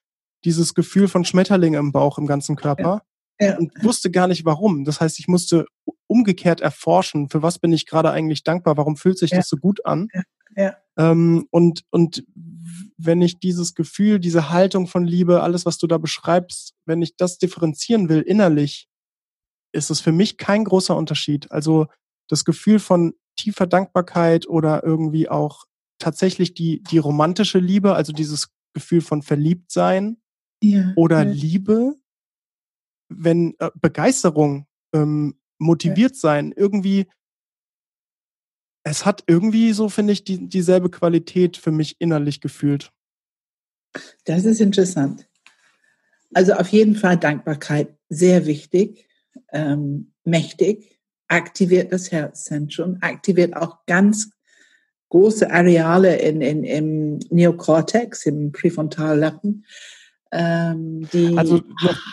dieses 0.45 0.73
Gefühl 0.73 1.07
von 1.07 1.25
Schmetterling 1.25 1.73
im 1.73 1.91
Bauch, 1.91 2.17
im 2.17 2.27
ganzen 2.27 2.55
Körper 2.55 3.01
Ja, 3.39 3.57
und 3.57 3.71
wusste 3.83 4.11
gar 4.11 4.27
nicht 4.27 4.45
warum. 4.45 4.85
Das 4.85 5.01
heißt, 5.01 5.19
ich 5.19 5.27
musste 5.27 5.65
umgekehrt 6.07 6.61
erforschen, 6.61 7.29
für 7.29 7.41
was 7.41 7.59
bin 7.59 7.71
ich 7.73 7.85
gerade 7.85 8.11
eigentlich 8.11 8.43
dankbar, 8.43 8.77
warum 8.77 8.97
fühlt 8.97 9.17
sich 9.17 9.31
Ja. 9.31 9.37
das 9.37 9.49
so 9.49 9.57
gut 9.57 9.85
an. 9.85 10.07
ja. 10.55 10.75
Ähm, 10.97 11.47
und, 11.51 11.83
und 11.91 12.25
wenn 12.97 13.21
ich 13.21 13.39
dieses 13.39 13.75
Gefühl, 13.75 14.19
diese 14.19 14.49
Haltung 14.49 14.87
von 14.87 15.05
Liebe, 15.05 15.41
alles, 15.41 15.65
was 15.65 15.77
du 15.77 15.87
da 15.87 15.97
beschreibst, 15.97 16.73
wenn 16.85 17.01
ich 17.01 17.15
das 17.15 17.37
differenzieren 17.37 18.09
will 18.09 18.21
innerlich, 18.21 18.87
ist 19.71 19.89
es 19.91 20.01
für 20.01 20.11
mich 20.11 20.37
kein 20.37 20.63
großer 20.65 20.95
Unterschied. 20.97 21.51
Also 21.51 21.87
das 22.27 22.43
Gefühl 22.43 22.79
von 22.79 23.13
tiefer 23.37 23.67
Dankbarkeit 23.67 24.47
oder 24.49 24.83
irgendwie 24.83 25.29
auch 25.29 25.65
tatsächlich 25.99 26.53
die, 26.53 26.81
die 26.83 26.97
romantische 26.97 27.59
Liebe, 27.59 27.93
also 27.95 28.11
dieses 28.11 28.49
Gefühl 28.73 29.01
von 29.01 29.21
Verliebtsein 29.21 30.17
ja, 30.61 30.93
oder 30.95 31.23
ja. 31.23 31.31
Liebe, 31.31 31.95
wenn 33.09 33.55
äh, 33.59 33.69
Begeisterung, 33.75 34.67
ähm, 34.93 35.39
motiviert 35.59 36.15
sein, 36.15 36.53
irgendwie, 36.55 37.07
es 38.83 39.05
hat 39.05 39.23
irgendwie 39.27 39.73
so, 39.73 39.89
finde 39.89 40.13
ich, 40.13 40.23
die, 40.23 40.47
dieselbe 40.47 40.89
Qualität 40.89 41.57
für 41.57 41.71
mich 41.71 41.97
innerlich 41.99 42.41
gefühlt. 42.41 42.91
Das 44.25 44.45
ist 44.45 44.61
interessant. 44.61 45.27
Also 46.33 46.53
auf 46.53 46.69
jeden 46.69 46.95
Fall 46.95 47.17
Dankbarkeit, 47.17 47.95
sehr 48.07 48.45
wichtig, 48.45 49.07
ähm, 49.51 50.13
mächtig, 50.23 50.99
aktiviert 51.27 51.91
das 51.91 52.11
Herzzentrum, 52.11 52.97
aktiviert 53.01 53.55
auch 53.55 53.85
ganz 53.85 54.31
große 55.09 55.49
Areale 55.49 56.17
in, 56.17 56.41
in, 56.41 56.63
im 56.63 57.19
Neokortex, 57.29 58.25
im 58.27 58.51
Präfrontallappen, 58.51 59.65
die 60.31 61.37
Also 61.37 61.61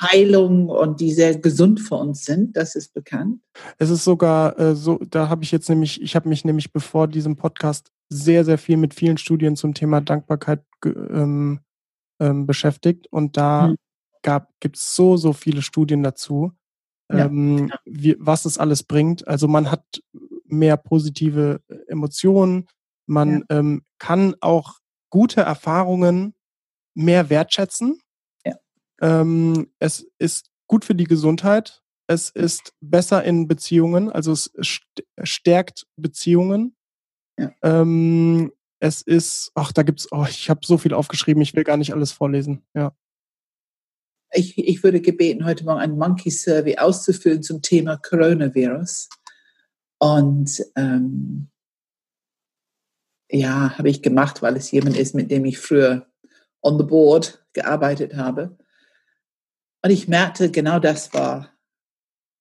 Heilung 0.01 0.69
und 0.69 1.01
die 1.01 1.13
sehr 1.13 1.39
gesund 1.39 1.81
für 1.81 1.97
uns 1.97 2.25
sind, 2.25 2.57
das 2.57 2.75
ist 2.75 2.95
bekannt. 2.95 3.41
Es 3.79 3.91
ist 3.91 4.05
sogar 4.05 4.59
äh, 4.59 4.75
so, 4.75 4.99
da 5.11 5.29
habe 5.29 5.45
ich 5.45 5.53
jetzt 5.53 5.69
nämlich, 5.69 6.01
ich 6.01 6.17
habe 6.17 6.29
mich 6.29 6.45
nämlich 6.45 6.73
bevor 6.73 7.09
diesem 7.09 7.37
Podcast 7.37 7.93
sehr, 8.09 8.45
sehr 8.45 8.59
viel 8.59 8.77
mit 8.79 8.95
vielen 8.95 9.19
Studien 9.19 9.57
zum 9.57 9.75
Thema 9.75 10.01
Dankbarkeit 10.01 10.65
ähm, 10.85 11.61
ähm, 12.21 12.47
beschäftigt 12.47 13.07
und 13.11 13.37
da 13.37 13.75
gab 14.23 14.51
gibt 14.61 14.77
es 14.77 14.95
so, 14.95 15.17
so 15.17 15.33
viele 15.33 15.63
Studien 15.63 16.03
dazu, 16.03 16.53
Ja, 17.11 17.27
ähm, 17.27 17.71
wie, 17.85 18.17
was 18.19 18.45
es 18.45 18.59
alles 18.59 18.83
bringt. 18.83 19.27
Also 19.29 19.47
man 19.47 19.71
hat 19.71 19.85
mehr 20.45 20.77
positive 20.77 21.61
äh, 21.69 21.75
Emotionen, 21.89 22.67
man 23.07 23.45
ähm, 23.51 23.83
kann 23.99 24.35
auch 24.41 24.79
gute 25.11 25.43
Erfahrungen 25.43 26.35
mehr 26.95 27.31
wertschätzen. 27.31 28.01
Ähm, 29.01 29.71
es 29.79 30.07
ist 30.19 30.51
gut 30.67 30.85
für 30.85 30.95
die 30.95 31.05
Gesundheit. 31.05 31.83
Es 32.09 32.31
ist 32.31 32.73
besser 32.81 33.25
in 33.25 33.49
Beziehungen, 33.49 34.11
also 34.11 34.33
es 34.33 34.55
st- 34.55 34.83
stärkt 35.25 35.87
Beziehungen. 35.97 36.77
Ja. 37.39 37.53
Ähm, 37.63 38.53
es 38.79 39.03
ist, 39.03 39.51
ach, 39.55 39.73
da 39.73 39.83
gibt's, 39.83 40.07
oh, 40.13 40.25
ich 40.29 40.49
habe 40.49 40.61
so 40.65 40.79
viel 40.79 40.95
aufgeschrieben, 40.95 41.43
ich 41.43 41.55
will 41.55 41.65
gar 41.65 41.77
nicht 41.77 41.93
alles 41.93 42.13
vorlesen. 42.13 42.65
Ja. 42.75 42.97
Ich, 44.33 44.57
ich 44.57 44.83
würde 44.83 45.01
gebeten, 45.01 45.45
heute 45.45 45.65
Morgen 45.65 45.81
ein 45.81 45.99
Monkey 45.99 46.31
Survey 46.31 46.79
auszufüllen 46.79 47.43
zum 47.43 47.61
Thema 47.63 47.97
Coronavirus. 47.97 49.09
Und 49.99 50.63
ähm, 50.77 51.51
ja, 53.31 53.77
habe 53.77 53.89
ich 53.89 54.03
gemacht, 54.03 54.43
weil 54.43 54.57
es 54.57 54.71
jemand 54.71 54.97
ist, 54.97 55.15
mit 55.15 55.31
dem 55.31 55.45
ich 55.45 55.59
früher 55.59 56.07
on 56.63 56.79
the 56.79 56.85
board 56.85 57.45
gearbeitet 57.53 58.15
habe. 58.15 58.57
Und 59.87 59.93
ich 59.93 60.09
merkte, 60.09 60.51
genau 60.51 60.81
das 60.81 61.15
war. 61.15 61.53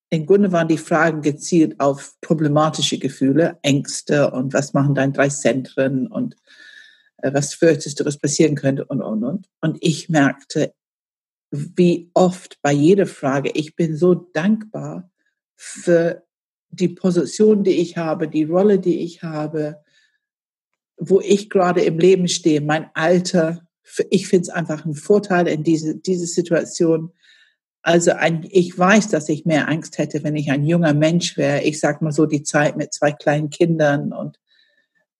Im 0.09 0.25
Grunde 0.25 0.51
waren 0.51 0.67
die 0.67 0.79
Fragen 0.79 1.21
gezielt 1.21 1.79
auf 1.79 2.15
problematische 2.19 2.97
Gefühle, 2.97 3.59
Ängste 3.61 4.31
und 4.31 4.51
was 4.51 4.73
machen 4.73 4.95
deine 4.95 5.13
drei 5.13 5.29
Zentren 5.29 6.07
und 6.07 6.35
äh, 7.17 7.31
was 7.35 7.53
fürchtest 7.53 7.99
du, 7.99 8.05
was 8.05 8.17
passieren 8.17 8.55
könnte 8.55 8.85
und, 8.85 9.03
und, 9.03 9.23
und. 9.23 9.47
Und 9.61 9.77
ich 9.81 10.09
merkte, 10.09 10.73
wie 11.51 12.09
oft 12.15 12.59
bei 12.63 12.71
jeder 12.71 13.05
Frage, 13.05 13.51
ich 13.53 13.75
bin 13.75 13.95
so 13.95 14.15
dankbar 14.15 15.11
für 15.55 16.23
die 16.69 16.89
Position, 16.89 17.63
die 17.63 17.75
ich 17.75 17.95
habe, 17.95 18.27
die 18.27 18.45
Rolle, 18.45 18.79
die 18.79 19.01
ich 19.01 19.21
habe, 19.21 19.83
wo 20.97 21.21
ich 21.21 21.51
gerade 21.51 21.81
im 21.81 21.99
Leben 21.99 22.27
stehe, 22.27 22.61
mein 22.61 22.89
Alter. 22.95 23.67
Ich 24.09 24.27
finde 24.29 24.45
es 24.45 24.49
einfach 24.49 24.83
ein 24.83 24.95
Vorteil 24.95 25.47
in 25.47 25.61
diese, 25.61 25.95
diese 25.95 26.25
Situation. 26.25 27.13
Also 27.85 28.13
ein, 28.13 28.47
ich 28.49 28.75
weiß, 28.75 29.09
dass 29.09 29.29
ich 29.29 29.45
mehr 29.45 29.69
Angst 29.69 29.99
hätte, 29.99 30.23
wenn 30.23 30.35
ich 30.35 30.49
ein 30.49 30.65
junger 30.65 30.95
Mensch 30.95 31.37
wäre. 31.37 31.61
Ich 31.61 31.79
sag 31.79 32.01
mal 32.01 32.11
so 32.11 32.25
die 32.25 32.41
Zeit 32.41 32.77
mit 32.77 32.95
zwei 32.95 33.11
kleinen 33.11 33.51
Kindern 33.51 34.11
und 34.11 34.39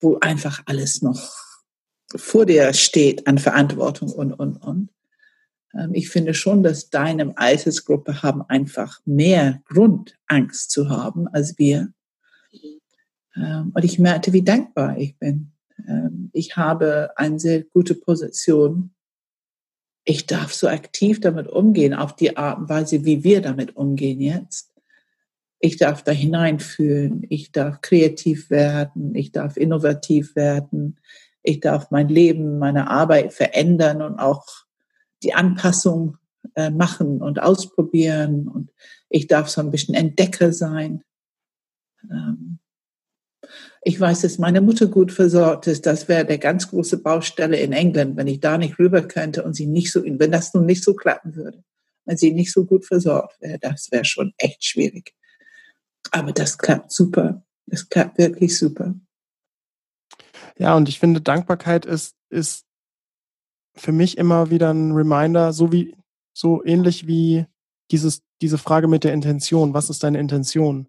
wo 0.02 0.18
einfach 0.20 0.64
alles 0.66 1.04
noch 1.04 1.32
vor 2.16 2.48
dir 2.48 2.74
steht 2.74 3.28
an 3.28 3.38
Verantwortung 3.38 4.12
und, 4.12 4.34
und, 4.34 4.58
und. 4.58 4.90
Ähm, 5.76 5.94
Ich 5.94 6.10
finde 6.10 6.34
schon, 6.34 6.64
dass 6.64 6.90
deine 6.90 7.38
Altersgruppe 7.38 8.24
haben 8.24 8.42
einfach 8.42 9.00
mehr 9.06 9.62
Grund, 9.66 10.18
Angst 10.26 10.72
zu 10.72 10.90
haben 10.90 11.28
als 11.28 11.60
wir. 11.60 11.94
Ähm, 13.36 13.74
Und 13.76 13.86
ich 13.86 14.00
merkte, 14.00 14.34
wie 14.34 14.44
dankbar 14.44 14.98
ich 14.98 15.20
bin. 15.20 15.52
Ähm, 15.88 16.32
Ich 16.34 16.58
habe 16.58 17.12
eine 17.16 17.40
sehr 17.40 17.62
gute 17.62 17.94
Position. 17.94 18.95
Ich 20.06 20.28
darf 20.28 20.54
so 20.54 20.68
aktiv 20.68 21.20
damit 21.20 21.48
umgehen, 21.48 21.94
auf 21.96 22.16
die 22.16 22.38
Art 22.38 22.60
und 22.60 22.70
Weise, 22.70 23.04
wie 23.06 23.24
wir 23.24 23.42
damit 23.42 23.76
umgehen 23.76 24.22
jetzt. 24.22 24.72
Ich 25.60 25.78
darf 25.78 26.04
da 26.04 26.12
hineinfühlen. 26.12 27.26
Ich 27.30 27.52
darf 27.52 27.82
kreativ 27.82 28.52
werden. 28.52 29.16
Ich 29.16 29.32
darf 29.32 29.58
innovativ 29.58 30.36
werden. 30.36 31.00
Ich 31.42 31.60
darf 31.60 31.90
mein 31.90 32.08
Leben, 32.08 32.60
meine 32.60 32.90
Arbeit 32.90 33.34
verändern 33.34 34.04
und 34.04 34.20
auch 34.20 34.46
die 35.24 35.34
Anpassung 35.34 36.18
äh, 36.56 36.70
machen 36.70 37.22
und 37.22 37.42
ausprobieren. 37.42 38.48
Und 38.48 38.72
ich 39.10 39.26
darf 39.26 39.50
so 39.50 39.62
ein 39.62 39.72
bisschen 39.72 39.96
Entdecker 39.96 40.54
sein. 40.54 41.04
Ähm, 42.12 42.60
Ich 43.88 44.00
weiß, 44.00 44.22
dass 44.22 44.40
meine 44.40 44.62
Mutter 44.62 44.88
gut 44.88 45.12
versorgt 45.12 45.68
ist. 45.68 45.86
Das 45.86 46.08
wäre 46.08 46.26
der 46.26 46.40
ganz 46.40 46.68
große 46.70 47.04
Baustelle 47.04 47.58
in 47.58 47.72
England, 47.72 48.18
wenn 48.18 48.26
ich 48.26 48.40
da 48.40 48.58
nicht 48.58 48.80
rüber 48.80 49.04
könnte 49.04 49.44
und 49.44 49.54
sie 49.54 49.68
nicht 49.68 49.92
so, 49.92 50.04
wenn 50.04 50.32
das 50.32 50.56
nun 50.56 50.66
nicht 50.66 50.84
so 50.84 50.96
klappen 50.96 51.36
würde, 51.36 51.64
wenn 52.06 52.18
sie 52.18 52.32
nicht 52.32 52.52
so 52.52 52.66
gut 52.66 52.84
versorgt 52.84 53.40
wäre, 53.42 53.60
das 53.60 53.92
wäre 53.92 54.04
schon 54.04 54.34
echt 54.38 54.66
schwierig. 54.66 55.14
Aber 56.10 56.32
das 56.32 56.58
klappt 56.58 56.92
super. 56.92 57.46
Das 57.68 57.88
klappt 57.88 58.18
wirklich 58.18 58.58
super. 58.58 58.96
Ja, 60.58 60.76
und 60.76 60.90
ich 60.90 61.00
finde, 61.00 61.22
Dankbarkeit 61.22 61.86
ist, 61.86 62.16
ist 62.30 62.66
für 63.76 63.92
mich 63.92 64.18
immer 64.18 64.50
wieder 64.50 64.74
ein 64.74 64.94
Reminder, 64.94 65.54
so 65.54 65.72
wie, 65.72 65.96
so 66.34 66.64
ähnlich 66.66 67.06
wie 67.06 67.46
dieses, 67.92 68.24
diese 68.42 68.58
Frage 68.58 68.88
mit 68.88 69.04
der 69.04 69.14
Intention. 69.14 69.76
Was 69.76 69.92
ist 69.92 70.04
deine 70.04 70.20
Intention? 70.20 70.88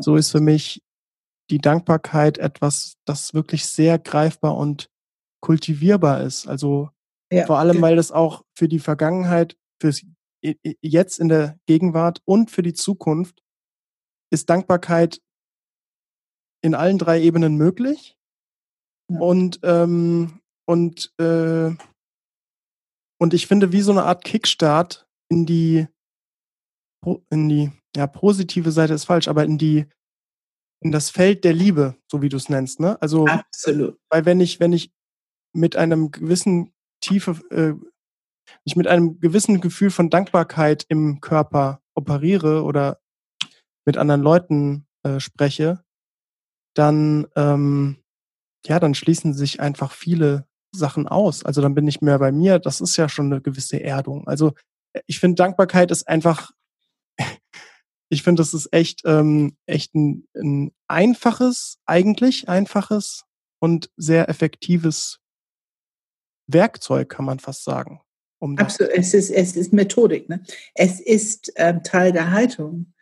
So 0.00 0.16
ist 0.16 0.32
für 0.32 0.40
mich 0.40 0.82
die 1.50 1.58
Dankbarkeit 1.58 2.38
etwas, 2.38 2.96
das 3.04 3.34
wirklich 3.34 3.66
sehr 3.66 3.98
greifbar 3.98 4.56
und 4.56 4.88
kultivierbar 5.40 6.22
ist. 6.22 6.46
Also 6.46 6.90
ja, 7.32 7.46
vor 7.46 7.58
allem, 7.58 7.80
weil 7.82 7.96
das 7.96 8.12
auch 8.12 8.44
für 8.56 8.68
die 8.68 8.78
Vergangenheit, 8.78 9.56
fürs 9.80 10.02
jetzt 10.80 11.18
in 11.18 11.28
der 11.28 11.58
Gegenwart 11.66 12.22
und 12.24 12.50
für 12.50 12.62
die 12.62 12.74
Zukunft 12.74 13.42
ist 14.30 14.48
Dankbarkeit 14.50 15.20
in 16.62 16.74
allen 16.74 16.98
drei 16.98 17.20
Ebenen 17.20 17.56
möglich. 17.56 18.16
Ja. 19.10 19.20
Und, 19.20 19.60
ähm, 19.62 20.40
und, 20.66 21.12
äh, 21.18 21.70
und 23.18 23.34
ich 23.34 23.46
finde, 23.46 23.72
wie 23.72 23.82
so 23.82 23.92
eine 23.92 24.04
Art 24.04 24.24
Kickstart 24.24 25.06
in 25.28 25.46
die, 25.46 25.86
in 27.30 27.48
die, 27.48 27.72
ja, 27.96 28.06
positive 28.06 28.72
Seite 28.72 28.94
ist 28.94 29.04
falsch, 29.04 29.28
aber 29.28 29.44
in 29.44 29.58
die, 29.58 29.86
in 30.86 30.92
das 30.92 31.10
Feld 31.10 31.42
der 31.42 31.52
Liebe, 31.52 31.96
so 32.08 32.22
wie 32.22 32.28
du 32.28 32.36
es 32.36 32.48
nennst, 32.48 32.78
ne? 32.78 32.96
Also, 33.02 33.26
Absolut. 33.26 33.98
Weil 34.08 34.24
wenn 34.24 34.40
ich, 34.40 34.60
wenn 34.60 34.72
ich 34.72 34.92
mit 35.52 35.74
einem 35.74 36.12
gewissen 36.12 36.72
Tiefe, 37.00 37.40
äh, 37.50 37.74
ich 38.62 38.76
mit 38.76 38.86
einem 38.86 39.18
gewissen 39.18 39.60
Gefühl 39.60 39.90
von 39.90 40.10
Dankbarkeit 40.10 40.86
im 40.88 41.20
Körper 41.20 41.80
operiere 41.96 42.62
oder 42.62 43.00
mit 43.84 43.96
anderen 43.96 44.22
Leuten 44.22 44.86
äh, 45.02 45.18
spreche, 45.18 45.82
dann, 46.74 47.26
ähm, 47.34 47.96
ja, 48.64 48.78
dann 48.78 48.94
schließen 48.94 49.34
sich 49.34 49.58
einfach 49.58 49.90
viele 49.90 50.46
Sachen 50.72 51.08
aus. 51.08 51.44
Also 51.44 51.62
dann 51.62 51.74
bin 51.74 51.88
ich 51.88 52.00
mehr 52.00 52.20
bei 52.20 52.30
mir. 52.30 52.60
Das 52.60 52.80
ist 52.80 52.96
ja 52.96 53.08
schon 53.08 53.32
eine 53.32 53.40
gewisse 53.40 53.82
Erdung. 53.82 54.28
Also 54.28 54.52
äh, 54.92 55.00
ich 55.06 55.18
finde, 55.18 55.34
Dankbarkeit 55.34 55.90
ist 55.90 56.06
einfach, 56.06 56.52
ich 58.08 58.22
finde, 58.22 58.40
das 58.40 58.54
ist 58.54 58.72
echt, 58.72 59.02
ähm, 59.04 59.56
echt 59.66 59.94
ein, 59.94 60.26
ein 60.34 60.72
einfaches, 60.88 61.78
eigentlich 61.86 62.48
einfaches 62.48 63.24
und 63.58 63.90
sehr 63.96 64.28
effektives 64.28 65.18
Werkzeug, 66.46 67.08
kann 67.08 67.24
man 67.24 67.40
fast 67.40 67.64
sagen. 67.64 68.00
Um 68.38 68.56
Absolut, 68.58 68.92
es 68.94 69.14
ist, 69.14 69.30
es 69.30 69.56
ist 69.56 69.72
Methodik. 69.72 70.28
Ne? 70.28 70.42
Es 70.74 71.00
ist 71.00 71.52
ähm, 71.56 71.82
Teil 71.82 72.12
der 72.12 72.30
Haltung. 72.30 72.92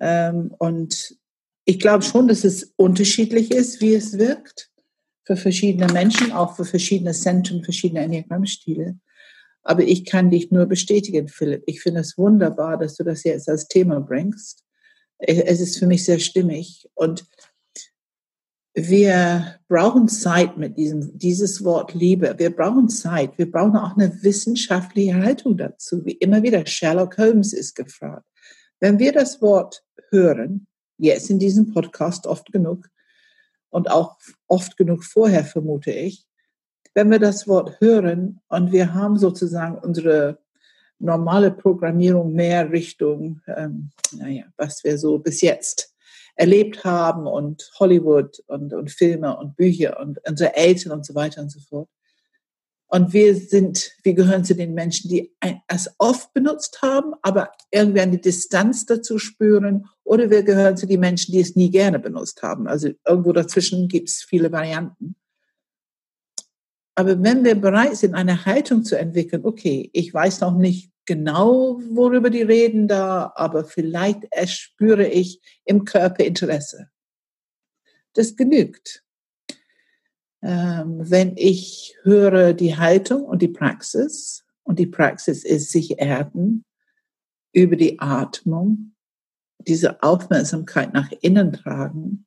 Ähm, 0.00 0.54
und 0.58 1.16
ich 1.64 1.78
glaube 1.78 2.02
schon, 2.02 2.26
dass 2.26 2.44
es 2.44 2.72
unterschiedlich 2.76 3.52
ist, 3.52 3.80
wie 3.80 3.94
es 3.94 4.18
wirkt 4.18 4.70
für 5.24 5.36
verschiedene 5.36 5.92
Menschen, 5.92 6.32
auch 6.32 6.56
für 6.56 6.64
verschiedene 6.64 7.12
Zentren, 7.12 7.62
verschiedene 7.62 8.00
Enneagrammstile. 8.00 8.98
Aber 9.62 9.82
ich 9.82 10.04
kann 10.04 10.30
dich 10.30 10.50
nur 10.50 10.66
bestätigen, 10.66 11.28
Philipp. 11.28 11.62
Ich 11.66 11.80
finde 11.80 12.00
es 12.00 12.18
wunderbar, 12.18 12.78
dass 12.78 12.96
du 12.96 13.04
das 13.04 13.22
jetzt 13.24 13.48
als 13.48 13.68
Thema 13.68 14.00
bringst. 14.00 14.64
Es 15.18 15.60
ist 15.60 15.78
für 15.78 15.86
mich 15.86 16.04
sehr 16.04 16.18
stimmig. 16.18 16.88
Und 16.94 17.24
wir 18.74 19.60
brauchen 19.68 20.08
Zeit 20.08 20.56
mit 20.56 20.78
diesem, 20.78 21.16
dieses 21.16 21.62
Wort 21.62 21.94
Liebe. 21.94 22.34
Wir 22.38 22.50
brauchen 22.50 22.88
Zeit. 22.88 23.36
Wir 23.38 23.50
brauchen 23.50 23.76
auch 23.76 23.96
eine 23.96 24.22
wissenschaftliche 24.22 25.14
Haltung 25.14 25.56
dazu. 25.56 26.04
Wie 26.04 26.12
immer 26.12 26.42
wieder, 26.42 26.66
Sherlock 26.66 27.18
Holmes 27.18 27.52
ist 27.52 27.74
gefragt. 27.74 28.26
Wenn 28.80 28.98
wir 28.98 29.12
das 29.12 29.42
Wort 29.42 29.84
hören, 30.10 30.66
jetzt 30.98 31.30
in 31.30 31.38
diesem 31.38 31.72
Podcast 31.72 32.26
oft 32.26 32.50
genug 32.50 32.88
und 33.70 33.90
auch 33.90 34.18
oft 34.48 34.76
genug 34.76 35.04
vorher, 35.04 35.44
vermute 35.44 35.92
ich, 35.92 36.26
wenn 36.94 37.10
wir 37.10 37.18
das 37.18 37.48
Wort 37.48 37.80
hören 37.80 38.40
und 38.48 38.72
wir 38.72 38.94
haben 38.94 39.16
sozusagen 39.18 39.78
unsere 39.78 40.38
normale 40.98 41.50
Programmierung 41.50 42.32
mehr 42.32 42.70
Richtung, 42.70 43.40
ähm, 43.46 43.90
naja, 44.12 44.44
was 44.56 44.84
wir 44.84 44.98
so 44.98 45.18
bis 45.18 45.40
jetzt 45.40 45.94
erlebt 46.36 46.84
haben 46.84 47.26
und 47.26 47.70
Hollywood 47.78 48.38
und, 48.46 48.72
und 48.72 48.90
Filme 48.90 49.36
und 49.36 49.56
Bücher 49.56 50.00
und 50.00 50.18
unsere 50.26 50.54
Eltern 50.54 50.92
und 50.92 51.04
so 51.04 51.14
weiter 51.14 51.42
und 51.42 51.50
so 51.50 51.60
fort. 51.60 51.88
Und 52.86 53.14
wir 53.14 53.34
sind, 53.34 53.90
wir 54.02 54.12
gehören 54.12 54.44
zu 54.44 54.54
den 54.54 54.74
Menschen, 54.74 55.08
die 55.08 55.34
es 55.66 55.90
oft 55.96 56.34
benutzt 56.34 56.82
haben, 56.82 57.14
aber 57.22 57.50
irgendwie 57.70 58.02
eine 58.02 58.18
Distanz 58.18 58.84
dazu 58.84 59.18
spüren. 59.18 59.86
Oder 60.04 60.28
wir 60.28 60.42
gehören 60.42 60.76
zu 60.76 60.86
den 60.86 61.00
Menschen, 61.00 61.32
die 61.32 61.40
es 61.40 61.56
nie 61.56 61.70
gerne 61.70 61.98
benutzt 61.98 62.42
haben. 62.42 62.68
Also 62.68 62.90
irgendwo 63.06 63.32
dazwischen 63.32 63.88
gibt 63.88 64.10
es 64.10 64.22
viele 64.22 64.52
Varianten. 64.52 65.16
Aber 66.94 67.22
wenn 67.22 67.44
wir 67.44 67.54
bereit 67.54 67.96
sind, 67.96 68.14
eine 68.14 68.44
Haltung 68.44 68.84
zu 68.84 68.98
entwickeln, 68.98 69.44
okay, 69.44 69.90
ich 69.92 70.12
weiß 70.12 70.40
noch 70.40 70.56
nicht 70.56 70.90
genau, 71.06 71.80
worüber 71.90 72.30
die 72.30 72.42
reden 72.42 72.86
da, 72.86 73.32
aber 73.34 73.64
vielleicht 73.64 74.24
erspüre 74.30 75.06
ich 75.06 75.40
im 75.64 75.84
Körper 75.84 76.24
Interesse. 76.24 76.90
Das 78.12 78.36
genügt 78.36 79.02
ähm, 80.42 80.98
wenn 81.08 81.36
ich 81.36 81.96
höre 82.02 82.52
die 82.52 82.76
Haltung 82.76 83.24
und 83.24 83.42
die 83.42 83.48
Praxis, 83.48 84.44
und 84.64 84.78
die 84.78 84.86
Praxis 84.86 85.44
ist 85.44 85.70
sich 85.70 85.98
erden 85.98 86.64
über 87.52 87.76
die 87.76 87.98
Atmung, 88.00 88.94
diese 89.58 90.02
Aufmerksamkeit 90.02 90.92
nach 90.92 91.10
innen 91.20 91.52
tragen 91.52 92.26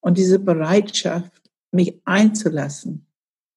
und 0.00 0.18
diese 0.18 0.38
Bereitschaft, 0.38 1.42
mich 1.70 2.00
einzulassen, 2.04 3.06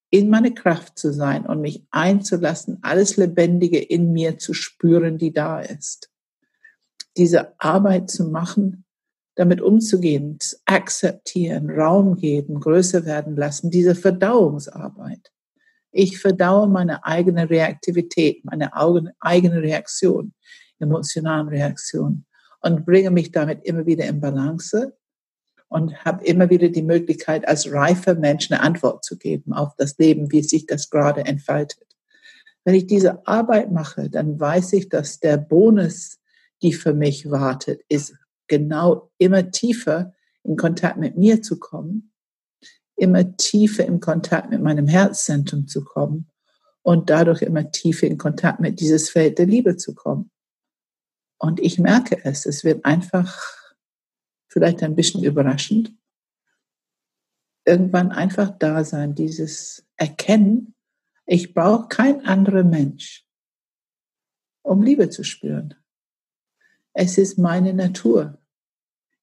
in 0.09 0.29
meine 0.29 0.53
Kraft 0.53 0.97
zu 0.97 1.11
sein 1.11 1.45
und 1.45 1.61
mich 1.61 1.85
einzulassen, 1.91 2.79
alles 2.81 3.17
Lebendige 3.17 3.79
in 3.79 4.13
mir 4.13 4.37
zu 4.37 4.53
spüren, 4.53 5.17
die 5.17 5.33
da 5.33 5.59
ist. 5.59 6.09
Diese 7.17 7.59
Arbeit 7.59 8.09
zu 8.09 8.25
machen, 8.25 8.85
damit 9.35 9.61
umzugehen, 9.61 10.37
akzeptieren, 10.65 11.69
Raum 11.69 12.15
geben, 12.15 12.59
größer 12.59 13.05
werden 13.05 13.35
lassen, 13.35 13.69
diese 13.69 13.95
Verdauungsarbeit. 13.95 15.31
Ich 15.91 16.19
verdaue 16.19 16.67
meine 16.67 17.05
eigene 17.05 17.49
Reaktivität, 17.49 18.43
meine 18.45 18.71
eigene 19.19 19.61
Reaktion, 19.61 20.33
emotionalen 20.79 21.47
Reaktion 21.47 22.25
und 22.61 22.85
bringe 22.85 23.11
mich 23.11 23.31
damit 23.31 23.63
immer 23.65 23.85
wieder 23.85 24.05
in 24.05 24.19
Balance 24.19 24.93
und 25.69 26.05
habe 26.05 26.25
immer 26.25 26.49
wieder 26.49 26.69
die 26.69 26.81
Möglichkeit, 26.81 27.47
als 27.47 27.71
reifer 27.71 28.15
Mensch 28.15 28.51
eine 28.51 28.61
Antwort 28.61 29.03
zu 29.03 29.17
geben 29.17 29.53
auf 29.53 29.75
das 29.77 29.97
Leben, 29.97 30.31
wie 30.31 30.43
sich 30.43 30.65
das 30.65 30.89
gerade 30.89 31.25
entfaltet. 31.25 31.85
Wenn 32.63 32.75
ich 32.75 32.87
diese 32.87 33.25
Arbeit 33.27 33.71
mache, 33.71 34.09
dann 34.09 34.39
weiß 34.39 34.73
ich, 34.73 34.89
dass 34.89 35.19
der 35.19 35.37
Bonus, 35.37 36.19
die 36.61 36.73
für 36.73 36.93
mich 36.93 37.29
wartet, 37.29 37.81
ist 37.87 38.15
genau 38.47 39.11
immer 39.17 39.51
tiefer 39.51 40.13
in 40.43 40.55
Kontakt 40.55 40.97
mit 40.97 41.17
mir 41.17 41.41
zu 41.41 41.59
kommen, 41.59 42.11
immer 42.95 43.35
tiefer 43.37 43.85
in 43.85 43.99
Kontakt 43.99 44.49
mit 44.49 44.61
meinem 44.61 44.87
Herzzentrum 44.87 45.67
zu 45.67 45.83
kommen 45.83 46.29
und 46.81 47.09
dadurch 47.09 47.41
immer 47.41 47.71
tiefer 47.71 48.07
in 48.07 48.17
Kontakt 48.17 48.59
mit 48.59 48.79
dieses 48.79 49.09
Feld 49.09 49.37
der 49.37 49.45
Liebe 49.45 49.75
zu 49.75 49.93
kommen. 49.93 50.31
Und 51.37 51.59
ich 51.59 51.77
merke 51.77 52.17
es, 52.23 52.45
es 52.45 52.63
wird 52.63 52.83
einfach 52.85 53.56
vielleicht 54.47 54.83
ein 54.83 54.95
bisschen 54.95 55.23
überraschend. 55.23 55.93
Irgendwann 57.65 58.11
einfach 58.11 58.57
da 58.57 58.83
sein, 58.83 59.13
dieses 59.13 59.85
Erkennen, 59.97 60.73
ich 61.25 61.53
brauche 61.53 61.89
kein 61.89 62.25
anderer 62.25 62.63
Mensch, 62.63 63.25
um 64.63 64.81
Liebe 64.81 65.09
zu 65.09 65.23
spüren. 65.23 65.75
Es 66.93 67.17
ist 67.17 67.37
meine 67.37 67.73
Natur. 67.73 68.41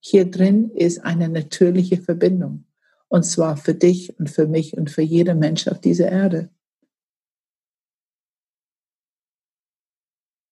Hier 0.01 0.31
drin 0.31 0.71
ist 0.71 1.03
eine 1.03 1.31
natürliche 1.31 1.97
Verbindung. 1.97 2.67
Und 3.09 3.25
zwar 3.25 3.57
für 3.57 3.75
dich 3.75 4.19
und 4.19 4.29
für 4.29 4.47
mich 4.47 4.77
und 4.77 4.91
für 4.91 5.03
jeder 5.03 5.35
Mensch 5.35 5.67
auf 5.67 5.81
dieser 5.81 6.11
Erde. 6.11 6.51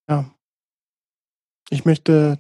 Ja. 0.09 0.35
Ich 1.71 1.85
möchte 1.85 2.39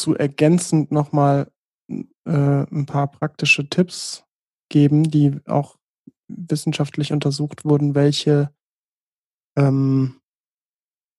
dazu 0.00 0.14
ergänzend 0.14 0.90
nochmal 0.90 1.50
äh, 1.88 2.00
ein 2.24 2.86
paar 2.86 3.10
praktische 3.10 3.68
Tipps 3.68 4.24
geben, 4.70 5.10
die 5.10 5.40
auch 5.46 5.76
wissenschaftlich 6.28 7.12
untersucht 7.12 7.64
wurden, 7.64 7.94
welche 7.94 8.50
ähm, 9.58 10.20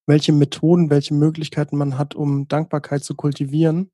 welche 0.07 0.33
Methoden, 0.33 0.89
welche 0.89 1.13
Möglichkeiten 1.13 1.77
man 1.77 1.97
hat, 1.97 2.15
um 2.15 2.47
Dankbarkeit 2.47 3.03
zu 3.03 3.13
kultivieren. 3.13 3.91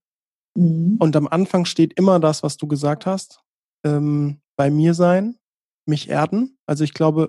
Mhm. 0.56 0.98
Und 1.00 1.16
am 1.16 1.28
Anfang 1.28 1.66
steht 1.66 1.94
immer 1.94 2.20
das, 2.20 2.44
was 2.44 2.56
du 2.58 2.68
gesagt 2.68 3.06
hast. 3.06 3.42
ähm, 3.84 4.42
bei 4.56 4.72
mir 4.72 4.96
sein, 4.96 5.38
mich 5.86 6.10
erden. 6.10 6.58
Also 6.66 6.84
ich 6.84 6.94
glaube, 6.94 7.28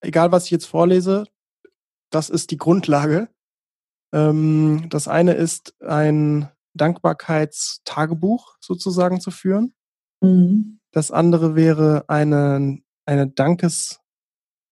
egal 0.00 0.32
was 0.32 0.46
ich 0.46 0.50
jetzt 0.50 0.66
vorlese, 0.66 1.26
das 2.10 2.30
ist 2.30 2.50
die 2.50 2.56
Grundlage. 2.56 3.28
Ähm, 4.12 4.86
das 4.90 5.08
eine 5.08 5.34
ist 5.34 5.74
ein 5.80 6.48
Dankbarkeitstagebuch 6.74 8.56
sozusagen 8.60 9.20
zu 9.20 9.30
führen. 9.30 9.74
Mhm. 10.20 10.80
Das 10.92 11.10
andere 11.10 11.54
wäre 11.54 12.04
eine, 12.08 12.80
eine 13.06 13.28
Dankes, 13.28 14.00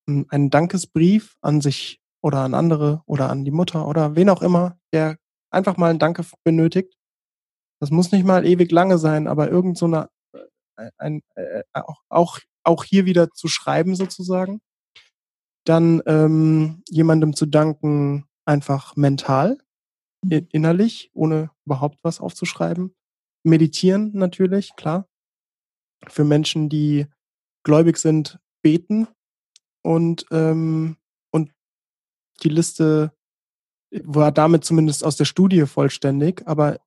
ein 0.07 0.51
Dankesbrief 0.51 1.37
an 1.41 1.61
sich 1.61 2.01
oder 2.23 2.39
an 2.41 2.55
andere 2.55 3.03
oder 3.07 3.31
an 3.31 3.45
die 3.45 3.51
Mutter 3.51 3.87
oder 3.87 4.17
wen 4.17 4.31
auch 4.31 4.43
immer, 4.43 4.79
der 4.93 5.19
einfach 5.51 5.77
mal 5.77 5.91
ein 5.91 5.99
Danke 5.99 6.25
benötigt. 6.45 6.95
Das 7.81 7.91
muss 7.91 8.11
nicht 8.11 8.25
mal 8.25 8.45
ewig 8.45 8.73
lange 8.73 8.99
sein, 8.99 9.29
aber 9.29 9.51
irgend 9.51 9.79
so 9.79 9.87
eine, 9.87 10.09
äh, 10.77 10.91
ein, 10.99 11.23
äh, 11.37 11.63
auch, 11.73 12.01
auch, 12.09 12.39
auch 12.65 12.85
hier 12.85 13.05
wieder 13.05 13.31
zu 13.31 13.49
schreiben 13.49 13.95
sozusagen. 13.95 14.61
Dann 15.65 16.03
ähm, 16.07 16.83
jemandem 16.89 17.37
zu 17.37 17.47
danken, 17.47 18.28
einfach 18.49 18.97
mental, 18.97 19.59
innerlich, 20.27 21.11
ohne 21.13 21.51
überhaupt 21.67 21.99
was 22.03 22.21
aufzuschreiben. 22.21 22.95
Meditieren 23.45 24.11
natürlich, 24.15 24.75
klar. 24.75 25.07
Für 26.09 26.25
Menschen, 26.25 26.69
die 26.69 27.07
gläubig 27.63 27.99
sind, 27.99 28.41
beten 28.63 29.07
und, 29.85 30.25
ähm, 30.31 30.97
und 31.31 31.53
die 32.43 32.49
Liste 32.49 33.13
war 33.91 34.33
damit 34.33 34.65
zumindest 34.65 35.05
aus 35.05 35.17
der 35.17 35.25
Studie 35.25 35.67
vollständig, 35.67 36.47
aber 36.47 36.81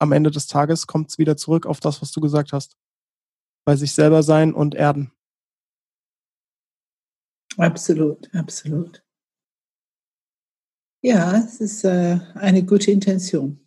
am 0.00 0.12
Ende 0.12 0.30
des 0.30 0.46
Tages 0.46 0.86
kommt 0.86 1.10
es 1.10 1.18
wieder 1.18 1.36
zurück 1.36 1.66
auf 1.66 1.80
das, 1.80 2.02
was 2.02 2.12
du 2.12 2.20
gesagt 2.20 2.52
hast. 2.52 2.76
Bei 3.64 3.76
sich 3.76 3.92
selber 3.92 4.22
sein 4.22 4.52
und 4.54 4.74
erden. 4.74 5.12
Absolut, 7.56 8.32
absolut. 8.34 9.02
Ja, 11.02 11.36
es 11.38 11.60
ist 11.60 11.84
äh, 11.84 12.18
eine 12.34 12.64
gute 12.64 12.90
Intention. 12.90 13.60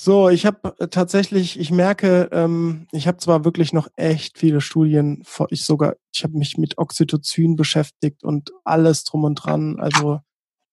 So, 0.00 0.28
ich 0.30 0.46
habe 0.46 0.74
äh, 0.80 0.88
tatsächlich, 0.88 1.60
ich 1.60 1.70
merke, 1.70 2.28
ähm, 2.32 2.88
ich 2.90 3.06
habe 3.06 3.18
zwar 3.18 3.44
wirklich 3.44 3.72
noch 3.72 3.86
echt 3.94 4.36
viele 4.36 4.60
Studien, 4.60 5.22
ich 5.50 5.64
sogar, 5.64 5.94
ich 6.12 6.24
habe 6.24 6.36
mich 6.36 6.58
mit 6.58 6.76
Oxytocin 6.76 7.54
beschäftigt 7.54 8.24
und 8.24 8.50
alles 8.64 9.04
drum 9.04 9.22
und 9.22 9.36
dran, 9.36 9.78
also 9.78 10.18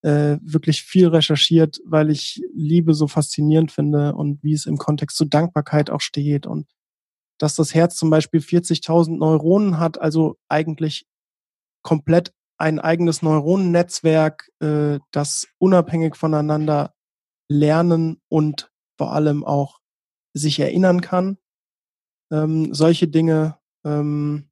äh, 0.02 0.38
wirklich 0.42 0.82
viel 0.82 1.10
recherchiert, 1.10 1.80
weil 1.86 2.10
ich 2.10 2.42
Liebe 2.56 2.96
so 2.96 3.08
faszinierend 3.08 3.72
finde 3.72 4.16
und 4.16 4.42
wie 4.44 4.54
es 4.54 4.66
im 4.66 4.78
Kontext 4.78 5.16
zu 5.16 5.26
Dankbarkeit 5.26 5.92
auch 5.92 6.02
steht 6.02 6.48
und 6.48 6.68
dass 7.38 7.54
das 7.54 7.76
Herz 7.76 7.98
zum 7.98 8.10
Beispiel 8.10 8.42
40.000 8.42 9.18
Neuronen 9.18 9.80
hat, 9.80 10.02
also 10.02 10.38
eigentlich 10.48 11.06
komplett 11.84 12.34
ein 12.60 12.80
eigenes 12.80 13.22
Neuronennetzwerk, 13.22 14.52
äh, 14.60 15.00
das 15.12 15.48
unabhängig 15.58 16.16
voneinander 16.16 16.94
lernen 17.50 18.22
und 18.28 18.70
vor 18.98 19.14
allem 19.14 19.44
auch 19.44 19.80
sich 20.34 20.60
erinnern 20.60 21.02
kann. 21.02 21.38
Ähm, 22.32 22.74
solche 22.74 23.08
Dinge. 23.08 23.58
Ähm, 23.86 24.50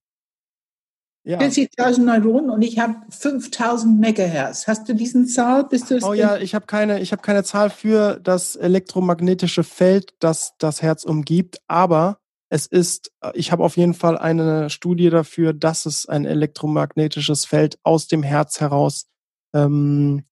ja. 1.24 1.40
40.000 1.40 2.00
Neuronen 2.00 2.50
und 2.50 2.62
ich 2.62 2.80
habe 2.80 2.94
5.000 3.12 4.00
Megahertz. 4.00 4.66
Hast 4.66 4.88
du 4.88 4.96
diesen 4.96 5.28
Zahl? 5.28 5.66
Bist 5.66 5.92
du 5.92 6.00
oh 6.02 6.14
ja, 6.14 6.38
ich 6.38 6.56
habe 6.56 6.66
keine, 6.66 7.02
ich 7.02 7.12
habe 7.12 7.22
keine 7.22 7.44
Zahl 7.44 7.70
für 7.70 8.18
das 8.22 8.56
elektromagnetische 8.56 9.66
Feld, 9.66 10.14
das 10.20 10.54
das 10.58 10.82
Herz 10.82 11.04
umgibt, 11.04 11.60
aber 11.68 12.22
es 12.50 12.66
ist, 12.66 13.12
äh, 13.22 13.32
ich 13.34 13.52
habe 13.52 13.64
auf 13.64 13.78
jeden 13.78 13.94
Fall 13.94 14.18
eine 14.18 14.70
Studie 14.70 15.10
dafür, 15.10 15.54
dass 15.54 15.86
es 15.86 16.08
ein 16.08 16.26
elektromagnetisches 16.26 17.46
Feld 17.46 17.78
aus 17.84 18.08
dem 18.08 18.24
Herz 18.24 18.60
heraus 18.60 19.08
ähm, 19.54 20.24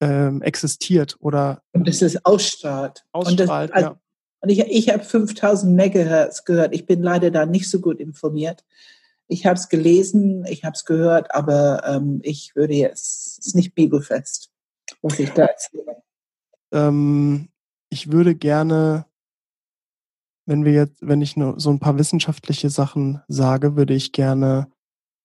ähm, 0.00 0.42
existiert 0.42 1.16
oder 1.20 1.62
und 1.72 1.86
dass 1.86 2.02
es 2.02 2.24
ausstrahlt. 2.24 3.04
Ausstrahlt, 3.12 3.30
und 3.30 3.40
das, 3.40 3.50
also, 3.50 3.90
ja. 3.90 4.00
Und 4.40 4.48
ich, 4.48 4.58
ich 4.58 4.88
habe 4.88 5.04
5000 5.04 5.74
Megahertz 5.74 6.44
gehört. 6.44 6.74
Ich 6.74 6.84
bin 6.84 7.00
leider 7.00 7.30
da 7.30 7.46
nicht 7.46 7.70
so 7.70 7.80
gut 7.80 8.00
informiert. 8.00 8.64
Ich 9.28 9.46
habe 9.46 9.54
es 9.54 9.68
gelesen, 9.68 10.44
ich 10.46 10.64
habe 10.64 10.74
es 10.74 10.84
gehört, 10.84 11.32
aber 11.32 11.84
ähm, 11.86 12.20
ich 12.24 12.56
würde 12.56 12.74
jetzt, 12.74 13.38
es 13.38 13.46
ist 13.46 13.54
nicht 13.54 13.74
bibelfest, 13.74 14.50
was 15.00 15.18
ich 15.20 15.30
da 15.30 15.44
erzähle. 15.44 16.02
Ähm, 16.72 17.48
ich 17.88 18.10
würde 18.10 18.34
gerne, 18.34 19.06
wenn 20.46 20.64
wir 20.64 20.72
jetzt, 20.72 20.98
wenn 21.00 21.22
ich 21.22 21.36
nur 21.36 21.58
so 21.60 21.70
ein 21.70 21.78
paar 21.78 21.98
wissenschaftliche 21.98 22.70
Sachen 22.70 23.20
sage, 23.28 23.76
würde 23.76 23.94
ich 23.94 24.12
gerne 24.12 24.70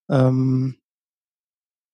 ähm, 0.09 0.77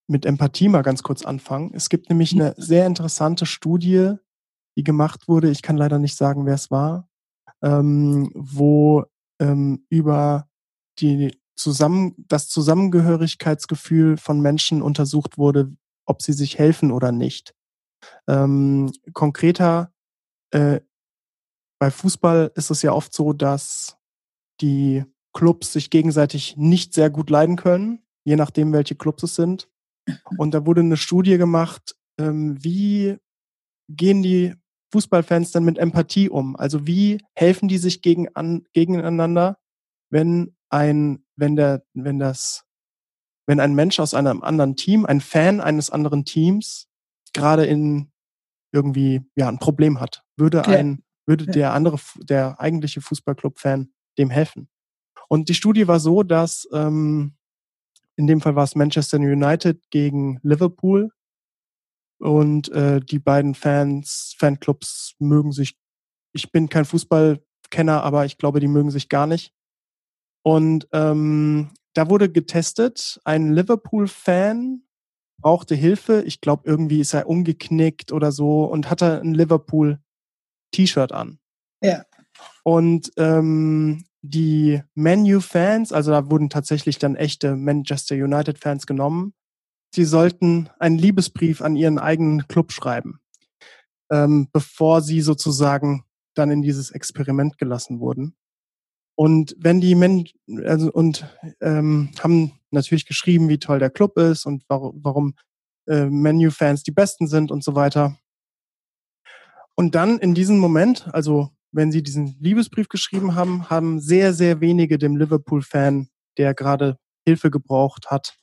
mit 0.08 0.26
Empathie 0.26 0.70
mal 0.70 0.82
ganz 0.82 1.04
kurz 1.04 1.24
anfangen. 1.26 1.72
Es 1.74 1.90
gibt 1.90 2.10
nämlich 2.10 2.34
eine 2.34 2.54
sehr 2.58 2.86
interessante 2.86 3.46
Studie, 3.46 4.16
die 4.78 4.84
gemacht 4.84 5.28
wurde. 5.28 5.50
Ich 5.50 5.62
kann 5.62 5.78
leider 5.78 6.00
nicht 6.00 6.16
sagen, 6.16 6.46
wer 6.46 6.56
es 6.56 6.72
war, 6.72 7.08
ähm, 7.62 8.32
wo 8.34 9.06
ähm, 9.40 9.86
über 9.90 10.48
die 11.00 11.38
zusammen, 11.56 12.16
das 12.18 12.50
Zusammengehörigkeitsgefühl 12.50 14.18
von 14.18 14.42
Menschen 14.42 14.82
untersucht 14.82 15.38
wurde, 15.38 15.76
ob 16.06 16.22
sie 16.22 16.34
sich 16.34 16.58
helfen 16.58 16.92
oder 16.92 17.12
nicht. 17.12 17.54
Ähm, 18.28 18.92
konkreter, 19.14 19.94
äh, 20.52 20.82
bei 21.84 21.92
Fußball 21.92 22.50
ist 22.56 22.72
es 22.72 22.82
ja 22.82 22.94
oft 22.94 23.14
so, 23.14 23.34
dass 23.34 23.98
die 24.62 25.04
Clubs 25.34 25.74
sich 25.74 25.90
gegenseitig 25.90 26.56
nicht 26.56 26.94
sehr 26.94 27.10
gut 27.10 27.30
leiden 27.30 27.58
können, 27.58 28.02
je 28.24 28.38
nachdem, 28.38 28.72
welche 28.72 28.96
Clubs 28.96 29.24
es 29.24 29.36
sind. 29.36 29.68
Und 30.38 30.54
da 30.54 30.66
wurde 30.66 30.80
eine 30.80 30.96
Studie 30.96 31.38
gemacht, 31.38 31.98
ähm, 32.18 32.56
wie 32.64 33.18
gehen 33.90 34.24
die 34.24 34.56
Fußballfans 34.94 35.52
dann 35.52 35.66
mit 35.66 35.78
Empathie 35.78 36.30
um? 36.30 36.56
Also 36.56 36.88
wie 36.88 37.22
helfen 37.36 37.68
die 37.68 37.80
sich 37.80 38.02
gegen 38.02 38.34
an, 38.34 38.64
gegeneinander, 38.72 39.58
wenn 40.10 40.56
ein, 40.70 41.26
wenn 41.36 41.58
der, 41.58 41.84
wenn 41.94 42.18
das, 42.18 42.64
wenn 43.46 43.60
ein 43.60 43.76
Mensch 43.76 44.00
aus 44.00 44.14
einem 44.14 44.42
anderen 44.42 44.78
Team, 44.78 45.06
ein 45.06 45.20
Fan 45.20 45.60
eines 45.60 45.90
anderen 45.90 46.24
Teams, 46.24 46.88
gerade 47.34 47.66
in 47.66 48.10
irgendwie 48.72 49.22
ja 49.36 49.50
ein 49.50 49.60
Problem 49.60 50.00
hat, 50.00 50.24
würde 50.38 50.66
ein, 50.66 51.03
würde 51.26 51.46
der 51.46 51.74
andere, 51.74 52.00
der 52.18 52.60
eigentliche 52.60 53.02
Fußballclub-Fan 53.02 53.92
dem 54.18 54.30
helfen. 54.30 54.70
Und 55.30 55.50
die 55.50 55.54
Studie 55.54 55.88
war 55.88 56.00
so, 56.00 56.24
dass 56.24 56.68
ähm, 56.74 57.36
in 58.16 58.28
dem 58.28 58.42
Fall 58.42 58.56
war 58.56 58.64
es 58.64 58.76
Manchester 58.76 59.18
United 59.18 59.90
gegen 59.90 60.40
Liverpool. 60.44 61.12
Und 62.20 62.72
äh, 62.72 63.02
die 63.02 63.20
beiden 63.20 63.56
Fans, 63.56 64.36
Fanclubs 64.38 65.16
mögen 65.20 65.52
sich. 65.52 65.78
Ich 66.32 66.52
bin 66.52 66.70
kein 66.70 66.86
Fußballkenner, 66.86 68.04
aber 68.04 68.26
ich 68.26 68.38
glaube, 68.38 68.60
die 68.60 68.68
mögen 68.68 68.92
sich 68.92 69.10
gar 69.10 69.28
nicht. 69.28 69.54
Und 70.44 70.88
ähm, 70.92 71.72
da 71.94 72.10
wurde 72.10 72.32
getestet, 72.32 73.20
ein 73.24 73.54
Liverpool-Fan 73.54 74.84
brauchte 75.42 75.76
Hilfe. 75.76 76.24
Ich 76.26 76.42
glaube, 76.42 76.64
irgendwie 76.66 77.00
ist 77.00 77.14
er 77.14 77.28
umgeknickt 77.28 78.12
oder 78.12 78.32
so 78.32 78.66
und 78.66 78.90
hatte 78.90 79.20
ein 79.22 79.34
Liverpool-T-Shirt 80.74 81.12
an. 81.12 81.40
Ja. 81.82 82.06
Und 82.64 83.12
ähm, 83.18 84.06
die 84.22 84.82
Menu-Fans, 84.96 85.92
also 85.92 86.12
da 86.12 86.30
wurden 86.30 86.50
tatsächlich 86.50 86.98
dann 86.98 87.16
echte 87.16 87.56
Manchester 87.56 88.16
United-Fans 88.16 88.88
genommen, 88.88 89.34
sie 89.94 90.06
sollten 90.06 90.70
einen 90.80 90.98
Liebesbrief 90.98 91.62
an 91.62 91.76
ihren 91.76 92.00
eigenen 92.00 92.48
Club 92.48 92.72
schreiben, 92.72 93.20
ähm, 94.12 94.48
bevor 94.52 95.02
sie 95.02 95.22
sozusagen 95.22 96.06
dann 96.36 96.52
in 96.52 96.62
dieses 96.62 96.92
Experiment 96.92 97.58
gelassen 97.58 98.00
wurden. 98.00 98.36
Und 99.16 99.56
wenn 99.60 99.80
die 99.80 99.94
Menschen, 99.94 100.40
also 100.66 100.92
und 100.92 101.28
ähm, 101.62 102.10
haben 102.20 102.54
natürlich 102.72 103.06
geschrieben, 103.06 103.50
wie 103.50 103.60
toll 103.60 103.78
der 103.78 103.92
Club 103.92 104.18
ist 104.18 104.46
und 104.46 104.64
warum, 104.68 105.00
warum 105.04 105.36
äh, 105.88 106.06
Menu-Fans 106.06 106.82
die 106.82 106.92
besten 106.92 107.28
sind 107.28 107.52
und 107.52 107.64
so 107.64 107.76
weiter. 107.76 108.18
Und 109.76 109.96
dann 109.96 110.20
in 110.20 110.34
diesem 110.36 110.60
Moment, 110.60 111.14
also 111.14 111.50
wenn 111.72 111.92
sie 111.92 112.04
diesen 112.04 112.38
Liebesbrief 112.40 112.88
geschrieben 112.90 113.36
haben, 113.36 113.70
haben 113.70 114.00
sehr, 114.00 114.34
sehr 114.34 114.62
wenige 114.62 114.98
dem 114.98 115.18
Liverpool-Fan, 115.18 116.10
der 116.38 116.54
gerade 116.54 116.98
Hilfe 117.26 117.50
gebraucht 117.50 118.12
hat, 118.12 118.38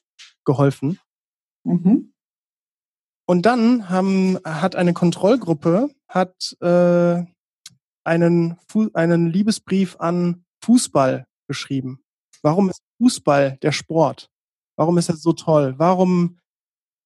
geholfen. 0.45 0.99
Mhm. 1.65 2.13
Und 3.27 3.47
dann 3.47 3.89
haben, 3.89 4.39
hat 4.45 4.75
eine 4.75 4.93
Kontrollgruppe 4.93 5.91
hat 6.09 6.57
äh, 6.61 7.25
einen, 8.05 8.57
einen 8.95 9.31
Liebesbrief 9.31 9.97
an 10.01 10.45
Fußball 10.65 11.27
geschrieben. 11.47 12.03
Warum 12.43 12.71
ist 12.71 12.83
Fußball 13.01 13.59
der 13.63 13.71
Sport? 13.71 14.31
Warum 14.77 14.99
ist 14.99 15.09
er 15.09 15.17
so 15.17 15.33
toll? 15.33 15.75
Warum 15.77 16.41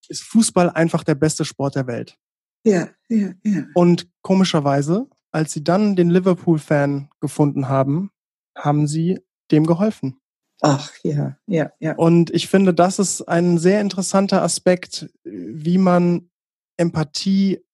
ist 0.08 0.22
Fußball 0.22 0.70
einfach 0.70 1.04
der 1.04 1.14
beste 1.14 1.44
Sport 1.44 1.74
der 1.74 1.86
Welt? 1.86 2.16
Ja, 2.64 2.88
ja, 3.08 3.32
ja. 3.42 3.64
Und 3.74 4.08
komischerweise 4.22 5.08
als 5.34 5.52
sie 5.52 5.64
dann 5.64 5.96
den 5.96 6.10
Liverpool-Fan 6.10 7.10
gefunden 7.20 7.68
haben, 7.68 8.12
haben 8.56 8.86
sie 8.86 9.18
dem 9.50 9.66
geholfen. 9.66 10.20
Ach 10.62 10.92
ja, 11.02 11.36
ja, 11.46 11.72
ja. 11.80 11.96
Und 11.96 12.30
ich 12.30 12.48
finde, 12.48 12.72
das 12.72 13.00
ist 13.00 13.22
ein 13.22 13.58
sehr 13.58 13.80
interessanter 13.80 14.42
Aspekt, 14.42 15.10
wie 15.24 15.76
man 15.76 16.30
Empathie 16.76 17.64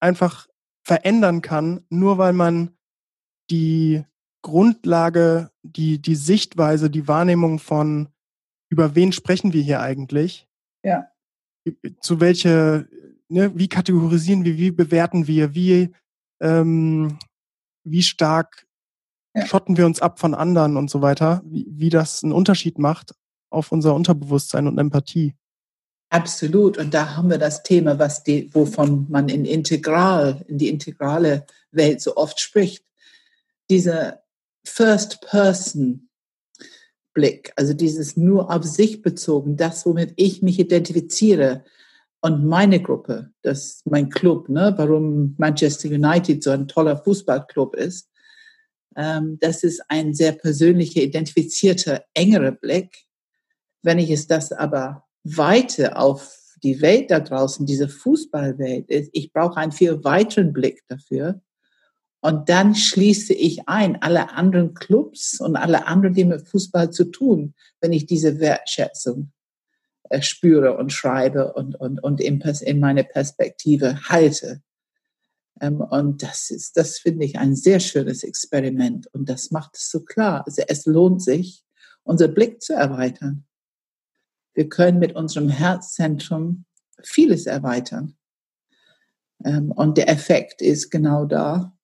einfach 0.00 0.48
verändern 0.84 1.42
kann, 1.42 1.86
nur 1.90 2.18
weil 2.18 2.32
man 2.32 2.76
die 3.50 4.04
Grundlage, 4.42 5.52
die, 5.62 6.02
die 6.02 6.16
Sichtweise, 6.16 6.90
die 6.90 7.06
Wahrnehmung 7.06 7.60
von, 7.60 8.08
über 8.68 8.96
wen 8.96 9.12
sprechen 9.12 9.52
wir 9.52 9.62
hier 9.62 9.80
eigentlich? 9.80 10.48
Ja. 10.82 11.06
Zu 12.00 12.20
welche, 12.20 12.88
ne, 13.28 13.52
wie 13.54 13.68
kategorisieren 13.68 14.44
wir, 14.44 14.56
wie 14.56 14.70
bewerten 14.70 15.26
wir, 15.26 15.54
wie, 15.54 15.92
ähm, 16.40 17.18
wie 17.84 18.02
stark 18.02 18.66
ja. 19.34 19.46
schotten 19.46 19.76
wir 19.76 19.86
uns 19.86 20.00
ab 20.00 20.18
von 20.18 20.34
anderen 20.34 20.76
und 20.76 20.90
so 20.90 21.02
weiter, 21.02 21.42
wie, 21.44 21.66
wie 21.68 21.90
das 21.90 22.22
einen 22.22 22.32
Unterschied 22.32 22.78
macht 22.78 23.14
auf 23.50 23.72
unser 23.72 23.94
Unterbewusstsein 23.94 24.66
und 24.66 24.78
Empathie. 24.78 25.34
Absolut. 26.10 26.78
Und 26.78 26.94
da 26.94 27.16
haben 27.16 27.30
wir 27.30 27.38
das 27.38 27.62
Thema, 27.62 27.98
was 27.98 28.22
die, 28.22 28.54
wovon 28.54 29.06
man 29.10 29.28
in 29.28 29.44
Integral, 29.44 30.44
in 30.46 30.58
die 30.58 30.68
integrale 30.68 31.46
Welt 31.72 32.00
so 32.00 32.16
oft 32.16 32.40
spricht. 32.40 32.84
Dieser 33.70 34.22
First-Person-Blick, 34.64 37.52
also 37.56 37.74
dieses 37.74 38.16
nur 38.16 38.52
auf 38.52 38.64
sich 38.64 39.02
bezogen, 39.02 39.56
das, 39.56 39.84
womit 39.84 40.12
ich 40.16 40.42
mich 40.42 40.60
identifiziere 40.60 41.64
und 42.22 42.44
meine 42.44 42.82
Gruppe, 42.82 43.30
das 43.42 43.82
mein 43.84 44.08
Club, 44.08 44.48
ne, 44.48 44.74
warum 44.76 45.34
Manchester 45.38 45.88
United 45.88 46.42
so 46.42 46.50
ein 46.50 46.66
toller 46.66 46.96
Fußballclub 46.96 47.76
ist, 47.76 48.08
ähm, 48.96 49.38
das 49.40 49.62
ist 49.62 49.82
ein 49.88 50.14
sehr 50.14 50.32
persönlicher, 50.32 51.02
identifizierter, 51.02 52.04
engerer 52.14 52.52
Blick. 52.52 53.04
Wenn 53.82 53.98
ich 53.98 54.10
es 54.10 54.26
das 54.26 54.52
aber 54.52 55.04
weite 55.22 55.96
auf 55.96 56.36
die 56.62 56.80
Welt 56.80 57.10
da 57.10 57.20
draußen, 57.20 57.66
diese 57.66 57.88
Fußballwelt 57.88 58.86
ich 58.88 59.32
brauche 59.32 59.58
einen 59.58 59.72
viel 59.72 60.02
weiteren 60.02 60.52
Blick 60.52 60.82
dafür. 60.88 61.42
Und 62.20 62.48
dann 62.48 62.74
schließe 62.74 63.34
ich 63.34 63.68
ein 63.68 64.02
alle 64.02 64.30
anderen 64.30 64.74
Clubs 64.74 65.38
und 65.38 65.54
alle 65.54 65.86
anderen, 65.86 66.14
die 66.14 66.24
mit 66.24 66.48
Fußball 66.48 66.90
zu 66.90 67.04
tun, 67.04 67.54
wenn 67.80 67.92
ich 67.92 68.06
diese 68.06 68.40
Wertschätzung 68.40 69.30
spüre 70.20 70.76
und 70.76 70.92
schreibe 70.92 71.52
und, 71.54 71.74
und, 71.74 72.02
und 72.02 72.20
in, 72.20 72.40
in 72.40 72.80
meine 72.80 73.04
Perspektive 73.04 74.00
halte. 74.08 74.62
Ähm, 75.60 75.80
und 75.80 76.22
das 76.22 76.50
ist, 76.50 76.76
das 76.76 76.98
finde 76.98 77.24
ich 77.24 77.38
ein 77.38 77.54
sehr 77.54 77.80
schönes 77.80 78.22
Experiment. 78.22 79.06
Und 79.12 79.28
das 79.28 79.50
macht 79.50 79.76
es 79.76 79.90
so 79.90 80.04
klar. 80.04 80.44
Also 80.46 80.62
es 80.66 80.86
lohnt 80.86 81.22
sich, 81.22 81.64
unser 82.02 82.28
Blick 82.28 82.62
zu 82.62 82.74
erweitern. 82.74 83.46
Wir 84.54 84.68
können 84.68 84.98
mit 84.98 85.14
unserem 85.14 85.48
Herzzentrum 85.48 86.64
vieles 87.02 87.46
erweitern. 87.46 88.16
Ähm, 89.44 89.70
und 89.72 89.98
der 89.98 90.08
Effekt 90.08 90.62
ist 90.62 90.90
genau 90.90 91.24
da 91.24 91.76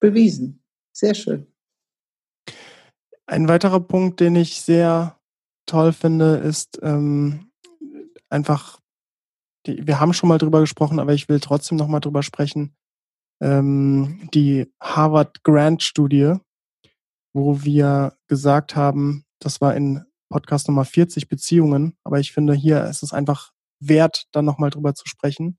bewiesen. 0.00 0.62
Sehr 0.92 1.14
schön. 1.14 1.46
Ein 3.26 3.48
weiterer 3.48 3.80
Punkt, 3.80 4.20
den 4.20 4.34
ich 4.34 4.60
sehr 4.62 5.19
toll 5.70 5.92
finde, 5.92 6.36
ist 6.36 6.78
ähm, 6.82 7.50
einfach, 8.28 8.80
die, 9.66 9.86
wir 9.86 10.00
haben 10.00 10.12
schon 10.12 10.28
mal 10.28 10.38
drüber 10.38 10.60
gesprochen, 10.60 10.98
aber 10.98 11.14
ich 11.14 11.28
will 11.28 11.40
trotzdem 11.40 11.78
noch 11.78 11.88
mal 11.88 12.00
drüber 12.00 12.22
sprechen, 12.22 12.74
ähm, 13.40 14.28
die 14.34 14.70
Harvard 14.80 15.44
Grant 15.44 15.82
Studie, 15.82 16.34
wo 17.32 17.62
wir 17.62 18.16
gesagt 18.26 18.74
haben, 18.74 19.24
das 19.38 19.60
war 19.60 19.74
in 19.76 20.04
Podcast 20.28 20.68
Nummer 20.68 20.84
40 20.84 21.28
Beziehungen, 21.28 21.96
aber 22.04 22.18
ich 22.18 22.32
finde, 22.32 22.54
hier 22.54 22.84
ist 22.84 23.02
es 23.02 23.12
einfach 23.12 23.52
wert, 23.80 24.26
dann 24.32 24.44
nochmal 24.44 24.70
drüber 24.70 24.94
zu 24.94 25.06
sprechen, 25.06 25.58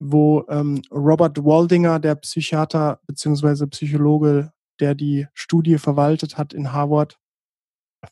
wo 0.00 0.44
ähm, 0.48 0.82
Robert 0.90 1.44
Waldinger, 1.44 2.00
der 2.00 2.16
Psychiater 2.16 3.00
beziehungsweise 3.06 3.68
Psychologe, 3.68 4.52
der 4.80 4.94
die 4.94 5.28
Studie 5.32 5.78
verwaltet 5.78 6.38
hat 6.38 6.52
in 6.52 6.72
Harvard, 6.72 7.18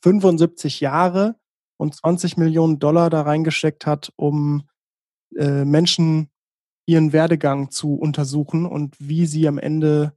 75 0.02 0.80
Jahre 0.80 1.36
und 1.76 1.94
20 1.94 2.36
Millionen 2.36 2.78
Dollar 2.78 3.10
da 3.10 3.22
reingesteckt 3.22 3.86
hat, 3.86 4.12
um 4.16 4.68
äh, 5.36 5.64
Menschen 5.64 6.30
ihren 6.86 7.12
Werdegang 7.12 7.70
zu 7.70 7.94
untersuchen 7.94 8.66
und 8.66 8.96
wie 8.98 9.26
sie 9.26 9.46
am 9.46 9.58
Ende 9.58 10.16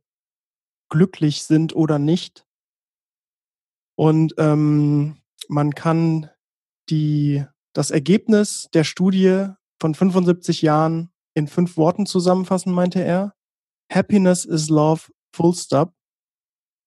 glücklich 0.89 1.43
sind 1.43 1.75
oder 1.75 1.99
nicht. 1.99 2.45
Und 3.95 4.33
ähm, 4.37 5.17
man 5.47 5.75
kann 5.75 6.29
die, 6.89 7.45
das 7.73 7.91
Ergebnis 7.91 8.69
der 8.73 8.83
Studie 8.83 9.47
von 9.79 9.93
75 9.93 10.61
Jahren 10.61 11.11
in 11.35 11.47
fünf 11.47 11.77
Worten 11.77 12.05
zusammenfassen, 12.05 12.73
meinte 12.73 13.03
er. 13.03 13.35
Happiness 13.91 14.45
is 14.45 14.69
love, 14.69 15.11
full 15.35 15.53
stop. 15.53 15.93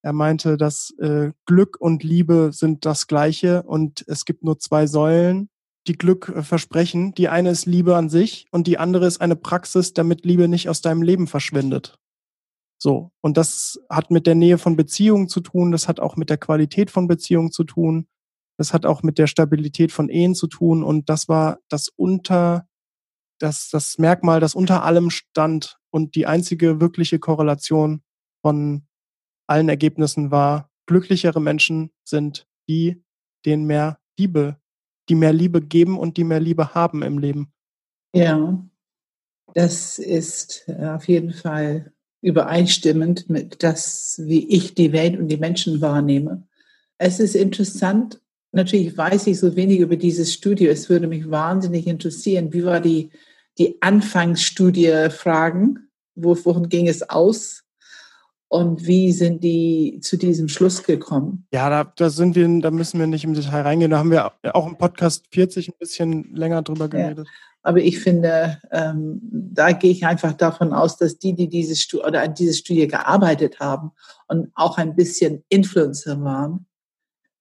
Er 0.07 0.12
meinte, 0.12 0.57
dass 0.57 0.94
äh, 1.00 1.32
Glück 1.46 1.80
und 1.80 2.04
Liebe 2.04 2.50
sind 2.52 2.84
das 2.84 3.09
gleiche 3.09 3.64
und 3.64 4.04
es 4.07 4.24
gibt 4.24 4.44
nur 4.44 4.57
zwei 4.61 4.86
Säulen, 4.86 5.50
die 5.88 5.98
Glück 5.98 6.28
äh, 6.28 6.44
versprechen. 6.44 7.12
Die 7.14 7.28
eine 7.28 7.50
ist 7.50 7.66
Liebe 7.66 7.96
an 7.96 8.09
sich 8.09 8.46
und 8.52 8.68
die 8.68 8.78
andere 8.78 9.09
ist 9.09 9.20
eine 9.20 9.34
Praxis, 9.34 9.94
damit 9.94 10.24
Liebe 10.24 10.46
nicht 10.46 10.68
aus 10.68 10.80
deinem 10.80 11.02
Leben 11.02 11.26
verschwindet. 11.26 11.98
So. 12.78 13.11
Und 13.20 13.36
das 13.36 13.80
hat 13.90 14.12
mit 14.12 14.28
der 14.28 14.36
Nähe 14.36 14.59
von 14.59 14.76
Beziehungen 14.76 15.26
zu 15.26 15.40
tun. 15.40 15.72
Das 15.72 15.88
hat 15.88 15.98
auch 15.98 16.14
mit 16.14 16.30
der 16.30 16.38
Qualität 16.38 16.92
von 16.92 17.09
Beziehungen 17.09 17.50
zu 17.50 17.64
tun. 17.64 18.07
Das 18.59 18.72
hat 18.72 18.86
auch 18.86 19.02
mit 19.02 19.18
der 19.18 19.26
Stabilität 19.26 19.90
von 19.90 20.09
Ehen 20.09 20.36
zu 20.36 20.46
tun. 20.46 20.84
Und 20.84 21.09
das 21.09 21.28
war 21.28 21.59
das 21.68 21.88
unter, 21.88 22.68
das, 23.40 23.70
das 23.70 23.98
Merkmal, 23.98 24.38
das 24.38 24.54
unter 24.54 24.84
allem 24.84 25.11
stand. 25.11 25.78
Und 25.90 26.14
die 26.14 26.26
einzige 26.26 26.80
wirkliche 26.80 27.18
Korrelation 27.18 28.02
von 28.40 28.86
allen 29.47 29.68
Ergebnissen 29.68 30.30
war, 30.30 30.70
glücklichere 30.86 31.40
Menschen 31.40 31.90
sind 32.05 32.47
die, 32.68 33.03
denen 33.44 33.66
mehr 33.66 33.99
Liebe, 34.18 34.57
die 35.09 35.14
mehr 35.14 35.32
Liebe 35.32 35.61
geben 35.61 35.99
und 35.99 36.16
die 36.16 36.24
mehr 36.24 36.40
Liebe 36.40 36.74
haben 36.74 37.03
im 37.03 37.18
Leben. 37.18 37.53
Ja, 38.14 38.64
das 39.55 39.99
ist 39.99 40.66
auf 40.68 41.07
jeden 41.09 41.32
Fall 41.32 41.92
übereinstimmend 42.22 43.28
mit 43.30 43.62
das, 43.62 44.20
wie 44.24 44.49
ich 44.49 44.74
die 44.74 44.92
Welt 44.92 45.18
und 45.18 45.28
die 45.28 45.36
Menschen 45.36 45.80
wahrnehme. 45.80 46.47
Es 46.99 47.20
ist 47.20 47.36
interessant, 47.36 48.20
natürlich 48.53 48.97
weiß 48.97 49.26
ich 49.28 49.38
so 49.38 49.55
wenig 49.55 49.80
über 49.80 49.97
dieses 49.97 50.32
Studio. 50.32 50.70
Es 50.70 50.88
würde 50.88 51.07
mich 51.07 51.30
wahnsinnig 51.30 51.86
interessieren, 51.86 52.53
wie 52.53 52.64
war 52.64 52.80
die, 52.80 53.11
die 53.59 53.80
Anfangsstudie 53.80 55.11
Fragen? 55.11 55.88
Worin 56.14 56.68
ging 56.68 56.88
es 56.88 57.09
aus? 57.09 57.66
Und 58.49 58.86
wie 58.86 59.12
sind 59.12 59.42
die 59.42 59.99
zu 60.03 60.16
diesem 60.16 60.49
Schluss 60.49 60.84
gekommen? 60.84 61.47
Ja, 61.53 61.68
da, 61.68 61.92
da 61.97 62.11
sind 62.11 62.36
wir, 62.36 62.49
da 62.61 62.70
müssen 62.70 63.01
wir 63.01 63.07
nicht 63.09 63.24
im 63.24 63.34
Detail 63.34 63.62
reingehen. 63.62 63.90
Da 63.90 63.99
haben 63.99 64.12
wir 64.12 64.32
auch 64.53 64.66
im 64.66 64.78
Podcast 64.78 65.26
40 65.32 65.68
ein 65.68 65.78
bisschen 65.78 66.34
länger 66.34 66.62
drüber 66.62 66.88
geredet. 66.88 67.26
Ja. 67.26 67.32
Aber 67.62 67.80
ich 67.80 67.99
finde, 67.99 68.61
ähm, 68.70 69.20
da 69.22 69.72
gehe 69.72 69.90
ich 69.90 70.07
einfach 70.07 70.34
davon 70.34 70.72
aus, 70.72 70.99
dass 70.99 71.18
die, 71.18 71.34
die 71.34 71.49
diese 71.49 71.74
Studie 71.74 72.05
oder 72.05 72.22
an 72.22 72.34
diese 72.34 72.55
Studie 72.55 72.86
gearbeitet 72.86 73.59
haben 73.59 73.90
und 74.28 74.53
auch 74.55 74.78
ein 74.78 74.94
bisschen 74.94 75.42
Influencer 75.49 76.22
waren, 76.22 76.66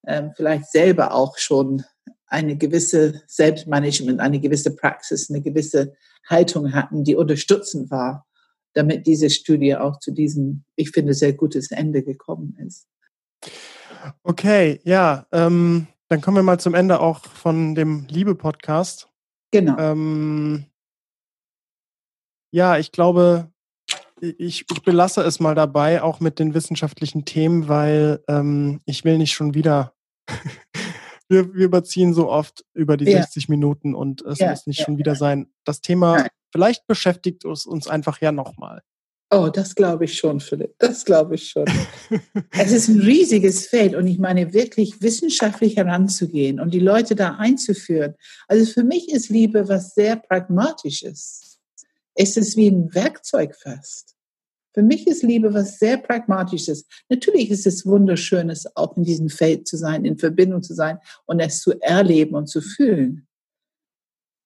ähm, 0.08 0.32
vielleicht 0.36 0.72
selber 0.72 1.14
auch 1.14 1.38
schon 1.38 1.84
eine 2.26 2.58
gewisse 2.58 3.22
Selbstmanagement, 3.28 4.20
eine 4.20 4.40
gewisse 4.40 4.76
Praxis, 4.76 5.30
eine 5.30 5.42
gewisse 5.42 5.94
Haltung 6.28 6.74
hatten, 6.74 7.04
die 7.04 7.16
unterstützend 7.16 7.92
war, 7.92 8.26
damit 8.76 9.08
diese 9.08 9.30
Studie 9.30 9.76
auch 9.76 10.00
zu 10.00 10.12
diesem, 10.12 10.64
ich 10.76 10.92
finde, 10.92 11.14
sehr 11.14 11.34
gutes 11.34 11.72
Ende 11.72 12.04
gekommen 12.04 12.58
ist. 12.66 12.88
Okay, 14.24 14.80
ja, 14.84 15.26
ähm, 15.32 15.88
dann 16.10 16.22
kommen 16.22 16.38
wir 16.38 16.44
mal 16.44 16.60
zum 16.60 16.76
Ende 16.76 17.00
auch 17.00 17.26
von 17.26 17.74
dem 17.74 18.06
Liebe-Podcast. 18.08 19.10
Genau. 19.52 19.78
Ähm, 19.80 20.66
ja, 22.52 22.78
ich 22.78 22.92
glaube, 22.92 23.52
ich, 24.22 24.66
ich 24.70 24.84
belasse 24.84 25.22
es 25.22 25.40
mal 25.40 25.56
dabei, 25.56 26.04
auch 26.04 26.20
mit 26.20 26.40
den 26.40 26.54
wissenschaftlichen 26.54 27.26
Themen, 27.26 27.68
weil 27.68 28.24
ähm, 28.28 28.82
ich 28.86 29.04
will 29.04 29.18
nicht 29.18 29.34
schon 29.34 29.54
wieder 29.54 29.94
wir, 31.28 31.54
wir 31.54 31.66
überziehen 31.66 32.14
so 32.14 32.30
oft 32.30 32.66
über 32.74 32.98
die 32.98 33.06
ja. 33.06 33.22
60 33.22 33.50
Minuten 33.50 33.96
und 33.96 34.22
es 34.22 34.40
ja, 34.40 34.50
muss 34.52 34.68
nicht 34.68 34.80
ja, 34.80 34.86
schon 34.86 34.98
wieder 34.98 35.16
sein. 35.16 35.48
Das 35.64 35.82
Thema, 35.82 36.18
Nein. 36.18 36.30
Vielleicht 36.56 36.88
beschäftigt 36.88 37.44
es 37.44 37.66
uns 37.66 37.90
einfach 37.90 38.22
ja 38.22 38.32
nochmal. 38.32 38.82
Oh, 39.30 39.50
das 39.50 39.76
glaube 39.76 40.06
ich 40.06 40.18
schon, 40.18 40.40
Philipp. 40.40 40.74
Das 40.80 41.04
glaube 41.04 41.36
ich 41.36 41.50
schon. 41.50 41.66
es 42.52 42.72
ist 42.72 42.88
ein 42.88 43.02
riesiges 43.02 43.68
Feld 43.68 43.94
und 43.94 44.08
ich 44.08 44.20
meine, 44.20 44.54
wirklich 44.54 45.02
wissenschaftlich 45.02 45.76
heranzugehen 45.76 46.62
und 46.62 46.74
die 46.74 46.80
Leute 46.80 47.14
da 47.14 47.36
einzuführen. 47.36 48.16
Also 48.48 48.72
für 48.72 48.86
mich 48.86 49.12
ist 49.12 49.28
Liebe 49.28 49.68
was 49.68 49.96
sehr 49.96 50.16
Pragmatisches. 50.16 51.60
Es 52.14 52.38
ist 52.38 52.56
wie 52.56 52.70
ein 52.70 52.96
Werkzeug 52.96 53.54
fast. 53.54 54.16
Für 54.74 54.82
mich 54.82 55.08
ist 55.08 55.24
Liebe 55.24 55.54
was 55.54 55.78
sehr 55.78 55.98
Pragmatisches. 55.98 56.86
Natürlich 57.10 57.52
ist 57.52 57.68
es 57.68 57.86
wunderschönes, 57.86 58.74
auch 58.78 58.96
in 58.96 59.04
diesem 59.04 59.28
Feld 59.28 59.68
zu 59.68 59.76
sein, 59.76 60.06
in 60.06 60.18
Verbindung 60.18 60.64
zu 60.64 60.74
sein 60.74 61.00
und 61.26 61.42
es 61.42 61.60
zu 61.60 61.74
erleben 61.82 62.36
und 62.36 62.48
zu 62.48 62.62
fühlen. 62.62 63.28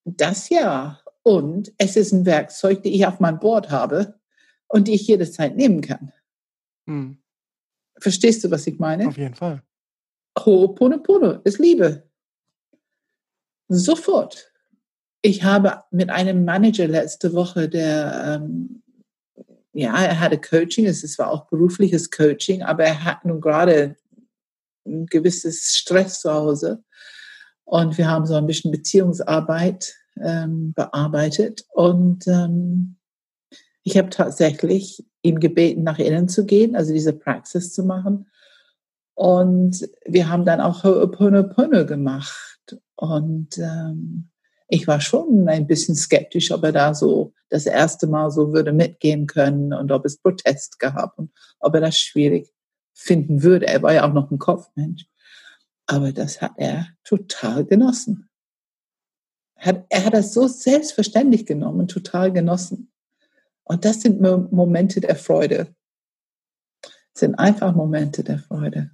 Das 0.06 0.50
ja. 0.50 1.00
Und 1.24 1.74
es 1.78 1.96
ist 1.96 2.12
ein 2.12 2.26
Werkzeug, 2.26 2.84
das 2.84 2.92
ich 2.92 3.06
auf 3.06 3.20
meinem 3.20 3.40
Board 3.40 3.70
habe 3.70 4.20
und 4.68 4.88
die 4.88 4.96
ich 4.96 5.08
jederzeit 5.08 5.56
nehmen 5.56 5.82
kann. 5.82 6.12
Hm. 6.88 7.18
Verstehst 7.98 8.44
du, 8.44 8.52
was 8.52 8.66
ich 8.68 8.80
meine? 8.80 9.08
Auf 9.08 9.18
jeden 9.18 9.36
Fall. 9.36 9.62
Ho'oponopono 10.38 11.42
ist 11.44 11.60
Liebe. 11.60 12.10
Sofort. 13.68 14.52
Ich 15.22 15.44
habe 15.44 15.84
mit 15.92 16.10
einem 16.10 16.46
Manager 16.46 16.88
letzte 16.88 17.34
Woche, 17.34 17.68
der, 17.68 18.42
ähm, 18.42 18.82
ja, 19.74 20.02
er 20.02 20.20
hatte 20.20 20.40
Coaching, 20.40 20.86
es 20.86 21.20
war 21.20 21.30
auch 21.30 21.48
berufliches 21.48 22.10
Coaching, 22.10 22.64
aber 22.64 22.86
er 22.86 23.04
hat 23.04 23.26
nun 23.26 23.42
gerade 23.42 23.98
ein 24.86 25.06
gewisses 25.08 25.76
Stress 25.76 26.22
zu 26.22 26.34
Hause. 26.34 26.84
Und 27.66 27.98
wir 27.98 28.08
haben 28.08 28.26
so 28.26 28.36
ein 28.36 28.48
bisschen 28.48 28.72
Beziehungsarbeit 28.72 29.99
ähm, 30.22 30.74
bearbeitet. 30.74 31.66
Und 31.72 32.28
ähm, 32.28 32.98
ich 33.84 33.98
habe 33.98 34.10
tatsächlich 34.10 35.06
ihn 35.22 35.40
gebeten, 35.40 35.84
nach 35.84 36.00
innen 36.00 36.30
zu 36.30 36.46
gehen, 36.46 36.76
also 36.76 36.94
diese 36.94 37.14
Praxis 37.14 37.74
zu 37.74 37.84
machen. 37.84 38.28
Und 39.16 39.90
wir 40.06 40.30
haben 40.30 40.46
dann 40.46 40.62
auch 40.62 40.84
Ho'oponopono 40.84 41.86
gemacht. 41.86 42.78
Und 42.96 43.58
ähm, 43.58 44.30
ich 44.68 44.88
war 44.88 45.02
schon 45.02 45.50
ein 45.50 45.68
bisschen 45.68 45.96
skeptisch, 45.96 46.52
ob 46.52 46.64
er 46.64 46.72
da 46.72 46.94
so 46.94 47.34
das 47.50 47.66
erste 47.66 48.08
Mal 48.08 48.32
so 48.32 48.54
würde 48.54 48.72
mitgehen 48.72 49.26
können 49.26 49.74
und 49.74 49.92
ob 49.92 50.06
es 50.06 50.22
Protest 50.22 50.80
gab 50.80 51.18
und 51.18 51.32
ob 51.60 51.74
er 51.74 51.82
das 51.82 51.98
schwierig 51.98 52.54
finden 52.94 53.42
würde. 53.42 53.68
Er 53.68 53.82
war 53.82 53.94
ja 53.94 54.08
auch 54.08 54.14
noch 54.14 54.30
ein 54.30 54.38
Kopfmensch. 54.38 55.08
Aber 55.88 56.12
das 56.12 56.42
hat 56.42 56.54
er 56.58 56.88
total 57.04 57.66
genossen. 57.66 58.29
Er 59.62 60.06
hat 60.06 60.14
das 60.14 60.34
so 60.34 60.48
selbstverständlich 60.48 61.46
genommen, 61.46 61.88
total 61.88 62.32
genossen. 62.32 62.92
Und 63.64 63.86
das 63.86 64.02
sind 64.02 64.22
Momente 64.22 65.02
der 65.02 65.16
Freude. 65.16 65.68
Das 66.82 67.20
sind 67.20 67.36
einfach 67.36 67.76
Momente 67.76 68.24
der 68.24 68.40
Freude. 68.40 68.92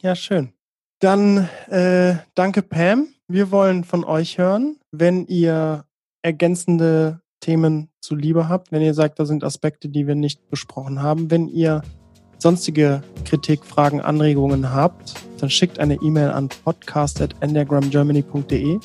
Ja, 0.00 0.14
schön. 0.14 0.52
Dann 1.00 1.48
äh, 1.68 2.16
danke, 2.34 2.62
Pam. 2.62 3.08
Wir 3.26 3.50
wollen 3.50 3.84
von 3.84 4.04
euch 4.04 4.38
hören, 4.38 4.76
wenn 4.90 5.26
ihr 5.26 5.84
ergänzende 6.22 7.20
Themen 7.40 7.88
zu 8.00 8.14
Liebe 8.14 8.48
habt, 8.48 8.70
wenn 8.70 8.82
ihr 8.82 8.94
sagt, 8.94 9.18
da 9.18 9.24
sind 9.24 9.42
Aspekte, 9.42 9.88
die 9.88 10.06
wir 10.06 10.14
nicht 10.14 10.48
besprochen 10.50 11.02
haben, 11.02 11.30
wenn 11.30 11.48
ihr 11.48 11.82
sonstige 12.38 13.02
Kritik, 13.24 13.64
Fragen, 13.64 14.00
Anregungen 14.00 14.72
habt, 14.72 15.14
dann 15.38 15.50
schickt 15.50 15.78
eine 15.78 15.94
E-Mail 15.96 16.30
an 16.30 16.48
podcast.enneagramgermany.de. 16.48 18.78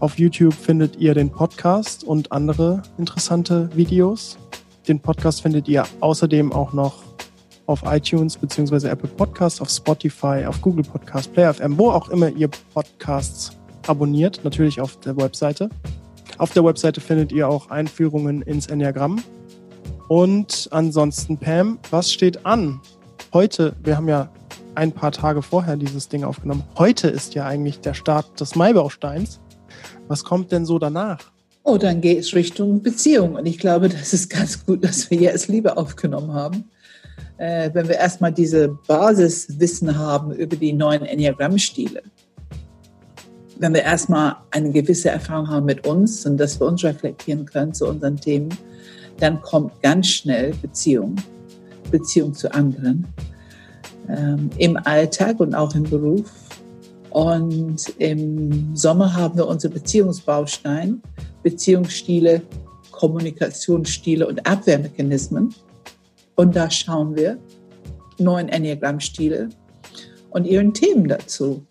Auf 0.00 0.18
YouTube 0.18 0.54
findet 0.54 0.96
ihr 0.96 1.14
den 1.14 1.30
Podcast 1.30 2.04
und 2.04 2.32
andere 2.32 2.82
interessante 2.98 3.68
Videos. 3.74 4.38
Den 4.88 5.00
Podcast 5.00 5.42
findet 5.42 5.68
ihr 5.68 5.84
außerdem 6.00 6.52
auch 6.52 6.72
noch 6.72 7.02
auf 7.66 7.82
iTunes 7.86 8.36
bzw. 8.36 8.88
Apple 8.88 9.08
Podcasts, 9.08 9.60
auf 9.60 9.70
Spotify, 9.70 10.44
auf 10.46 10.60
Google 10.60 10.84
Podcasts, 10.84 11.28
Player 11.28 11.54
FM, 11.54 11.78
wo 11.78 11.90
auch 11.90 12.08
immer 12.10 12.28
ihr 12.28 12.48
Podcasts 12.72 13.52
abonniert, 13.86 14.40
natürlich 14.44 14.80
auf 14.80 14.98
der 15.00 15.16
Webseite. 15.16 15.70
Auf 16.38 16.52
der 16.52 16.64
Webseite 16.64 17.00
findet 17.00 17.32
ihr 17.32 17.48
auch 17.48 17.70
Einführungen 17.70 18.42
ins 18.42 18.66
Enneagramm. 18.66 19.22
Und 20.08 20.68
ansonsten, 20.70 21.38
Pam, 21.38 21.78
was 21.90 22.12
steht 22.12 22.44
an? 22.44 22.80
Heute, 23.32 23.74
wir 23.82 23.96
haben 23.96 24.08
ja 24.08 24.28
ein 24.74 24.92
paar 24.92 25.12
Tage 25.12 25.42
vorher 25.42 25.76
dieses 25.76 26.08
Ding 26.08 26.24
aufgenommen. 26.24 26.64
Heute 26.78 27.08
ist 27.08 27.34
ja 27.34 27.46
eigentlich 27.46 27.80
der 27.80 27.94
Start 27.94 28.40
des 28.40 28.54
Maibausteins. 28.54 29.40
Was 30.08 30.24
kommt 30.24 30.52
denn 30.52 30.64
so 30.64 30.78
danach? 30.78 31.32
Oh, 31.62 31.78
dann 31.78 32.02
geht 32.02 32.18
es 32.18 32.34
Richtung 32.34 32.82
Beziehung. 32.82 33.36
Und 33.36 33.46
ich 33.46 33.58
glaube, 33.58 33.88
das 33.88 34.12
ist 34.12 34.28
ganz 34.28 34.64
gut, 34.66 34.84
dass 34.84 35.10
wir 35.10 35.18
jetzt 35.18 35.48
Liebe 35.48 35.76
aufgenommen 35.76 36.32
haben. 36.32 36.64
Äh, 37.38 37.70
wenn 37.72 37.88
wir 37.88 37.96
erstmal 37.96 38.32
diese 38.32 38.68
Basiswissen 38.86 39.98
haben 39.98 40.32
über 40.32 40.56
die 40.56 40.72
neuen 40.72 41.04
Enneagramm-Stile. 41.04 42.02
Wenn 43.58 43.72
wir 43.72 43.82
erstmal 43.82 44.36
eine 44.50 44.70
gewisse 44.70 45.10
Erfahrung 45.10 45.48
haben 45.48 45.66
mit 45.66 45.86
uns 45.86 46.26
und 46.26 46.36
dass 46.36 46.60
wir 46.60 46.66
uns 46.66 46.84
reflektieren 46.84 47.46
können 47.46 47.72
zu 47.72 47.86
unseren 47.86 48.16
Themen, 48.16 48.50
dann 49.18 49.40
kommt 49.40 49.80
ganz 49.82 50.08
schnell 50.08 50.52
Beziehung, 50.60 51.16
Beziehung 51.90 52.34
zu 52.34 52.52
anderen. 52.52 53.06
Ähm, 54.08 54.50
Im 54.58 54.76
Alltag 54.76 55.40
und 55.40 55.54
auch 55.54 55.74
im 55.74 55.84
Beruf 55.84 56.30
und 57.14 57.94
im 57.98 58.74
Sommer 58.74 59.14
haben 59.14 59.36
wir 59.36 59.46
unsere 59.46 59.72
Beziehungsbaustein, 59.72 61.00
Beziehungsstile, 61.44 62.42
Kommunikationsstile 62.90 64.26
und 64.26 64.44
Abwehrmechanismen. 64.44 65.54
Und 66.34 66.56
da 66.56 66.68
schauen 66.68 67.14
wir 67.14 67.38
neun 68.18 68.48
Enneagramm-Stile 68.48 69.48
und 70.30 70.44
ihren 70.44 70.74
Themen 70.74 71.06
dazu. 71.06 71.64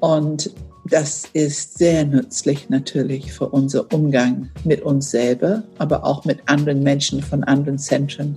Und 0.00 0.50
das 0.84 1.24
ist 1.32 1.78
sehr 1.78 2.04
nützlich 2.04 2.68
natürlich 2.68 3.32
für 3.32 3.48
unser 3.48 3.90
Umgang 3.90 4.50
mit 4.64 4.82
uns 4.82 5.10
selber, 5.10 5.62
aber 5.78 6.04
auch 6.04 6.26
mit 6.26 6.40
anderen 6.44 6.82
Menschen 6.82 7.22
von 7.22 7.42
anderen 7.42 7.78
Zentren 7.78 8.36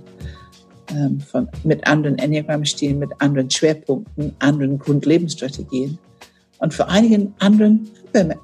ähm, 0.88 1.20
von, 1.20 1.46
mit 1.62 1.86
anderen 1.86 2.16
Enneagramm-Stilen, 2.16 3.00
mit 3.00 3.10
anderen 3.18 3.50
Schwerpunkten, 3.50 4.34
anderen 4.38 4.78
Grundlebensstrategien 4.78 5.98
und 6.58 6.74
vor 6.74 6.88
einigen 6.88 7.34
anderen 7.38 7.88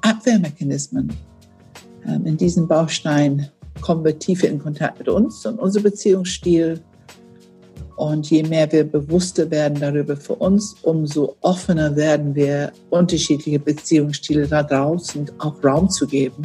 Abwehrmechanismen. 0.03 1.13
Ähm, 2.07 2.27
in 2.27 2.37
diesem 2.37 2.69
Baustein 2.69 3.49
kommen 3.81 4.05
wir 4.05 4.19
tiefer 4.19 4.49
in 4.49 4.59
Kontakt 4.59 4.99
mit 4.99 5.09
uns 5.09 5.45
und 5.47 5.59
unserem 5.59 5.85
Beziehungsstil. 5.85 6.81
Und 7.97 8.31
je 8.31 8.43
mehr 8.43 8.71
wir 8.73 8.85
bewusster 8.85 9.51
werden 9.51 9.79
darüber 9.81 10.17
für 10.17 10.35
uns, 10.35 10.75
umso 10.83 11.37
offener 11.41 11.95
werden 11.95 12.35
wir, 12.35 12.73
unterschiedliche 12.91 13.59
Beziehungsstile 13.59 14.49
da 14.49 14.63
draußen 14.63 15.31
auch 15.39 15.63
Raum 15.63 15.89
zu 15.89 16.07
geben 16.07 16.43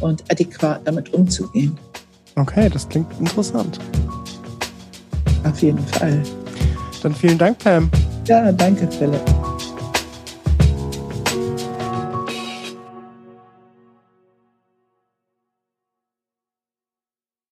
und 0.00 0.22
adäquat 0.30 0.82
damit 0.84 1.12
umzugehen. 1.12 1.76
Okay, 2.36 2.68
das 2.68 2.88
klingt 2.88 3.08
interessant. 3.18 3.78
Auf 5.44 5.62
jeden 5.62 5.78
Fall. 5.78 6.22
Dann 7.02 7.14
vielen 7.14 7.38
Dank, 7.38 7.58
Pam. 7.58 7.90
Ja, 8.26 8.52
danke, 8.52 8.88
Philipp. 8.90 9.22